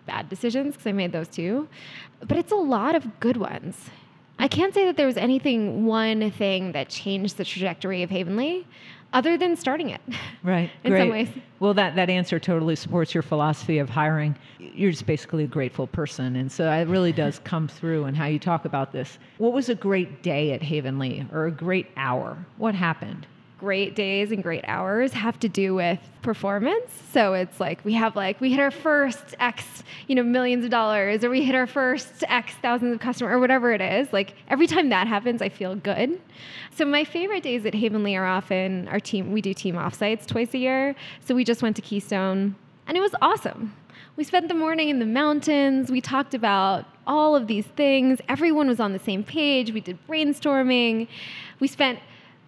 bad 0.05 0.29
decisions 0.29 0.73
because 0.73 0.87
I 0.87 0.91
made 0.91 1.11
those 1.11 1.27
too. 1.27 1.67
But 2.19 2.37
it's 2.37 2.51
a 2.51 2.55
lot 2.55 2.95
of 2.95 3.19
good 3.19 3.37
ones. 3.37 3.89
I 4.41 4.47
can't 4.47 4.73
say 4.73 4.85
that 4.85 4.97
there 4.97 5.05
was 5.05 5.17
anything, 5.17 5.85
one 5.85 6.31
thing 6.31 6.71
that 6.71 6.89
changed 6.89 7.37
the 7.37 7.45
trajectory 7.45 8.01
of 8.01 8.09
Havenly 8.09 8.65
other 9.13 9.37
than 9.37 9.55
starting 9.55 9.89
it. 9.89 10.01
Right. 10.43 10.71
In 10.83 10.97
some 10.97 11.09
ways. 11.09 11.29
Well, 11.59 11.75
that, 11.75 11.95
that 11.95 12.09
answer 12.09 12.39
totally 12.39 12.75
supports 12.75 13.13
your 13.13 13.21
philosophy 13.21 13.77
of 13.77 13.91
hiring. 13.91 14.35
You're 14.57 14.89
just 14.89 15.05
basically 15.05 15.43
a 15.43 15.47
grateful 15.47 15.85
person. 15.85 16.35
And 16.35 16.51
so 16.51 16.71
it 16.71 16.87
really 16.87 17.11
does 17.11 17.37
come 17.43 17.67
through 17.67 18.05
in 18.05 18.15
how 18.15 18.25
you 18.25 18.39
talk 18.39 18.65
about 18.65 18.91
this. 18.91 19.19
What 19.37 19.53
was 19.53 19.69
a 19.69 19.75
great 19.75 20.23
day 20.23 20.53
at 20.53 20.63
Havenly 20.63 21.27
or 21.31 21.45
a 21.45 21.51
great 21.51 21.91
hour? 21.95 22.43
What 22.57 22.73
happened? 22.73 23.27
Great 23.61 23.95
days 23.95 24.31
and 24.31 24.41
great 24.41 24.65
hours 24.67 25.13
have 25.13 25.39
to 25.39 25.47
do 25.47 25.75
with 25.75 25.99
performance. 26.23 26.91
So 27.13 27.33
it's 27.33 27.59
like 27.59 27.85
we 27.85 27.93
have 27.93 28.15
like 28.15 28.41
we 28.41 28.49
hit 28.49 28.59
our 28.59 28.71
first 28.71 29.35
X, 29.39 29.83
you 30.07 30.15
know, 30.15 30.23
millions 30.23 30.65
of 30.65 30.71
dollars, 30.71 31.23
or 31.23 31.29
we 31.29 31.43
hit 31.43 31.53
our 31.53 31.67
first 31.67 32.23
X 32.27 32.53
thousands 32.55 32.95
of 32.95 32.99
customers, 32.99 33.31
or 33.33 33.39
whatever 33.39 33.71
it 33.71 33.79
is. 33.79 34.11
Like 34.11 34.33
every 34.49 34.65
time 34.65 34.89
that 34.89 35.07
happens, 35.07 35.43
I 35.43 35.49
feel 35.49 35.75
good. 35.75 36.19
So 36.75 36.85
my 36.85 37.03
favorite 37.03 37.43
days 37.43 37.63
at 37.67 37.75
Havenly 37.75 38.15
are 38.17 38.25
often 38.25 38.87
our 38.87 38.99
team. 38.99 39.31
We 39.31 39.41
do 39.41 39.53
team 39.53 39.75
offsites 39.75 40.25
twice 40.25 40.55
a 40.55 40.57
year. 40.57 40.95
So 41.23 41.35
we 41.35 41.43
just 41.43 41.61
went 41.61 41.75
to 41.75 41.83
Keystone, 41.83 42.55
and 42.87 42.97
it 42.97 43.01
was 43.01 43.13
awesome. 43.21 43.75
We 44.15 44.23
spent 44.23 44.47
the 44.47 44.55
morning 44.55 44.89
in 44.89 44.97
the 44.97 45.05
mountains. 45.05 45.91
We 45.91 46.01
talked 46.01 46.33
about 46.33 46.85
all 47.05 47.35
of 47.35 47.45
these 47.45 47.67
things. 47.67 48.19
Everyone 48.27 48.67
was 48.67 48.79
on 48.79 48.91
the 48.91 48.99
same 48.99 49.23
page. 49.23 49.71
We 49.71 49.81
did 49.81 49.99
brainstorming. 50.07 51.07
We 51.59 51.67
spent 51.67 51.99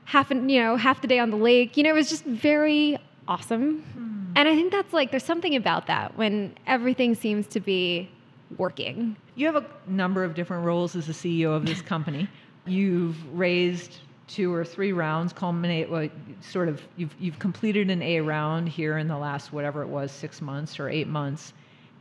half 0.06 0.32
an, 0.32 0.50
you 0.50 0.60
know 0.60 0.76
half 0.76 1.02
the 1.02 1.08
day 1.08 1.20
on 1.20 1.30
the 1.30 1.38
lake. 1.38 1.78
You 1.78 1.84
know, 1.84 1.92
it 1.92 1.94
was 1.94 2.10
just 2.10 2.26
very 2.26 2.98
awesome. 3.28 3.82
Hmm. 3.82 4.34
And 4.36 4.48
I 4.48 4.56
think 4.56 4.72
that's 4.72 4.94
like 4.94 5.12
there's 5.12 5.24
something 5.24 5.56
about 5.56 5.88
that 5.88 6.18
when 6.18 6.56
everything 6.66 7.16
seems 7.16 7.48
to 7.48 7.60
be 7.60 8.10
working. 8.58 9.16
You 9.36 9.46
have 9.48 9.56
a 9.56 9.66
number 9.88 10.24
of 10.24 10.36
different 10.36 10.66
roles 10.66 10.96
as 10.96 11.08
the 11.08 11.14
CEO 11.14 11.56
of 11.56 11.66
this 11.66 11.82
company. 11.82 12.28
You've 12.66 13.18
raised 13.38 13.98
two 14.28 14.54
or 14.54 14.64
three 14.64 14.94
rounds, 14.94 15.34
culminate 15.34 15.90
well, 15.90 16.08
sort 16.42 16.70
of 16.70 16.82
you've 16.96 17.14
you've 17.20 17.40
completed 17.40 17.90
an 17.90 18.02
A 18.02 18.22
round 18.22 18.70
here 18.70 18.98
in 18.98 19.08
the 19.08 19.18
last 19.18 19.52
whatever 19.52 19.82
it 19.82 19.88
was, 19.88 20.12
six 20.12 20.42
months 20.42 20.80
or 20.80 20.90
eight 20.90 21.08
months. 21.08 21.54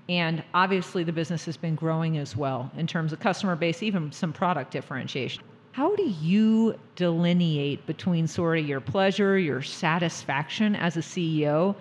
And 0.08 0.42
obviously, 0.54 1.04
the 1.04 1.12
business 1.12 1.44
has 1.44 1.56
been 1.56 1.74
growing 1.74 2.18
as 2.18 2.36
well 2.36 2.70
in 2.76 2.86
terms 2.86 3.12
of 3.12 3.20
customer 3.20 3.56
base, 3.56 3.82
even 3.82 4.10
some 4.12 4.32
product 4.32 4.70
differentiation. 4.70 5.42
How 5.72 5.96
do 5.96 6.02
you 6.02 6.78
delineate 6.96 7.87
between 7.87 8.26
sort 8.26 8.58
of 8.58 8.68
your 8.68 8.80
pleasure, 8.80 9.38
your 9.38 9.62
satisfaction 9.62 10.76
as 10.76 10.98
a 10.98 11.00
CEO 11.00 11.74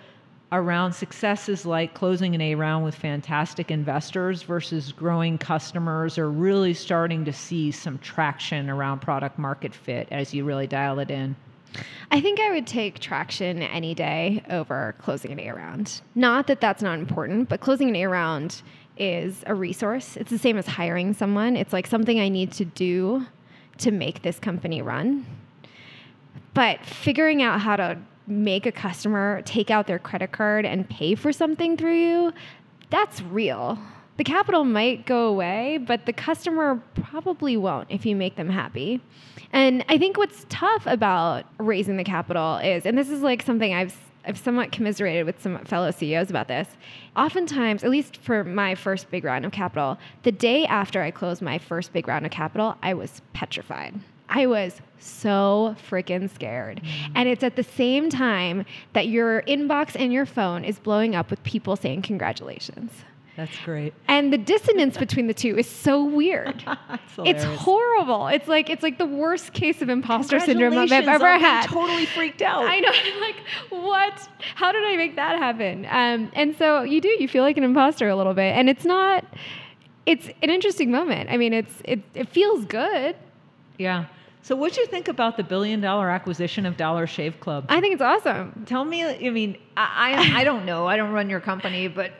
around 0.54 0.94
successes 0.94 1.66
like 1.66 1.94
closing 1.94 2.34
an 2.34 2.40
A 2.40 2.56
round 2.56 2.86
with 2.86 2.96
fantastic 2.96 3.70
investors 3.70 4.44
versus 4.44 4.94
growing 4.94 5.38
customers 5.38 6.18
or 6.18 6.32
really 6.32 6.74
starting 6.74 7.26
to 7.26 7.34
see 7.34 7.70
some 7.70 7.98
traction 8.00 8.70
around 8.70 9.00
product 9.00 9.38
market 9.38 9.76
fit 9.76 10.08
as 10.10 10.34
you 10.34 10.46
really 10.46 10.68
dial 10.68 11.00
it 11.00 11.12
in? 11.12 11.36
I 12.12 12.22
think 12.22 12.40
I 12.40 12.52
would 12.52 12.68
take 12.68 13.00
traction 13.00 13.62
any 13.62 13.94
day 13.94 14.42
over 14.50 14.96
closing 15.00 15.32
an 15.32 15.40
A 15.42 15.52
round. 15.52 16.00
Not 16.16 16.48
that 16.48 16.62
that's 16.62 16.82
not 16.82 16.98
important, 16.98 17.50
but 17.50 17.60
closing 17.60 17.90
an 17.90 17.98
A 17.98 18.06
round 18.08 18.62
is 18.98 19.44
a 19.48 19.54
resource. 19.54 20.16
It's 20.16 20.32
the 20.32 20.38
same 20.38 20.58
as 20.58 20.68
hiring 20.68 21.14
someone. 21.14 21.58
It's 21.58 21.74
like 21.74 21.88
something 21.88 22.22
I 22.22 22.30
need 22.30 22.54
to 22.54 22.64
do 22.64 23.26
to 23.80 23.92
make 23.92 24.22
this 24.22 24.40
company 24.40 24.82
run. 24.82 25.26
But 26.54 26.86
figuring 26.86 27.42
out 27.42 27.62
how 27.62 27.76
to 27.76 27.98
make 28.28 28.66
a 28.66 28.72
customer 28.72 29.42
take 29.44 29.72
out 29.72 29.88
their 29.88 30.00
credit 30.00 30.32
card 30.32 30.66
and 30.66 30.90
pay 30.90 31.16
for 31.16 31.32
something 31.32 31.78
through 31.78 31.98
you, 31.98 32.34
that's 32.90 33.22
real. 33.22 33.80
The 34.18 34.24
capital 34.24 34.66
might 34.66 35.06
go 35.06 35.28
away, 35.28 35.80
but 35.80 36.06
the 36.06 36.14
customer 36.14 36.82
probably 36.96 37.58
won't 37.58 37.88
if 37.90 38.06
you 38.06 38.16
make 38.16 38.36
them 38.36 38.50
happy. 38.50 39.02
And 39.54 39.84
I 39.90 39.98
think 39.98 40.18
what's 40.18 40.46
tough 40.50 40.86
about 40.86 41.46
raising 41.58 41.98
the 41.98 42.04
capital 42.04 42.58
is, 42.58 42.86
and 42.86 42.98
this 42.98 43.10
is 43.10 43.22
like 43.22 43.42
something 43.42 43.74
I've 43.74 43.98
I've 44.26 44.38
somewhat 44.38 44.72
commiserated 44.72 45.26
with 45.26 45.42
some 45.42 45.58
fellow 45.66 45.92
CEOs 45.92 46.30
about 46.30 46.48
this. 46.48 46.68
Oftentimes, 47.16 47.84
at 47.84 47.90
least 47.90 48.18
for 48.18 48.44
my 48.44 48.76
first 48.76 49.10
big 49.10 49.24
round 49.24 49.46
of 49.46 49.52
capital, 49.52 49.98
the 50.24 50.32
day 50.32 50.66
after 50.66 51.02
I 51.02 51.12
closed 51.12 51.42
my 51.42 51.58
first 51.58 51.94
big 51.94 52.08
round 52.08 52.26
of 52.26 52.32
capital, 52.32 52.78
I 52.82 52.94
was 52.94 53.22
petrified. 53.34 54.00
I 54.30 54.46
was 54.46 54.82
so 54.98 55.76
freaking 55.90 56.30
scared. 56.34 56.82
Mm. 56.82 57.12
And 57.16 57.30
it's 57.30 57.44
at 57.44 57.58
the 57.58 57.64
same 57.64 58.10
time 58.10 58.66
that 58.94 59.08
your 59.08 59.42
inbox 59.44 59.96
and 60.00 60.14
your 60.14 60.26
phone 60.26 60.64
is 60.64 60.80
blowing 60.80 61.16
up 61.16 61.30
with 61.30 61.44
people 61.44 61.76
saying 61.76 62.04
congratulations. 62.04 62.92
That's 63.42 63.58
great. 63.66 63.96
And 64.08 64.32
the 64.32 64.38
dissonance 64.38 65.00
between 65.00 65.26
the 65.26 65.34
two 65.34 65.58
is 65.58 65.66
so 65.66 66.04
weird. 66.06 66.64
it's 67.26 67.44
horrible. 67.44 68.28
It's 68.28 68.48
like 68.48 68.70
it's 68.70 68.84
like 68.84 69.00
the 69.00 69.08
worst 69.08 69.54
case 69.54 69.82
of 69.82 69.90
imposter 69.90 70.40
syndrome 70.40 70.78
I've 70.78 70.92
ever 70.92 71.26
I'm 71.26 71.42
had. 71.42 71.66
Totally 71.66 72.06
freaked 72.06 72.44
out. 72.44 72.66
I 72.66 72.82
know. 72.82 72.92
I'm 73.04 73.20
like, 73.20 73.38
what? 73.72 74.30
How 74.54 74.72
did 74.72 74.84
I 74.84 74.96
make 74.96 75.16
that 75.16 75.40
happen? 75.40 75.88
Um, 75.90 76.32
and 76.36 76.56
so 76.56 76.84
you 76.84 77.02
do. 77.02 77.08
You 77.08 77.28
feel 77.28 77.42
like 77.42 77.58
an 77.58 77.64
imposter 77.64 78.10
a 78.10 78.16
little 78.16 78.36
bit, 78.36 78.56
and 78.56 78.70
it's 78.70 78.86
not. 78.86 79.26
It's 80.06 80.28
an 80.44 80.52
interesting 80.52 80.92
moment. 80.92 81.32
I 81.32 81.38
mean, 81.38 81.54
it's 81.54 81.82
it. 81.84 82.04
It 82.14 82.30
feels 82.30 82.66
good. 82.66 83.16
Yeah. 83.80 84.06
So, 84.44 84.56
what 84.56 84.74
do 84.74 84.82
you 84.82 84.88
think 84.88 85.08
about 85.08 85.36
the 85.36 85.44
billion 85.44 85.82
dollar 85.82 86.12
acquisition 86.12 86.68
of 86.68 86.78
Dollar 86.78 87.08
Shave 87.08 87.40
Club? 87.40 87.66
I 87.70 87.82
think 87.82 87.94
it's 87.94 88.04
awesome. 88.04 88.66
Tell 88.68 88.86
me, 88.86 89.04
I 89.04 89.32
mean, 89.32 89.58
I, 89.76 90.14
I, 90.36 90.42
I 90.42 90.44
don't 90.44 90.66
know. 90.66 90.86
I 90.86 90.96
don't 90.96 91.12
run 91.12 91.28
your 91.28 91.40
company, 91.40 91.88
but 91.88 92.12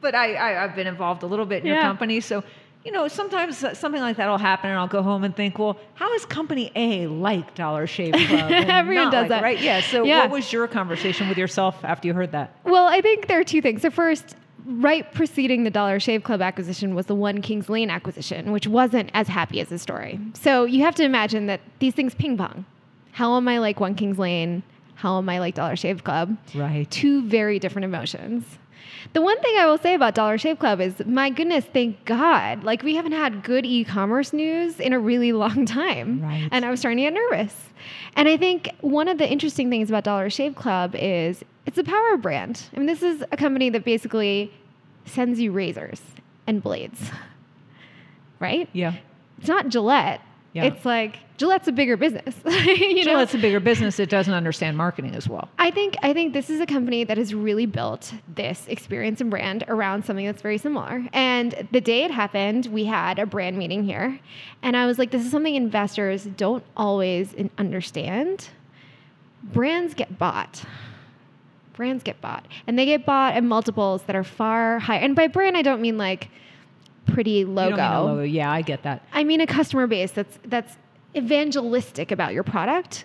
but 0.00 0.14
I, 0.14 0.36
I 0.36 0.50
have 0.62 0.74
been 0.74 0.86
involved 0.86 1.22
a 1.22 1.26
little 1.26 1.46
bit 1.46 1.62
in 1.62 1.68
yeah. 1.68 1.74
your 1.74 1.82
company, 1.82 2.20
so 2.20 2.42
you 2.84 2.92
know 2.92 3.08
sometimes 3.08 3.58
something 3.58 4.00
like 4.00 4.16
that 4.16 4.28
will 4.28 4.38
happen, 4.38 4.70
and 4.70 4.78
I'll 4.78 4.86
go 4.86 5.02
home 5.02 5.24
and 5.24 5.34
think, 5.34 5.58
well, 5.58 5.78
how 5.94 6.12
is 6.14 6.24
Company 6.26 6.70
A 6.76 7.06
like 7.06 7.54
Dollar 7.54 7.86
Shave 7.86 8.14
Club? 8.14 8.50
Everyone 8.50 9.10
does 9.10 9.22
like, 9.22 9.28
that, 9.30 9.42
right? 9.42 9.60
Yeah. 9.60 9.80
So, 9.80 10.04
yeah. 10.04 10.22
what 10.22 10.30
was 10.30 10.52
your 10.52 10.68
conversation 10.68 11.28
with 11.28 11.38
yourself 11.38 11.84
after 11.84 12.06
you 12.08 12.14
heard 12.14 12.32
that? 12.32 12.56
Well, 12.64 12.86
I 12.86 13.00
think 13.00 13.26
there 13.26 13.40
are 13.40 13.44
two 13.44 13.60
things. 13.60 13.82
So, 13.82 13.90
first, 13.90 14.36
right 14.66 15.10
preceding 15.12 15.64
the 15.64 15.70
Dollar 15.70 16.00
Shave 16.00 16.24
Club 16.24 16.42
acquisition 16.42 16.94
was 16.94 17.06
the 17.06 17.14
One 17.14 17.40
Kings 17.40 17.68
Lane 17.68 17.90
acquisition, 17.90 18.52
which 18.52 18.66
wasn't 18.66 19.10
as 19.14 19.28
happy 19.28 19.60
as 19.60 19.68
the 19.68 19.78
story. 19.78 20.18
So 20.34 20.64
you 20.64 20.82
have 20.82 20.94
to 20.96 21.04
imagine 21.04 21.46
that 21.46 21.60
these 21.78 21.94
things 21.94 22.14
ping 22.14 22.36
pong. 22.36 22.64
How 23.12 23.36
am 23.36 23.48
I 23.48 23.58
like 23.58 23.80
One 23.80 23.94
Kings 23.94 24.18
Lane? 24.18 24.62
How 24.94 25.18
am 25.18 25.28
I 25.28 25.38
like 25.38 25.54
Dollar 25.54 25.76
Shave 25.76 26.04
Club? 26.04 26.36
Right. 26.54 26.90
Two 26.90 27.22
very 27.22 27.58
different 27.58 27.84
emotions. 27.84 28.44
The 29.12 29.22
one 29.22 29.40
thing 29.40 29.56
I 29.58 29.66
will 29.66 29.78
say 29.78 29.94
about 29.94 30.14
Dollar 30.14 30.38
Shave 30.38 30.58
Club 30.58 30.80
is, 30.80 31.04
my 31.06 31.30
goodness, 31.30 31.64
thank 31.64 32.04
God. 32.04 32.64
Like, 32.64 32.82
we 32.82 32.96
haven't 32.96 33.12
had 33.12 33.42
good 33.42 33.64
e 33.64 33.84
commerce 33.84 34.32
news 34.32 34.80
in 34.80 34.92
a 34.92 34.98
really 34.98 35.32
long 35.44 35.66
time. 35.66 36.20
Right. 36.22 36.48
And 36.50 36.64
I 36.64 36.70
was 36.70 36.80
starting 36.80 36.98
to 36.98 37.04
get 37.04 37.14
nervous. 37.14 37.54
And 38.14 38.28
I 38.28 38.36
think 38.36 38.70
one 38.80 39.08
of 39.08 39.18
the 39.18 39.30
interesting 39.30 39.70
things 39.70 39.88
about 39.88 40.04
Dollar 40.04 40.30
Shave 40.30 40.54
Club 40.54 40.94
is 40.94 41.44
it's 41.66 41.78
a 41.78 41.84
power 41.84 42.16
brand. 42.16 42.62
I 42.74 42.78
mean, 42.78 42.86
this 42.86 43.02
is 43.02 43.24
a 43.32 43.36
company 43.36 43.70
that 43.70 43.84
basically 43.84 44.52
sends 45.04 45.40
you 45.40 45.52
razors 45.52 46.00
and 46.46 46.62
blades, 46.62 47.10
right? 48.40 48.68
Yeah. 48.72 48.94
It's 49.38 49.48
not 49.48 49.68
Gillette. 49.68 50.20
Yeah. 50.56 50.64
It's 50.64 50.86
like 50.86 51.18
Gillette's 51.36 51.68
a 51.68 51.72
bigger 51.72 51.98
business. 51.98 52.34
you 52.46 53.04
Gillette's 53.04 53.34
know? 53.34 53.38
a 53.40 53.42
bigger 53.42 53.60
business. 53.60 54.00
It 54.00 54.08
doesn't 54.08 54.32
understand 54.32 54.74
marketing 54.74 55.14
as 55.14 55.28
well. 55.28 55.50
I 55.58 55.70
think 55.70 55.96
I 56.02 56.14
think 56.14 56.32
this 56.32 56.48
is 56.48 56.62
a 56.62 56.66
company 56.66 57.04
that 57.04 57.18
has 57.18 57.34
really 57.34 57.66
built 57.66 58.14
this 58.34 58.64
experience 58.66 59.20
and 59.20 59.30
brand 59.30 59.64
around 59.68 60.06
something 60.06 60.24
that's 60.24 60.40
very 60.40 60.56
similar. 60.56 61.04
And 61.12 61.68
the 61.72 61.82
day 61.82 62.04
it 62.04 62.10
happened, 62.10 62.68
we 62.68 62.86
had 62.86 63.18
a 63.18 63.26
brand 63.26 63.58
meeting 63.58 63.84
here, 63.84 64.18
and 64.62 64.78
I 64.78 64.86
was 64.86 64.98
like, 64.98 65.10
"This 65.10 65.26
is 65.26 65.30
something 65.30 65.54
investors 65.54 66.24
don't 66.24 66.64
always 66.74 67.34
understand. 67.58 68.48
Brands 69.42 69.92
get 69.92 70.18
bought." 70.18 70.64
brands 71.74 72.02
get 72.02 72.18
bought 72.22 72.46
and 72.66 72.78
they 72.78 72.86
get 72.86 73.04
bought 73.04 73.34
at 73.34 73.44
multiples 73.44 74.02
that 74.04 74.16
are 74.16 74.24
far 74.24 74.78
higher. 74.78 74.98
And 74.98 75.14
by 75.14 75.26
brand, 75.26 75.58
I 75.58 75.62
don't 75.62 75.82
mean 75.82 75.98
like 75.98 76.30
pretty 77.06 77.44
logo. 77.44 77.76
logo. 77.76 78.22
Yeah, 78.22 78.50
I 78.50 78.62
get 78.62 78.82
that. 78.82 79.02
I 79.12 79.24
mean 79.24 79.40
a 79.40 79.46
customer 79.46 79.86
base 79.86 80.12
that's 80.12 80.38
that's 80.44 80.76
evangelistic 81.14 82.10
about 82.10 82.34
your 82.34 82.42
product 82.42 83.04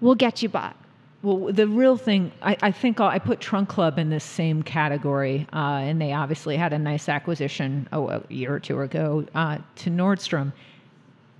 will 0.00 0.14
get 0.14 0.42
you 0.42 0.48
bought. 0.48 0.76
Well, 1.22 1.50
the 1.52 1.66
real 1.66 1.96
thing, 1.96 2.32
I, 2.42 2.56
I 2.60 2.70
think 2.70 3.00
I'll, 3.00 3.08
i 3.08 3.18
put 3.18 3.40
Trunk 3.40 3.70
Club 3.70 3.98
in 3.98 4.10
this 4.10 4.24
same 4.24 4.62
category, 4.62 5.46
uh, 5.54 5.80
and 5.80 5.98
they 5.98 6.12
obviously 6.12 6.54
had 6.58 6.74
a 6.74 6.78
nice 6.78 7.08
acquisition 7.08 7.88
oh, 7.92 8.08
a 8.08 8.22
year 8.28 8.54
or 8.54 8.60
two 8.60 8.78
ago 8.82 9.24
uh, 9.34 9.56
to 9.76 9.90
Nordstrom 9.90 10.52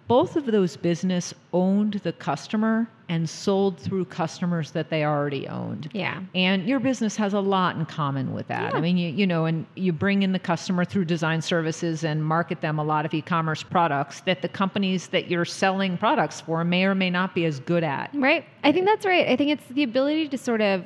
both 0.07 0.37
of 0.37 0.47
those 0.47 0.77
business 0.77 1.33
owned 1.53 1.95
the 1.95 2.13
customer 2.13 2.87
and 3.09 3.29
sold 3.29 3.79
through 3.79 4.05
customers 4.07 4.71
that 4.71 4.89
they 4.91 5.05
already 5.05 5.47
owned. 5.49 5.91
Yeah. 5.93 6.23
And 6.35 6.67
your 6.67 6.81
business 6.81 7.17
has 7.17 7.35
a 7.35 7.41
lot 7.41 7.77
in 7.77 7.85
common 7.87 8.33
with 8.33 8.49
that. 8.49 8.73
Yeah. 8.73 8.79
I 8.79 8.81
mean, 8.81 8.97
you, 8.97 9.11
you 9.11 9.27
know, 9.27 9.45
and 9.45 9.67
you 9.75 9.93
bring 9.93 10.23
in 10.23 10.33
the 10.33 10.39
customer 10.39 10.85
through 10.85 11.05
design 11.05 11.43
services 11.43 12.05
and 12.05 12.25
market 12.25 12.61
them 12.61 12.79
a 12.79 12.85
lot 12.85 13.05
of 13.05 13.13
e-commerce 13.13 13.63
products 13.63 14.21
that 14.23 14.43
the 14.43 14.49
companies 14.49 15.09
that 15.09 15.31
you're 15.31 15.45
selling 15.45 15.99
products 15.99 16.41
for 16.41 16.65
may 16.65 16.85
or 16.85 16.95
may 16.95 17.11
not 17.11 17.35
be 17.35 17.45
as 17.45 17.61
good 17.61 17.85
at. 17.85 18.11
Right. 18.15 18.45
I 18.63 18.73
think 18.73 18.87
that's 18.87 19.05
right. 19.05 19.29
I 19.29 19.37
think 19.37 19.51
it's 19.51 19.67
the 19.69 19.83
ability 19.83 20.29
to 20.29 20.39
sort 20.39 20.61
of 20.61 20.85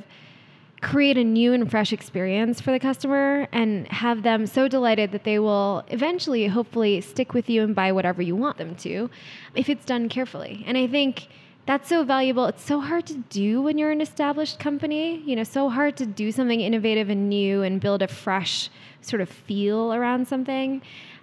create 0.80 1.18
a 1.18 1.24
new 1.24 1.52
and 1.52 1.70
fresh 1.70 1.92
experience 1.92 2.60
for 2.60 2.70
the 2.70 2.78
customer 2.78 3.48
and 3.52 3.86
have 3.88 4.22
them 4.22 4.46
so 4.46 4.68
delighted 4.68 5.12
that 5.12 5.24
they 5.24 5.38
will 5.38 5.84
eventually, 5.88 6.46
hopefully, 6.46 7.00
stick 7.00 7.34
with 7.34 7.50
you 7.50 7.62
and 7.62 7.74
buy 7.74 7.90
whatever 7.92 8.22
you 8.22 8.36
want 8.36 8.58
them 8.58 8.74
to 8.76 9.10
if 9.54 9.68
it's 9.68 9.84
done 9.84 10.08
carefully. 10.08 10.64
And 10.66 10.78
I 10.78 10.86
think 10.86 11.28
that's 11.66 11.88
so 11.88 12.04
valuable. 12.04 12.46
It's 12.46 12.64
so 12.64 12.80
hard 12.80 13.06
to 13.06 13.14
do 13.28 13.60
when 13.60 13.76
you're 13.76 13.90
an 13.90 14.00
established 14.00 14.58
company, 14.58 15.20
you 15.26 15.36
know, 15.36 15.44
so 15.44 15.68
hard 15.68 15.96
to 15.98 16.06
do 16.06 16.32
something 16.32 16.60
innovative 16.60 17.10
and 17.10 17.28
new 17.28 17.62
and 17.62 17.80
build 17.80 18.00
a 18.00 18.08
fresh 18.08 18.70
sort 19.00 19.20
of 19.20 19.28
feel 19.28 19.92
around 19.92 20.28
something. 20.28 20.80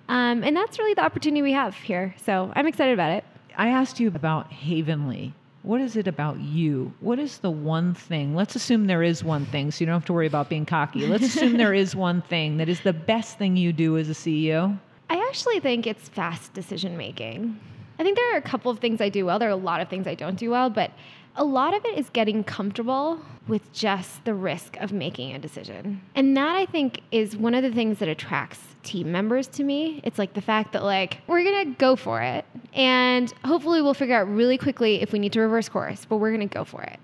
Um, 0.08 0.44
and 0.44 0.56
that's 0.56 0.78
really 0.78 0.94
the 0.94 1.04
opportunity 1.04 1.42
we 1.42 1.54
have 1.54 1.76
here. 1.76 2.14
So 2.24 2.52
I'm 2.56 2.68
excited 2.68 2.94
about 2.94 3.12
it. 3.12 3.24
I 3.58 3.70
asked 3.70 4.00
you 4.00 4.10
about 4.10 4.52
Havenly 4.52 5.34
what 5.66 5.82
is 5.82 5.96
it 5.96 6.08
about 6.08 6.40
you? 6.40 6.94
What 7.00 7.18
is 7.18 7.40
the 7.40 7.50
one 7.50 7.94
thing? 7.94 8.36
Let's 8.36 8.56
assume 8.56 8.86
there 8.86 9.04
is 9.04 9.24
one 9.24 9.46
thing, 9.48 9.72
so 9.72 9.82
you 9.82 9.88
don't 9.88 9.96
have 9.96 10.06
to 10.06 10.14
worry 10.14 10.28
about 10.28 10.48
being 10.48 10.66
cocky. 10.66 11.08
Let's 11.08 11.24
assume 11.24 11.58
there 11.58 11.74
is 11.74 11.96
one 11.96 12.22
thing 12.22 12.58
that 12.58 12.70
is 12.70 12.82
the 12.82 12.94
best 12.94 13.38
thing 13.38 13.58
you 13.58 13.74
do 13.74 13.98
as 13.98 14.10
a 14.10 14.14
CEO. 14.14 14.78
I 15.10 15.18
actually 15.28 15.60
think 15.60 15.88
it's 15.88 16.08
fast 16.08 16.54
decision 16.54 16.98
making. 16.98 17.60
I 17.98 18.04
think 18.04 18.16
there 18.16 18.34
are 18.34 18.38
a 18.38 18.42
couple 18.42 18.72
of 18.72 18.80
things 18.80 19.02
I 19.02 19.10
do 19.10 19.26
well. 19.26 19.40
There 19.40 19.50
are 19.50 19.52
a 19.52 19.56
lot 19.56 19.82
of 19.82 19.90
things 19.90 20.06
I 20.08 20.16
don't 20.16 20.38
do 20.38 20.52
well, 20.52 20.70
but 20.70 20.92
a 21.36 21.44
lot 21.44 21.74
of 21.74 21.84
it 21.86 21.98
is 21.98 22.10
getting 22.10 22.44
comfortable 22.44 23.20
with 23.48 23.72
just 23.74 24.24
the 24.26 24.34
risk 24.34 24.78
of 24.78 24.92
making 24.92 25.34
a 25.34 25.40
decision. 25.40 26.02
And 26.14 26.36
that 26.38 26.56
I 26.56 26.66
think 26.66 27.02
is 27.12 27.36
one 27.36 27.54
of 27.56 27.64
the 27.64 27.72
things 27.72 28.00
that 28.00 28.08
attracts 28.08 28.75
team 28.86 29.12
members 29.12 29.48
to 29.48 29.64
me. 29.64 30.00
It's 30.04 30.18
like 30.18 30.34
the 30.34 30.42
fact 30.42 30.74
that 30.74 30.84
like 30.84 31.20
we're 31.28 31.44
going 31.44 31.66
to 31.66 31.78
go 31.78 31.96
for 31.96 32.22
it 32.22 32.46
and 32.74 33.34
hopefully 33.44 33.82
we'll 33.82 33.94
figure 33.94 34.16
out 34.16 34.30
really 34.30 34.58
quickly 34.58 35.02
if 35.02 35.12
we 35.12 35.20
need 35.20 35.34
to 35.34 35.42
reverse 35.42 35.68
course, 35.68 36.06
but 36.06 36.18
we're 36.18 36.32
going 36.32 36.48
to 36.48 36.54
go 36.54 36.64
for 36.64 36.82
it. 36.82 37.00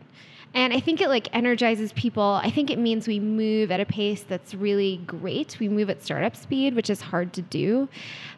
And 0.53 0.73
I 0.73 0.79
think 0.81 0.99
it 0.99 1.07
like 1.07 1.33
energizes 1.33 1.93
people. 1.93 2.39
I 2.43 2.51
think 2.51 2.69
it 2.69 2.77
means 2.77 3.07
we 3.07 3.19
move 3.19 3.71
at 3.71 3.79
a 3.79 3.85
pace 3.85 4.23
that's 4.23 4.53
really 4.53 4.97
great. 5.07 5.57
We 5.59 5.69
move 5.69 5.89
at 5.89 6.03
startup 6.03 6.35
speed, 6.35 6.75
which 6.75 6.89
is 6.89 7.01
hard 7.01 7.31
to 7.33 7.41
do. 7.41 7.87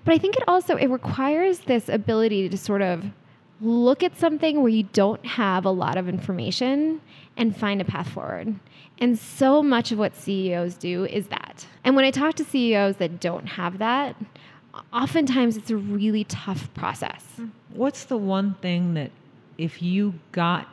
But 0.06 0.14
I 0.14 0.18
think 0.20 0.36
it 0.36 0.44
also 0.48 0.76
it 0.76 0.88
requires 0.88 1.60
this 1.60 1.90
ability 1.90 2.50
to 2.50 2.58
sort 2.58 2.84
of 2.84 3.06
look 3.62 4.04
at 4.04 4.18
something 4.18 4.62
where 4.62 4.70
you 4.70 4.84
don't 4.84 5.26
have 5.26 5.66
a 5.66 5.72
lot 5.72 5.98
of 5.98 6.08
information 6.08 7.02
and 7.38 7.56
find 7.56 7.82
a 7.82 7.86
path 7.86 8.10
forward. 8.10 8.60
And 9.04 9.20
so 9.20 9.62
much 9.62 9.92
of 9.92 9.98
what 10.00 10.16
CEOs 10.16 10.76
do 10.76 11.04
is 11.04 11.28
that. 11.28 11.68
And 11.84 11.94
when 11.94 12.06
I 12.06 12.10
talk 12.10 12.36
to 12.36 12.46
CEOs 12.46 12.96
that 13.00 13.20
don't 13.20 13.46
have 13.48 13.80
that, 13.80 14.16
oftentimes 14.94 15.58
it's 15.58 15.70
a 15.70 15.76
really 15.76 16.24
tough 16.24 16.74
process. 16.74 17.22
Hmm. 17.36 17.48
What's 17.74 18.06
the 18.06 18.16
one 18.16 18.54
thing 18.62 18.94
that 18.94 19.12
if 19.58 19.82
you 19.82 20.14
got 20.32 20.70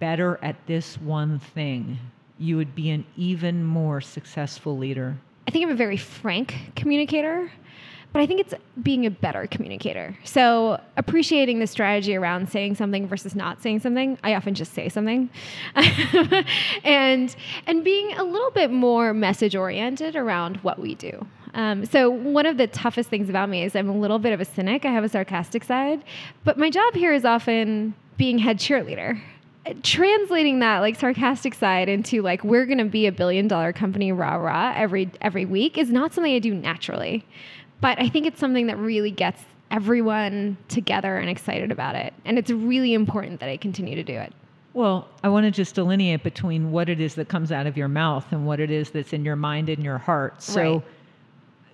better 0.00 0.40
at 0.42 0.56
this 0.66 0.96
one 1.00 1.38
thing, 1.38 2.00
you 2.40 2.56
would 2.56 2.74
be 2.74 2.90
an 2.90 3.04
even 3.16 3.62
more 3.62 4.00
successful 4.00 4.76
leader? 4.76 5.16
I 5.46 5.52
think 5.52 5.64
I'm 5.64 5.70
a 5.70 5.76
very 5.76 5.96
frank 5.96 6.72
communicator, 6.74 7.52
but 8.12 8.20
I 8.20 8.26
think 8.26 8.40
it's 8.40 8.54
being 8.82 9.06
a 9.06 9.10
better 9.10 9.46
communicator. 9.46 10.16
So 10.24 10.80
appreciating 10.96 11.60
the 11.60 11.66
strategy 11.66 12.16
around 12.16 12.50
saying 12.50 12.74
something 12.74 13.06
versus 13.06 13.34
not 13.34 13.62
saying 13.62 13.80
something. 13.80 14.18
I 14.24 14.34
often 14.34 14.54
just 14.54 14.72
say 14.72 14.88
something, 14.88 15.30
and 16.84 17.34
and 17.66 17.84
being 17.84 18.12
a 18.14 18.24
little 18.24 18.50
bit 18.50 18.70
more 18.70 19.14
message 19.14 19.54
oriented 19.54 20.16
around 20.16 20.56
what 20.58 20.78
we 20.78 20.94
do. 20.94 21.26
Um, 21.54 21.84
so 21.84 22.10
one 22.10 22.46
of 22.46 22.56
the 22.58 22.68
toughest 22.68 23.10
things 23.10 23.28
about 23.28 23.48
me 23.48 23.64
is 23.64 23.74
I'm 23.74 23.88
a 23.88 23.96
little 23.96 24.18
bit 24.18 24.32
of 24.32 24.40
a 24.40 24.44
cynic. 24.44 24.84
I 24.84 24.92
have 24.92 25.04
a 25.04 25.08
sarcastic 25.08 25.64
side, 25.64 26.04
but 26.44 26.58
my 26.58 26.70
job 26.70 26.94
here 26.94 27.12
is 27.12 27.24
often 27.24 27.94
being 28.16 28.38
head 28.38 28.58
cheerleader 28.58 29.20
translating 29.82 30.60
that 30.60 30.78
like 30.78 30.98
sarcastic 30.98 31.54
side 31.54 31.88
into 31.88 32.22
like 32.22 32.42
we're 32.42 32.64
going 32.64 32.78
to 32.78 32.84
be 32.84 33.06
a 33.06 33.12
billion 33.12 33.46
dollar 33.46 33.72
company 33.72 34.10
rah 34.10 34.34
rah 34.36 34.72
every 34.74 35.10
every 35.20 35.44
week 35.44 35.76
is 35.76 35.90
not 35.90 36.14
something 36.14 36.34
I 36.34 36.38
do 36.38 36.54
naturally. 36.54 37.26
But 37.80 38.00
I 38.00 38.08
think 38.08 38.26
it's 38.26 38.40
something 38.40 38.66
that 38.66 38.78
really 38.78 39.10
gets 39.10 39.42
everyone 39.70 40.56
together 40.68 41.16
and 41.16 41.30
excited 41.30 41.70
about 41.70 41.94
it. 41.94 42.12
And 42.24 42.38
it's 42.38 42.50
really 42.50 42.92
important 42.92 43.40
that 43.40 43.48
I 43.48 43.56
continue 43.56 43.94
to 43.94 44.02
do 44.02 44.14
it. 44.14 44.32
Well, 44.72 45.08
I 45.24 45.28
want 45.28 45.44
to 45.44 45.50
just 45.50 45.74
delineate 45.74 46.22
between 46.22 46.70
what 46.70 46.88
it 46.88 47.00
is 47.00 47.14
that 47.16 47.28
comes 47.28 47.50
out 47.50 47.66
of 47.66 47.76
your 47.76 47.88
mouth 47.88 48.24
and 48.30 48.46
what 48.46 48.60
it 48.60 48.70
is 48.70 48.90
that's 48.90 49.12
in 49.12 49.24
your 49.24 49.36
mind 49.36 49.68
and 49.68 49.82
your 49.82 49.98
heart. 49.98 50.42
So 50.42 50.74
Right 50.74 50.82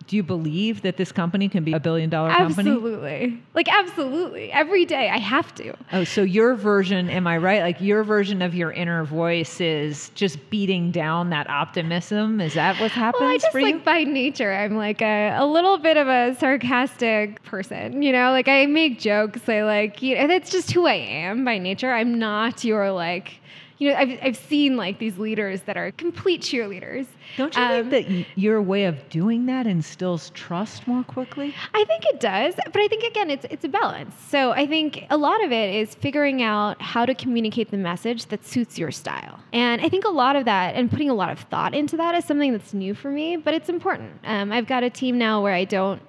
do 0.06 0.16
you 0.16 0.22
believe 0.22 0.82
that 0.82 0.96
this 0.96 1.10
company 1.10 1.48
can 1.48 1.64
be 1.64 1.72
a 1.72 1.80
billion 1.80 2.08
dollar 2.08 2.30
company? 2.30 2.70
Absolutely. 2.70 3.42
Like 3.54 3.68
absolutely. 3.68 4.52
Every 4.52 4.84
day 4.84 5.08
I 5.08 5.18
have 5.18 5.54
to. 5.56 5.74
Oh, 5.92 6.04
so 6.04 6.22
your 6.22 6.54
version, 6.54 7.10
am 7.10 7.26
I 7.26 7.38
right? 7.38 7.62
Like 7.62 7.80
your 7.80 8.04
version 8.04 8.40
of 8.42 8.54
your 8.54 8.72
inner 8.72 9.04
voice 9.04 9.60
is 9.60 10.10
just 10.10 10.50
beating 10.50 10.92
down 10.92 11.30
that 11.30 11.50
optimism. 11.50 12.40
Is 12.40 12.54
that 12.54 12.80
what 12.80 12.92
happens 12.92 13.20
well, 13.20 13.30
I 13.30 13.38
just 13.38 13.52
for 13.52 13.60
like 13.60 13.74
you? 13.74 13.80
by 13.80 14.04
nature, 14.04 14.52
I'm 14.52 14.76
like 14.76 15.02
a, 15.02 15.36
a 15.38 15.46
little 15.46 15.78
bit 15.78 15.96
of 15.96 16.06
a 16.06 16.36
sarcastic 16.38 17.42
person. 17.42 18.02
You 18.02 18.12
know, 18.12 18.30
like 18.30 18.48
I 18.48 18.66
make 18.66 19.00
jokes. 19.00 19.48
I 19.48 19.62
like, 19.62 20.02
you 20.02 20.16
know, 20.16 20.28
that's 20.28 20.50
just 20.50 20.70
who 20.70 20.86
I 20.86 20.94
am 20.94 21.44
by 21.44 21.58
nature. 21.58 21.92
I'm 21.92 22.18
not 22.18 22.64
your 22.64 22.92
like 22.92 23.40
you 23.78 23.90
know, 23.90 23.96
I've, 23.96 24.18
I've 24.22 24.36
seen 24.36 24.76
like 24.76 24.98
these 24.98 25.18
leaders 25.18 25.62
that 25.62 25.76
are 25.76 25.90
complete 25.92 26.40
cheerleaders. 26.40 27.06
Don't 27.36 27.54
you 27.54 27.62
um, 27.62 27.90
think 27.90 28.08
that 28.08 28.38
your 28.38 28.62
way 28.62 28.84
of 28.84 29.08
doing 29.10 29.46
that 29.46 29.66
instills 29.66 30.30
trust 30.30 30.86
more 30.86 31.04
quickly? 31.04 31.54
I 31.74 31.84
think 31.84 32.04
it 32.06 32.20
does, 32.20 32.54
but 32.56 32.80
I 32.80 32.88
think 32.88 33.04
again, 33.04 33.30
it's 33.30 33.44
it's 33.50 33.64
a 33.64 33.68
balance. 33.68 34.14
So 34.28 34.52
I 34.52 34.66
think 34.66 35.04
a 35.10 35.16
lot 35.16 35.44
of 35.44 35.52
it 35.52 35.74
is 35.74 35.94
figuring 35.94 36.42
out 36.42 36.80
how 36.80 37.04
to 37.04 37.14
communicate 37.14 37.70
the 37.70 37.76
message 37.76 38.26
that 38.26 38.46
suits 38.46 38.78
your 38.78 38.90
style, 38.90 39.38
and 39.52 39.82
I 39.82 39.88
think 39.88 40.04
a 40.04 40.10
lot 40.10 40.36
of 40.36 40.46
that 40.46 40.74
and 40.74 40.90
putting 40.90 41.10
a 41.10 41.14
lot 41.14 41.30
of 41.30 41.40
thought 41.40 41.74
into 41.74 41.96
that 41.98 42.14
is 42.14 42.24
something 42.24 42.52
that's 42.52 42.72
new 42.72 42.94
for 42.94 43.10
me, 43.10 43.36
but 43.36 43.52
it's 43.52 43.68
important. 43.68 44.12
Um, 44.24 44.52
I've 44.52 44.66
got 44.66 44.82
a 44.82 44.90
team 44.90 45.18
now 45.18 45.42
where 45.42 45.54
I 45.54 45.64
don't 45.64 46.00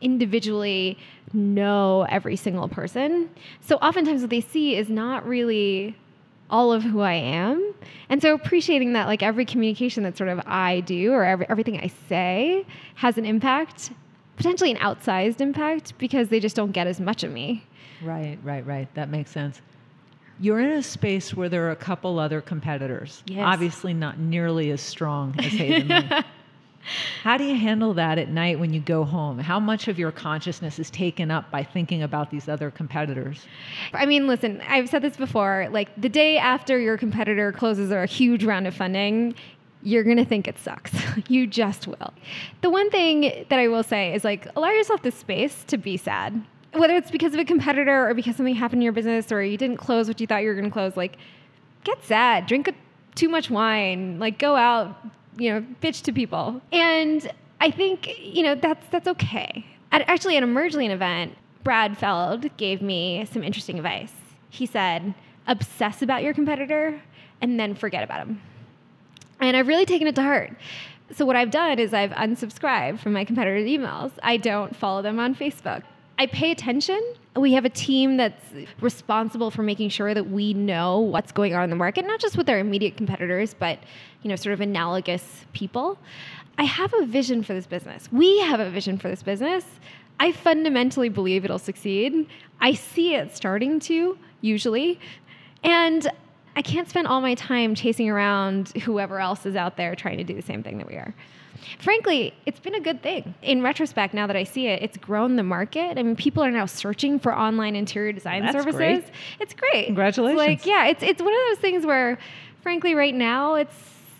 individually 0.00 0.98
know 1.32 2.06
every 2.08 2.36
single 2.36 2.68
person. 2.68 3.30
So 3.60 3.76
oftentimes 3.76 4.20
what 4.20 4.30
they 4.30 4.40
see 4.40 4.76
is 4.76 4.88
not 4.88 5.26
really 5.26 5.96
all 6.50 6.72
of 6.72 6.82
who 6.82 7.00
I 7.00 7.14
am. 7.14 7.74
And 8.08 8.20
so 8.20 8.34
appreciating 8.34 8.92
that 8.92 9.06
like 9.06 9.22
every 9.22 9.44
communication 9.44 10.02
that 10.04 10.16
sort 10.16 10.28
of 10.28 10.40
I 10.46 10.80
do 10.80 11.12
or 11.12 11.24
every, 11.24 11.46
everything 11.48 11.80
I 11.80 11.90
say 12.08 12.66
has 12.96 13.18
an 13.18 13.24
impact, 13.24 13.92
potentially 14.36 14.70
an 14.70 14.76
outsized 14.78 15.40
impact 15.40 15.96
because 15.98 16.28
they 16.28 16.40
just 16.40 16.56
don't 16.56 16.72
get 16.72 16.86
as 16.86 17.00
much 17.00 17.24
of 17.24 17.32
me. 17.32 17.64
Right, 18.02 18.38
right, 18.42 18.64
right. 18.66 18.92
That 18.94 19.08
makes 19.08 19.30
sense. 19.30 19.60
You're 20.40 20.60
in 20.60 20.70
a 20.72 20.82
space 20.82 21.32
where 21.34 21.48
there 21.48 21.66
are 21.68 21.70
a 21.70 21.76
couple 21.76 22.18
other 22.18 22.40
competitors, 22.40 23.22
yes. 23.26 23.44
obviously 23.44 23.94
not 23.94 24.18
nearly 24.18 24.70
as 24.72 24.80
strong 24.80 25.34
as 25.38 25.52
Haven 25.52 26.24
How 27.22 27.36
do 27.36 27.44
you 27.44 27.56
handle 27.56 27.94
that 27.94 28.18
at 28.18 28.28
night 28.28 28.58
when 28.58 28.72
you 28.72 28.80
go 28.80 29.04
home? 29.04 29.38
How 29.38 29.58
much 29.58 29.88
of 29.88 29.98
your 29.98 30.12
consciousness 30.12 30.78
is 30.78 30.90
taken 30.90 31.30
up 31.30 31.50
by 31.50 31.62
thinking 31.62 32.02
about 32.02 32.30
these 32.30 32.48
other 32.48 32.70
competitors? 32.70 33.46
I 33.92 34.06
mean, 34.06 34.26
listen, 34.26 34.60
I've 34.68 34.88
said 34.88 35.02
this 35.02 35.16
before. 35.16 35.68
Like 35.70 35.88
the 36.00 36.08
day 36.08 36.38
after 36.38 36.78
your 36.78 36.98
competitor 36.98 37.52
closes 37.52 37.90
a 37.90 38.06
huge 38.06 38.44
round 38.44 38.66
of 38.66 38.74
funding, 38.74 39.34
you're 39.82 40.02
going 40.02 40.16
to 40.16 40.24
think 40.24 40.48
it 40.48 40.58
sucks. 40.58 40.92
you 41.28 41.46
just 41.46 41.86
will. 41.86 42.12
The 42.62 42.70
one 42.70 42.90
thing 42.90 43.46
that 43.48 43.58
I 43.58 43.68
will 43.68 43.82
say 43.82 44.14
is 44.14 44.24
like 44.24 44.48
allow 44.56 44.70
yourself 44.70 45.02
the 45.02 45.10
space 45.10 45.64
to 45.64 45.78
be 45.78 45.96
sad. 45.96 46.42
Whether 46.72 46.96
it's 46.96 47.10
because 47.10 47.34
of 47.34 47.40
a 47.40 47.44
competitor 47.44 48.08
or 48.08 48.14
because 48.14 48.34
something 48.34 48.54
happened 48.54 48.80
in 48.80 48.84
your 48.84 48.92
business 48.92 49.30
or 49.30 49.42
you 49.42 49.56
didn't 49.56 49.76
close 49.76 50.08
what 50.08 50.20
you 50.20 50.26
thought 50.26 50.42
you 50.42 50.48
were 50.48 50.54
going 50.54 50.64
to 50.64 50.72
close, 50.72 50.96
like 50.96 51.16
get 51.84 52.02
sad, 52.04 52.46
drink 52.46 52.66
a, 52.66 52.74
too 53.14 53.28
much 53.28 53.48
wine, 53.48 54.18
like 54.18 54.38
go 54.38 54.56
out, 54.56 55.06
you 55.38 55.52
know, 55.52 55.66
bitch 55.82 56.02
to 56.02 56.12
people. 56.12 56.60
And 56.72 57.30
I 57.60 57.70
think, 57.70 58.18
you 58.18 58.42
know, 58.42 58.54
that's 58.54 58.86
that's 58.90 59.08
okay. 59.08 59.66
At, 59.92 60.08
actually, 60.08 60.36
at 60.36 60.42
a 60.42 60.46
Mergelane 60.46 60.90
event, 60.90 61.36
Brad 61.62 61.96
Feld 61.96 62.54
gave 62.56 62.82
me 62.82 63.26
some 63.30 63.42
interesting 63.42 63.76
advice. 63.76 64.12
He 64.50 64.66
said, 64.66 65.14
obsess 65.46 66.02
about 66.02 66.22
your 66.22 66.34
competitor 66.34 67.00
and 67.40 67.58
then 67.58 67.74
forget 67.74 68.02
about 68.02 68.26
him. 68.26 68.40
And 69.40 69.56
I've 69.56 69.68
really 69.68 69.86
taken 69.86 70.06
it 70.06 70.14
to 70.16 70.22
heart. 70.22 70.52
So 71.12 71.26
what 71.26 71.36
I've 71.36 71.50
done 71.50 71.78
is 71.78 71.92
I've 71.92 72.12
unsubscribed 72.12 73.00
from 73.00 73.12
my 73.12 73.24
competitors' 73.24 73.68
emails. 73.68 74.12
I 74.22 74.36
don't 74.36 74.74
follow 74.74 75.02
them 75.02 75.18
on 75.18 75.34
Facebook. 75.34 75.82
I 76.18 76.26
pay 76.26 76.50
attention. 76.52 77.00
We 77.36 77.54
have 77.54 77.64
a 77.64 77.70
team 77.70 78.16
that's 78.16 78.44
responsible 78.80 79.50
for 79.50 79.62
making 79.62 79.88
sure 79.88 80.14
that 80.14 80.30
we 80.30 80.54
know 80.54 81.00
what's 81.00 81.32
going 81.32 81.54
on 81.54 81.64
in 81.64 81.70
the 81.70 81.76
market, 81.76 82.06
not 82.06 82.20
just 82.20 82.36
with 82.36 82.48
our 82.48 82.58
immediate 82.58 82.96
competitors, 82.96 83.54
but 83.54 83.80
you 84.22 84.30
know, 84.30 84.36
sort 84.36 84.52
of 84.52 84.60
analogous 84.60 85.44
people. 85.52 85.98
I 86.56 86.64
have 86.64 86.94
a 86.94 87.04
vision 87.04 87.42
for 87.42 87.52
this 87.52 87.66
business. 87.66 88.08
We 88.12 88.38
have 88.40 88.60
a 88.60 88.70
vision 88.70 88.98
for 88.98 89.08
this 89.08 89.24
business. 89.24 89.64
I 90.20 90.30
fundamentally 90.30 91.08
believe 91.08 91.44
it'll 91.44 91.58
succeed. 91.58 92.28
I 92.60 92.74
see 92.74 93.16
it 93.16 93.36
starting 93.36 93.80
to, 93.80 94.16
usually. 94.40 95.00
And 95.64 96.08
I 96.54 96.62
can't 96.62 96.88
spend 96.88 97.08
all 97.08 97.20
my 97.20 97.34
time 97.34 97.74
chasing 97.74 98.08
around 98.08 98.68
whoever 98.82 99.18
else 99.18 99.44
is 99.44 99.56
out 99.56 99.76
there 99.76 99.96
trying 99.96 100.18
to 100.18 100.24
do 100.24 100.34
the 100.34 100.42
same 100.42 100.62
thing 100.62 100.78
that 100.78 100.86
we 100.86 100.94
are 100.94 101.12
frankly, 101.78 102.34
it's 102.46 102.60
been 102.60 102.74
a 102.74 102.80
good 102.80 103.02
thing. 103.02 103.34
In 103.42 103.62
retrospect, 103.62 104.14
now 104.14 104.26
that 104.26 104.36
I 104.36 104.44
see 104.44 104.66
it, 104.66 104.82
it's 104.82 104.96
grown 104.96 105.36
the 105.36 105.42
market. 105.42 105.98
I 105.98 106.02
mean, 106.02 106.16
people 106.16 106.42
are 106.42 106.50
now 106.50 106.66
searching 106.66 107.18
for 107.18 107.36
online 107.36 107.76
interior 107.76 108.12
design 108.12 108.42
That's 108.42 108.54
services. 108.54 108.76
Great. 108.76 109.04
It's 109.40 109.54
great. 109.54 109.86
Congratulations. 109.86 110.40
It's 110.40 110.48
like, 110.48 110.66
yeah, 110.66 110.86
it's 110.86 111.02
it's 111.02 111.22
one 111.22 111.32
of 111.32 111.40
those 111.50 111.58
things 111.58 111.86
where, 111.86 112.18
frankly, 112.62 112.94
right 112.94 113.14
now 113.14 113.54
it's 113.54 113.74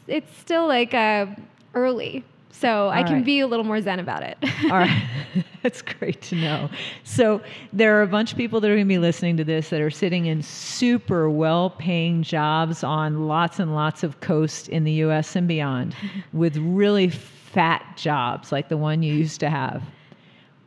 it's 0.06 0.36
still 0.38 0.66
like 0.66 0.94
uh, 0.94 1.26
early. 1.74 2.24
So 2.60 2.84
All 2.84 2.90
I 2.90 3.02
can 3.02 3.14
right. 3.14 3.24
be 3.24 3.40
a 3.40 3.46
little 3.46 3.64
more 3.64 3.80
zen 3.80 3.98
about 3.98 4.22
it. 4.22 4.38
All 4.64 4.78
right. 4.78 5.08
That's 5.62 5.82
great 5.82 6.22
to 6.22 6.36
know. 6.36 6.70
So 7.02 7.40
there 7.72 7.98
are 7.98 8.02
a 8.02 8.06
bunch 8.06 8.30
of 8.30 8.38
people 8.38 8.60
that 8.60 8.70
are 8.70 8.74
going 8.74 8.86
to 8.86 8.88
be 8.88 8.98
listening 8.98 9.36
to 9.38 9.44
this 9.44 9.70
that 9.70 9.80
are 9.80 9.90
sitting 9.90 10.26
in 10.26 10.40
super 10.40 11.28
well 11.28 11.70
paying 11.70 12.22
jobs 12.22 12.84
on 12.84 13.26
lots 13.26 13.58
and 13.58 13.74
lots 13.74 14.04
of 14.04 14.20
coast 14.20 14.68
in 14.68 14.84
the 14.84 14.92
US 14.92 15.34
and 15.34 15.48
beyond 15.48 15.96
with 16.32 16.56
really 16.58 17.08
fat 17.08 17.84
jobs 17.96 18.52
like 18.52 18.68
the 18.68 18.76
one 18.76 19.02
you 19.02 19.12
used 19.12 19.40
to 19.40 19.50
have. 19.50 19.82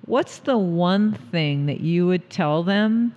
What's 0.05 0.39
the 0.39 0.57
one 0.57 1.13
thing 1.13 1.67
that 1.67 1.79
you 1.79 2.05
would 2.07 2.29
tell 2.29 2.63
them 2.63 3.15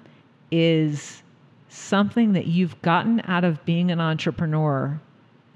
is 0.52 1.22
something 1.68 2.32
that 2.34 2.46
you've 2.46 2.80
gotten 2.82 3.20
out 3.26 3.44
of 3.44 3.64
being 3.64 3.90
an 3.90 4.00
entrepreneur 4.00 5.00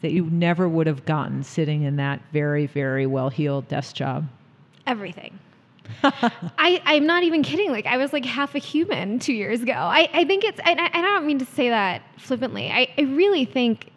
that 0.05 0.13
you 0.13 0.27
never 0.27 0.69
would 0.69 0.87
have 0.87 1.05
gotten 1.07 1.43
sitting 1.43 1.83
in 1.83 1.97
that 1.97 2.21
very, 2.31 2.67
very 2.67 3.07
well 3.07 3.31
heeled 3.31 3.67
desk 3.69 3.97
job? 3.97 4.29
Everything. 4.87 5.39
I, 6.03 6.83
I'm 6.85 7.07
not 7.07 7.23
even 7.23 7.43
kidding. 7.43 7.71
Like 7.71 7.87
I 7.87 7.97
was 7.97 8.13
like 8.13 8.25
half 8.25 8.55
a 8.55 8.59
human 8.59 9.19
two 9.19 9.33
years 9.33 9.63
ago. 9.63 9.73
I, 9.73 10.09
I 10.13 10.25
think 10.25 10.45
it's, 10.45 10.61
and 10.65 10.79
I, 10.79 10.91
I 10.93 11.01
don't 11.01 11.27
mean 11.27 11.39
to 11.39 11.47
say 11.47 11.71
that 11.71 12.03
flippantly. 12.19 12.71
I, 12.71 12.89
I 12.99 13.03
really 13.03 13.47
think 13.47 13.91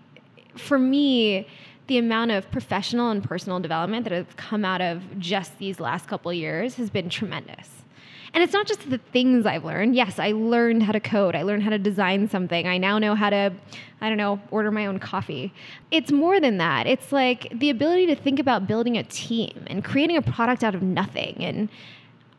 for 0.55 0.79
me, 0.79 1.45
the 1.87 1.97
amount 1.97 2.31
of 2.31 2.49
professional 2.51 3.11
and 3.11 3.23
personal 3.23 3.59
development 3.59 4.05
that 4.05 4.13
has 4.13 4.25
come 4.35 4.63
out 4.63 4.81
of 4.81 5.19
just 5.19 5.57
these 5.57 5.79
last 5.79 6.07
couple 6.07 6.31
years 6.31 6.75
has 6.75 6.89
been 6.89 7.09
tremendous. 7.09 7.76
And 8.37 8.43
it's 8.43 8.53
not 8.53 8.67
just 8.67 8.87
the 8.87 8.99
things 8.99 9.47
I've 9.47 9.65
learned. 9.65 9.95
Yes, 9.95 10.19
I 10.19 10.31
learned 10.31 10.83
how 10.83 10.91
to 10.91 10.99
code. 10.99 11.35
I 11.35 11.41
learned 11.41 11.63
how 11.63 11.71
to 11.71 11.79
design 11.79 12.29
something. 12.29 12.67
I 12.67 12.77
now 12.77 12.99
know 12.99 13.15
how 13.15 13.31
to, 13.31 13.51
I 13.99 14.09
don't 14.09 14.19
know, 14.19 14.39
order 14.51 14.69
my 14.69 14.85
own 14.85 14.99
coffee. 14.99 15.51
It's 15.89 16.11
more 16.11 16.39
than 16.39 16.59
that. 16.59 16.85
It's 16.85 17.11
like 17.11 17.51
the 17.51 17.71
ability 17.71 18.05
to 18.05 18.15
think 18.15 18.37
about 18.37 18.67
building 18.67 18.95
a 18.95 19.01
team 19.01 19.65
and 19.65 19.83
creating 19.83 20.17
a 20.17 20.21
product 20.21 20.63
out 20.63 20.75
of 20.75 20.83
nothing 20.83 21.37
and 21.43 21.67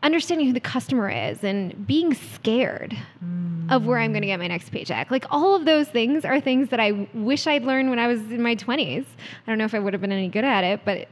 understanding 0.00 0.46
who 0.46 0.52
the 0.52 0.60
customer 0.60 1.10
is 1.10 1.42
and 1.42 1.84
being 1.84 2.14
scared. 2.14 2.96
Mm 3.20 3.48
of 3.70 3.86
where 3.86 3.98
I'm 3.98 4.12
going 4.12 4.22
to 4.22 4.26
get 4.26 4.38
my 4.38 4.46
next 4.46 4.70
paycheck. 4.70 5.10
Like 5.10 5.26
all 5.30 5.54
of 5.54 5.64
those 5.64 5.88
things 5.88 6.24
are 6.24 6.40
things 6.40 6.70
that 6.70 6.80
I 6.80 7.08
wish 7.14 7.46
I'd 7.46 7.64
learned 7.64 7.90
when 7.90 7.98
I 7.98 8.06
was 8.06 8.20
in 8.20 8.42
my 8.42 8.56
20s. 8.56 9.04
I 9.04 9.50
don't 9.50 9.58
know 9.58 9.64
if 9.64 9.74
I 9.74 9.78
would 9.78 9.92
have 9.92 10.00
been 10.00 10.12
any 10.12 10.28
good 10.28 10.44
at 10.44 10.64
it, 10.64 10.80
but 10.84 11.08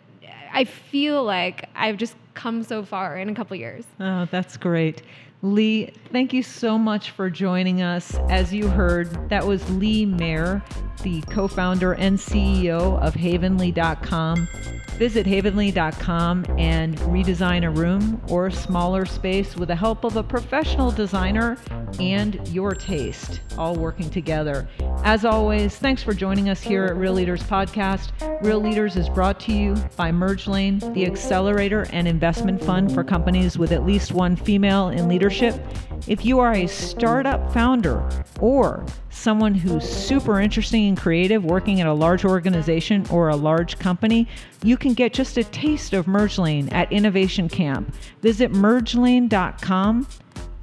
I 0.57 0.65
feel 0.65 1.23
like 1.23 1.69
I've 1.75 1.99
just 1.99 2.17
come 2.33 2.63
so 2.63 2.83
far 2.83 3.19
in 3.19 3.29
a 3.29 3.35
couple 3.35 3.55
years. 3.57 3.85
Oh, 4.01 4.27
that's 4.31 4.57
great. 4.57 5.03
Lee, 5.43 5.93
thank 6.13 6.33
you 6.33 6.43
so 6.43 6.79
much 6.79 7.11
for 7.11 7.29
joining 7.29 7.83
us. 7.83 8.15
As 8.29 8.53
you 8.53 8.69
heard, 8.69 9.29
that 9.29 9.47
was 9.47 9.69
Lee 9.71 10.07
Mayer, 10.07 10.63
the 11.03 11.21
co 11.23 11.47
founder 11.47 11.93
and 11.93 12.19
CEO 12.19 13.01
of 13.01 13.15
Havenly.com. 13.15 14.49
Visit 14.97 15.27
havenly.com 15.27 16.47
and 16.57 16.97
redesign 17.01 17.67
a 17.67 17.71
room 17.71 18.19
or 18.31 18.47
a 18.47 18.53
smaller 18.53 19.05
space 19.05 19.55
with 19.55 19.69
the 19.69 19.77
help 19.77 20.05
of 20.05 20.17
a 20.17 20.23
professional 20.23 20.91
designer 20.91 21.59
and 22.01 22.49
your 22.49 22.75
taste, 22.75 23.41
all 23.59 23.77
working 23.77 24.09
together. 24.09 24.67
As 25.05 25.27
always, 25.27 25.77
thanks 25.77 26.03
for 26.03 26.15
joining 26.15 26.49
us 26.49 26.63
here 26.63 26.87
at 26.87 26.97
Real 26.97 27.13
Leaders 27.13 27.43
Podcast. 27.43 28.11
Real 28.43 28.59
Leaders 28.59 28.97
is 28.97 29.11
brought 29.11 29.39
to 29.41 29.53
you 29.53 29.75
by 29.97 30.11
Mergelane, 30.11 30.81
the 30.95 31.05
accelerator 31.05 31.87
and 31.93 32.09
investment 32.09 32.65
fund 32.65 32.91
for 32.91 33.05
companies 33.05 33.59
with 33.59 33.73
at 33.73 33.85
least 33.85 34.13
one 34.13 34.35
female 34.35 34.89
in 34.89 35.09
leadership. 35.09 35.36
If 35.43 36.25
you 36.25 36.39
are 36.39 36.53
a 36.53 36.67
startup 36.67 37.53
founder 37.53 38.09
or 38.41 38.87
someone 39.11 39.55
who's 39.55 39.89
super 39.89 40.41
interesting 40.41 40.89
and 40.89 40.97
creative 40.97 41.45
working 41.45 41.81
at 41.81 41.87
a 41.87 41.93
large 41.93 42.25
organization 42.25 43.05
or 43.11 43.29
a 43.29 43.37
large 43.37 43.79
company, 43.79 44.29
you 44.63 44.77
can 44.77 44.95
get 44.95 45.13
just 45.13 45.37
a 45.37 45.45
taste 45.45 45.93
of 45.93 46.07
Mergelane 46.07 46.73
at 46.73 46.91
Innovation 46.91 47.49
Camp. 47.49 47.95
Visit 48.23 48.53
mergelane.com 48.53 50.07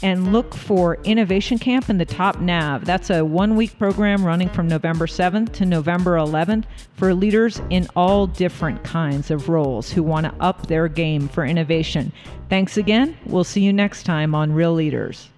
and 0.04 0.32
look 0.32 0.54
for 0.54 0.96
Innovation 1.04 1.58
Camp 1.58 1.90
in 1.90 1.98
the 1.98 2.06
top 2.06 2.40
nav. 2.40 2.86
That's 2.86 3.10
a 3.10 3.26
one 3.26 3.56
week 3.56 3.80
program 3.80 4.24
running 4.24 4.50
from 4.50 4.68
November 4.68 5.08
7th 5.08 5.54
to 5.54 5.66
November 5.66 6.18
11th 6.18 6.66
for 6.96 7.14
leaders 7.16 7.62
in 7.72 7.88
all 7.96 8.28
different 8.28 8.84
kinds 8.84 9.32
of 9.32 9.50
roles 9.50 9.90
who 9.90 10.04
want 10.04 10.26
to 10.26 10.34
up 10.44 10.68
their 10.68 10.88
game 10.88 11.28
for 11.28 11.46
innovation. 11.46 12.12
Thanks 12.50 12.78
again. 12.78 13.18
We'll 13.26 13.44
see 13.44 13.62
you 13.62 13.74
next 13.74 14.04
time 14.04 14.36
on 14.36 14.52
Real 14.52 14.74
Leaders. 14.74 15.30